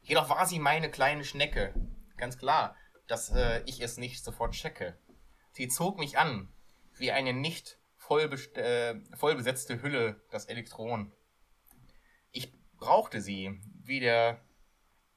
[0.00, 1.74] Jedoch war sie meine kleine Schnecke.
[2.16, 2.76] Ganz klar,
[3.08, 4.96] dass äh, ich es nicht sofort checke.
[5.50, 6.52] Sie zog mich an,
[6.94, 11.12] wie eine nicht äh, vollbesetzte Hülle das Elektron.
[12.30, 14.40] Ich brauchte sie, wie der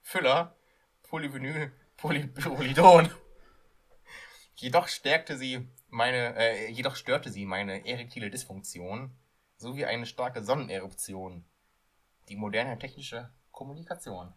[0.01, 0.57] Füller
[1.03, 3.11] Polyvinyl Polypyrrolidon.
[4.55, 9.15] Jedoch stärkte sie meine, äh, jedoch störte sie meine erektile Dysfunktion
[9.57, 11.45] sowie eine starke Sonneneruption.
[12.29, 14.33] Die moderne technische Kommunikation.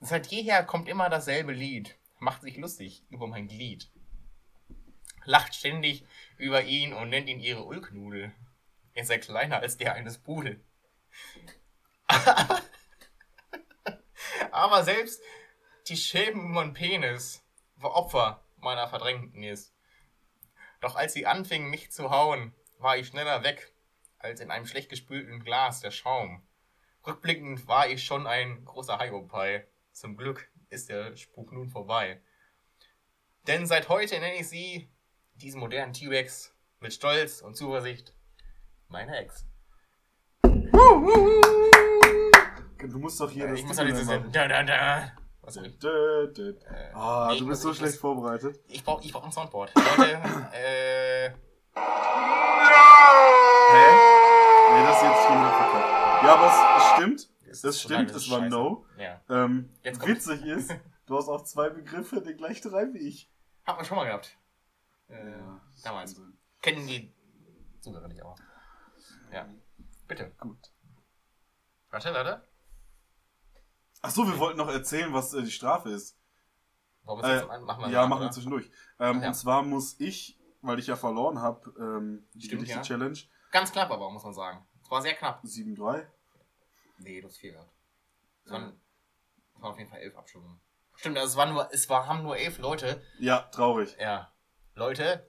[0.00, 3.88] Seit jeher kommt immer dasselbe Lied, macht sich lustig über mein Glied,
[5.24, 6.04] lacht ständig
[6.38, 8.32] über ihn und nennt ihn ihre Ulknudel.
[8.94, 10.64] Er sei kleiner als der eines Pudel.
[14.50, 15.22] Aber selbst
[15.88, 17.44] die Schäben von Penis
[17.76, 19.74] war Opfer meiner Verdrängnis.
[20.80, 23.72] Doch als sie anfing, mich zu hauen, war ich schneller weg,
[24.18, 26.46] als in einem schlecht gespülten Glas der Schaum.
[27.06, 29.66] Rückblickend war ich schon ein großer Hyopai.
[29.92, 32.20] Zum Glück ist der Spuk nun vorbei.
[33.46, 34.88] Denn seit heute nenne ich sie,
[35.34, 38.14] diesen modernen T-Rex, mit Stolz und Zuversicht,
[38.88, 39.46] meine Ex.
[42.78, 44.32] Du musst doch hier Äh, das ich muss machen.
[44.32, 45.12] Da, da, da.
[45.42, 45.78] Was ich?
[45.78, 46.54] Dö, dö.
[46.94, 48.60] Ah, nee, du bist so ich schlecht muss- vorbereitet.
[48.68, 49.72] Ich brauch, ich brauch ein Soundboard.
[49.74, 50.12] Leute,
[50.54, 51.30] äh.
[53.72, 53.86] Hä?
[54.72, 56.22] Nee, das ist jetzt schon wieder verkackt.
[56.24, 57.28] Ja, aber es, es stimmt.
[57.50, 58.50] Es Das stimmt, es war scheiße.
[58.50, 58.86] No.
[58.96, 59.20] Ja.
[59.28, 60.70] Ähm, witzig ist,
[61.06, 63.28] du hast auch zwei Begriffe, den gleichen Reim wie ich.
[63.64, 64.36] Hat man schon mal gehabt.
[65.08, 65.14] Äh,
[65.66, 66.16] das ist damals.
[66.16, 66.38] Wahnsinn.
[66.62, 67.12] Kennen die
[67.80, 68.36] Zuhörer nicht, aber.
[69.32, 69.46] Ja.
[70.06, 70.30] Bitte.
[70.38, 70.70] Gut.
[71.90, 72.42] Warte, warte.
[74.02, 76.18] Ach so, wir wollten noch erzählen, was äh, die Strafe ist.
[77.04, 77.84] Wollen wir Äh, machen?
[77.84, 78.70] wir ja, machen wir zwischendurch.
[78.98, 79.28] Ähm, Ja.
[79.28, 82.76] Und zwar muss ich, weil ich ja verloren habe, ähm, die Stimmt, ja.
[82.76, 83.18] Gedichte-Challenge
[83.52, 84.66] Ganz knapp aber, muss man sagen.
[84.82, 85.42] Es war sehr knapp.
[85.44, 86.06] 7-3.
[86.98, 87.70] Nee, du hast viel gehabt.
[88.44, 88.72] Es waren,
[89.54, 90.60] es waren auf jeden Fall elf Abstimmungen.
[90.96, 93.02] Stimmt, also es waren nur, es war, haben nur elf Leute.
[93.18, 93.96] Ja, traurig.
[94.00, 94.32] Ja.
[94.74, 95.26] Leute,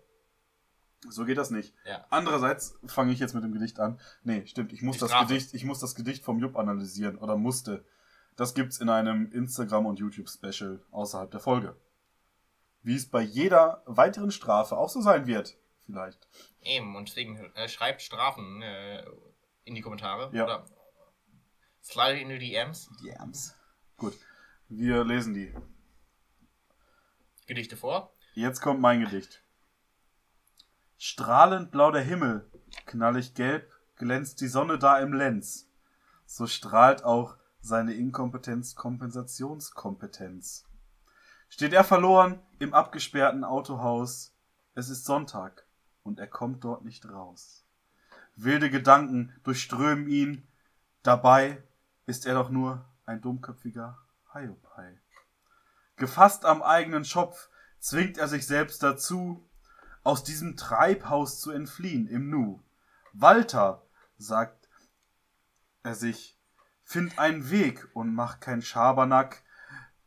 [1.10, 1.74] So geht das nicht.
[1.86, 2.06] Ja.
[2.10, 4.00] Andererseits fange ich jetzt mit dem Gedicht an.
[4.24, 5.28] Nee, stimmt, ich muss Die das Strafe.
[5.34, 7.86] Gedicht, ich muss das Gedicht vom Jupp analysieren oder musste.
[8.36, 11.76] Das gibt's in einem Instagram und YouTube Special außerhalb der Folge.
[12.82, 15.56] Wie es bei jeder weiteren Strafe auch so sein wird,
[15.86, 16.28] vielleicht.
[16.62, 19.06] eben, und deswegen äh, schreibt Strafen äh,
[19.64, 20.30] in die Kommentare.
[20.36, 20.44] Ja.
[20.44, 20.66] Oder
[21.82, 22.90] slide in die DMs.
[23.04, 23.56] Yams.
[23.98, 24.14] Gut.
[24.68, 25.54] Wir lesen die.
[27.46, 28.12] Gedichte vor.
[28.34, 29.44] Jetzt kommt mein Gedicht.
[30.98, 32.50] Strahlend blau der Himmel,
[32.86, 35.70] knallig gelb glänzt die Sonne da im Lenz.
[36.26, 40.66] So strahlt auch seine Inkompetenz Kompensationskompetenz.
[41.48, 44.36] steht er verloren im abgesperrten Autohaus.
[44.76, 45.66] Es ist Sonntag
[46.04, 47.64] und er kommt dort nicht raus.
[48.36, 50.46] Wilde Gedanken durchströmen ihn,
[51.04, 51.64] dabei
[52.06, 53.98] ist er doch nur ein dummköpfiger
[54.34, 55.00] Hiopai.
[55.96, 57.48] Gefasst am eigenen Schopf
[57.80, 59.48] zwingt er sich selbst dazu,
[60.04, 62.62] aus diesem Treibhaus zu entfliehen im Nu.
[63.14, 63.86] Walter,
[64.18, 64.68] sagt
[65.84, 66.38] er sich,
[66.84, 69.44] find einen Weg und mach kein Schabernack,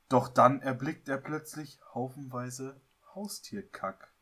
[0.09, 2.81] doch dann erblickt er plötzlich haufenweise
[3.15, 4.13] Haustierkack.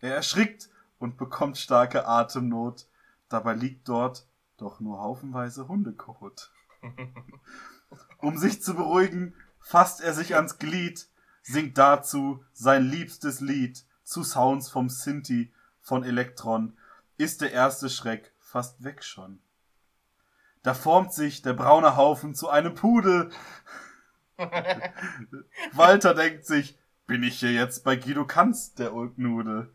[0.00, 0.68] Er erschrickt
[0.98, 2.88] und bekommt starke Atemnot,
[3.28, 4.26] dabei liegt dort
[4.56, 6.52] doch nur haufenweise Hundekot.
[8.18, 11.08] Um sich zu beruhigen, fasst er sich ans Glied,
[11.42, 16.76] singt dazu sein liebstes Lied zu Sounds vom Sinti von Elektron,
[17.16, 19.40] ist der erste Schreck fast weg schon.
[20.62, 23.30] Da formt sich der braune Haufen zu einem Pudel.
[25.72, 29.74] Walter denkt sich, bin ich hier jetzt bei Guido Kanz, der Ulknudel?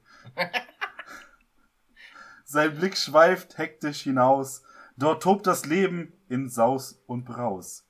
[2.45, 4.63] Sein Blick schweift hektisch hinaus,
[4.95, 7.85] dort tobt das Leben in Saus und Braus.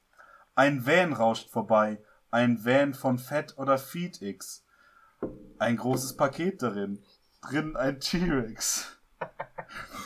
[0.55, 4.65] Ein Van rauscht vorbei, ein Van von Fett oder FeedX.
[5.59, 7.03] Ein großes Paket darin,
[7.41, 8.96] drin ein T-Rex.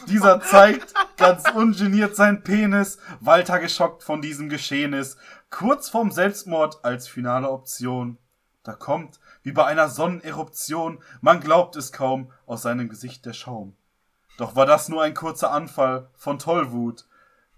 [0.07, 5.17] Dieser zeigt ganz ungeniert sein Penis, Walter geschockt von diesem Geschehnis,
[5.49, 8.17] kurz vorm Selbstmord als finale Option.
[8.63, 13.75] Da kommt, wie bei einer Sonneneruption, man glaubt es kaum, aus seinem Gesicht der Schaum.
[14.37, 17.05] Doch war das nur ein kurzer Anfall von Tollwut.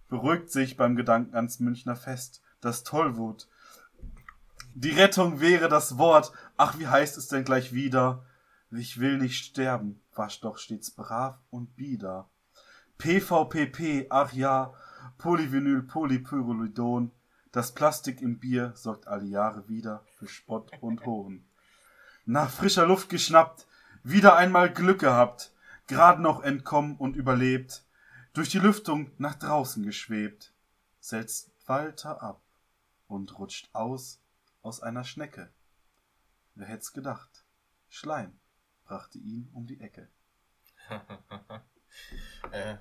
[0.10, 3.48] Beruhigt sich beim Gedanken ans Münchner Fest, das Tollwut.
[4.76, 8.26] Die Rettung wäre das Wort, ach wie heißt es denn gleich wieder?
[8.72, 12.28] Ich will nicht sterben, wasch doch stets brav und bieder.
[12.98, 14.74] PVPP, ach ja,
[15.18, 17.12] Polyvinyl Polypyrrolidon,
[17.52, 21.46] das Plastik im Bier sorgt alle Jahre wieder für Spott und Hohn.
[22.26, 23.68] Nach frischer Luft geschnappt,
[24.04, 25.54] wieder einmal Glück gehabt,
[25.88, 27.86] grad noch entkommen und überlebt,
[28.34, 30.54] durch die Lüftung nach draußen geschwebt,
[31.00, 32.42] setzt Walter ab
[33.08, 34.20] und rutscht aus
[34.62, 35.52] aus einer Schnecke.
[36.56, 37.46] Wer hätt's gedacht?
[37.90, 38.40] Schleim
[38.86, 40.10] brachte ihn um die Ecke.
[42.52, 42.76] äh.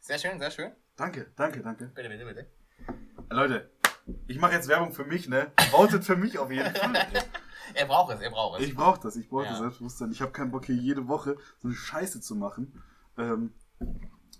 [0.00, 0.72] Sehr schön, sehr schön.
[0.96, 1.86] Danke, danke, danke.
[1.88, 2.46] Bitte, bitte, bitte.
[3.28, 3.70] Leute,
[4.28, 5.52] ich mache jetzt Werbung für mich, ne?
[5.70, 6.94] Votet für mich auf jeden Fall.
[7.74, 8.66] Er braucht es, er braucht es.
[8.68, 9.50] Ich brauche das, ich brauche Ja.
[9.50, 10.12] das Selbstbewusstsein.
[10.12, 12.80] Ich habe keinen Bock hier jede Woche so eine Scheiße zu machen
[13.18, 13.52] ähm,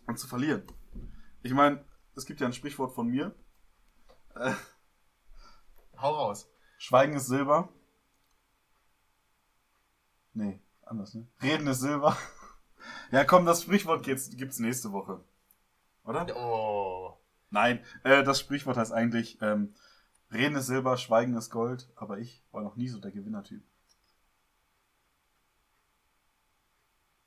[0.07, 0.63] und zu verlieren.
[1.43, 3.35] Ich meine, es gibt ja ein Sprichwort von mir.
[4.37, 4.53] Äh,
[6.01, 6.49] Hau raus.
[6.79, 7.69] Schweigen ist Silber.
[10.35, 11.27] Nee, anders, ne?
[11.43, 12.17] Reden ist Silber.
[13.11, 15.21] Ja, komm, das Sprichwort gibt's, gibt's nächste Woche.
[16.05, 16.27] Oder?
[16.37, 17.17] Oh.
[17.51, 19.75] Nein, äh, das Sprichwort heißt eigentlich, ähm,
[20.33, 23.63] Reden ist Silber, Schweigen ist Gold, aber ich war noch nie so der Gewinnertyp.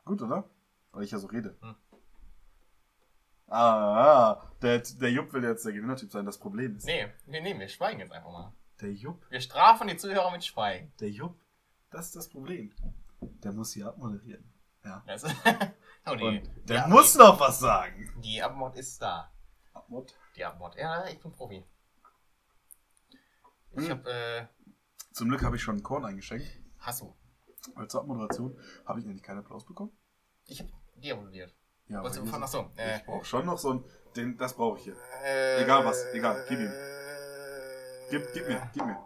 [0.05, 0.49] Gut, oder?
[0.91, 1.55] Weil ich ja so rede.
[1.61, 1.75] Hm.
[3.47, 6.25] Ah, der, der Jupp will jetzt der Gewinnertyp sein.
[6.25, 8.53] Das Problem ist, Nee, nee, nee, wir schweigen jetzt einfach mal.
[8.81, 10.91] der Jupp, Wir strafen die Zuhörer mit Schweigen.
[10.99, 11.35] der Jupp,
[11.89, 12.71] das ist das Problem.
[13.21, 14.51] Der muss hier abmoderieren.
[14.83, 15.03] Ja.
[15.07, 15.23] Das
[16.05, 18.13] oh, die der Ab- muss noch was sagen.
[18.23, 19.31] Die Abmod ist da.
[19.73, 20.15] Abmod.
[20.35, 20.75] Die Abmod.
[20.75, 21.65] Ja, ich bin Profi.
[23.73, 23.89] Ich Hm.
[23.91, 24.47] hab, äh,
[25.13, 26.47] Zum Glück habe ich schon einen Korn eingeschenkt.
[26.79, 27.15] Hasso.
[27.75, 29.91] Weil zur Abmoderation habe ich eigentlich keinen Applaus bekommen.
[30.45, 31.53] Ich hab die abonniert.
[31.87, 32.71] Ja, Was du von, so-.
[32.77, 33.83] Äh, Ich brauche schon noch so ein,
[34.15, 34.95] den, das brauche ich hier.
[35.23, 36.71] äh, Egal was, egal, gib ihm.
[38.09, 38.97] Gib, gib mir, gib mir.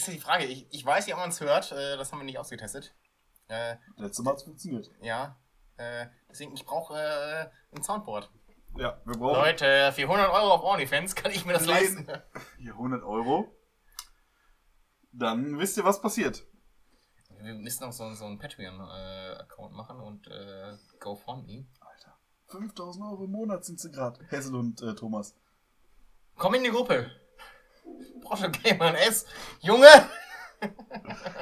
[0.00, 2.18] Ist ja die Frage, ich, ich weiß ja, ob man es hört, äh, das haben
[2.20, 2.94] wir nicht ausgetestet.
[3.48, 4.90] Äh, Letztes Mal hat es funktioniert.
[5.02, 5.36] ja.
[5.76, 8.30] Äh, deswegen, ich brauche äh, ein Soundboard.
[8.76, 12.06] Ja, wir brauchen Leute, für 100 Euro auf OnlyFans kann ich mir das leisten.
[12.58, 13.50] hier 100 Euro.
[15.12, 16.44] Dann wisst ihr, was passiert.
[17.40, 21.66] Wir müssen auch so, so einen Patreon-Account machen und äh, GoFundMe.
[21.80, 22.18] Alter,
[22.48, 24.22] 5000 Euro im Monat sind sie gerade.
[24.28, 25.34] Hessel und äh, Thomas.
[26.36, 27.10] Komm in die Gruppe.
[28.20, 29.26] Brosche Gamer S.
[29.60, 29.86] Junge!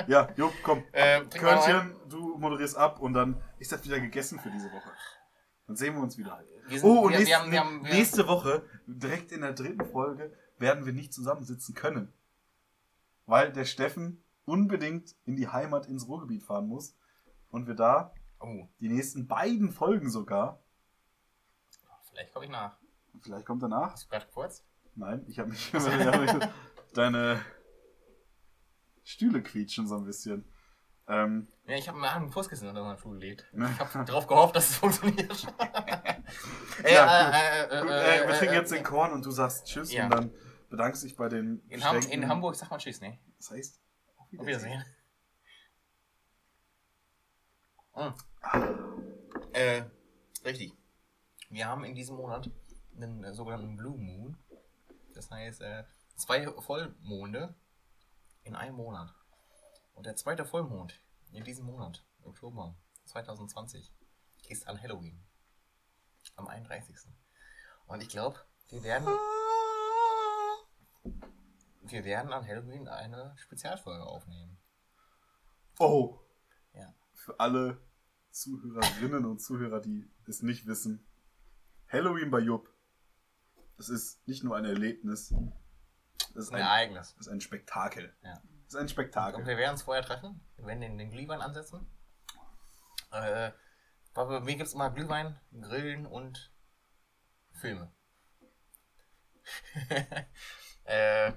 [0.07, 0.85] Ja, Jupp, komm.
[0.93, 1.25] Äh.
[1.25, 4.93] Körnchen, du moderierst ab und dann ist das wieder gegessen für diese Woche.
[5.67, 6.41] Dann sehen wir uns wieder.
[6.69, 9.85] Wir sind- Oh, und wir- nächste, wir haben- haben- nächste Woche, direkt in der dritten
[9.87, 12.13] Folge, werden wir nicht zusammensitzen können.
[13.27, 16.95] Weil der Steffen unbedingt in die Heimat ins Ruhrgebiet fahren muss.
[17.51, 20.61] Und wir da Oh, die nächsten beiden Folgen sogar,
[22.09, 22.77] vielleicht komme ich nach.
[23.21, 23.65] vielleicht kommt.
[23.65, 24.65] Hast du gerade kurz?
[24.99, 26.53] Nein, ich habe mich hab
[26.93, 27.41] deine
[29.05, 30.45] Stühle quietschen so ein bisschen.
[31.07, 33.47] Ähm, Ja, ich habe mir einen Fußkissen unter meinem Stuhl gelegt.
[33.55, 35.47] Ich habe darauf gehofft, dass es funktioniert.
[36.85, 39.25] Äh, Ja, äh, äh, gut, äh, äh, wir äh, trinken äh, jetzt den Korn und
[39.25, 40.05] du sagst Tschüss Ja.
[40.05, 40.31] und dann
[40.69, 43.19] bedankst dich bei den in, Ham in Hamburg sagt man Tschüss, ne?
[43.39, 43.81] Das heißt,
[44.19, 44.85] auf Auf Wiedersehen.
[47.95, 48.15] Hm.
[49.55, 49.83] Äh,
[50.45, 50.75] richtig.
[51.49, 52.51] Wir haben in diesem Monat
[52.95, 54.37] einen äh, sogenannten Blue Moon.
[55.19, 55.83] Das heißt, äh,
[56.15, 57.53] zwei Vollmonde
[58.45, 59.13] in einem Monat.
[59.95, 62.77] Und der zweite Vollmond in diesem Monat, Oktober
[63.07, 63.93] 2020,
[64.49, 65.21] ist an Halloween.
[66.37, 66.95] Am 31.
[67.89, 68.39] Und ich glaube,
[68.69, 69.09] wir werden,
[71.83, 74.57] wir werden an Halloween eine Spezialfolge aufnehmen.
[75.81, 76.21] Oh.
[76.75, 76.95] Ja.
[77.15, 77.83] Für alle
[78.31, 81.05] Zuhörerinnen und Zuhörer, die es nicht wissen.
[81.89, 82.78] Halloween bei Jupp.
[83.79, 85.33] Es ist nicht nur ein Erlebnis.
[86.31, 87.13] Es ist Ein ein, Ereignis.
[87.13, 88.15] es ist ein Spektakel.
[88.23, 88.43] Ja.
[88.67, 89.47] Es ist ein Und Spektakel.
[89.47, 90.41] wir werden uns vorher treffen.
[90.57, 91.87] Wir werden den, den Glühwein ansetzen.
[93.13, 93.53] Äh,
[94.15, 96.53] bei mir gibt es immer Glühwein, Grillen und
[97.53, 97.93] Filme.
[100.85, 101.33] äh,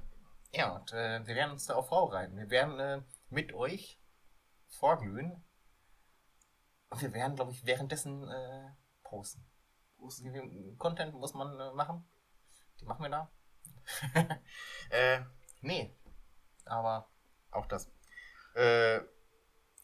[0.54, 2.36] ja, und äh, wir werden uns da auf Frau reiten.
[2.38, 4.02] Wir werden äh, mit euch
[4.68, 5.44] vorglühen.
[6.90, 8.72] Und wir werden, glaube ich, währenddessen äh,
[9.04, 9.46] posten.
[10.10, 12.06] Viel Content muss man äh, machen?
[12.82, 13.32] Die machen wir da.
[14.90, 15.22] äh,
[15.62, 15.96] nee.
[16.66, 17.10] Aber
[17.52, 17.92] auch das.
[18.56, 19.02] Äh,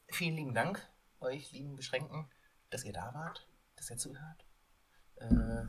[0.10, 0.88] vielen lieben Dank
[1.20, 2.30] euch, lieben Beschränkten,
[2.70, 4.46] dass ihr da wart, dass ihr zuhört.
[5.16, 5.64] Äh,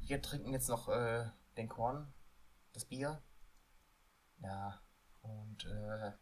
[0.00, 2.12] wir trinken jetzt noch äh, den Korn,
[2.72, 3.22] das Bier.
[4.38, 4.80] Ja,
[5.22, 6.12] und äh,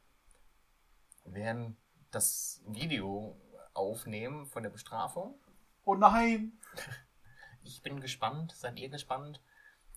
[1.25, 1.77] werden
[2.11, 3.41] das Video
[3.75, 5.41] aufnehmen von der Bestrafung.
[5.85, 6.59] Oh nein!
[7.65, 8.51] Ich bin gespannt.
[8.57, 9.41] Seid ihr gespannt?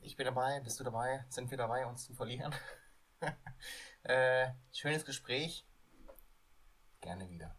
[0.06, 0.60] Ich bin dabei.
[0.60, 1.26] Bist du dabei?
[1.30, 2.54] Sind wir dabei, uns zu verlieren?
[4.04, 5.66] äh, schönes Gespräch.
[7.02, 7.56] Gerne wieder.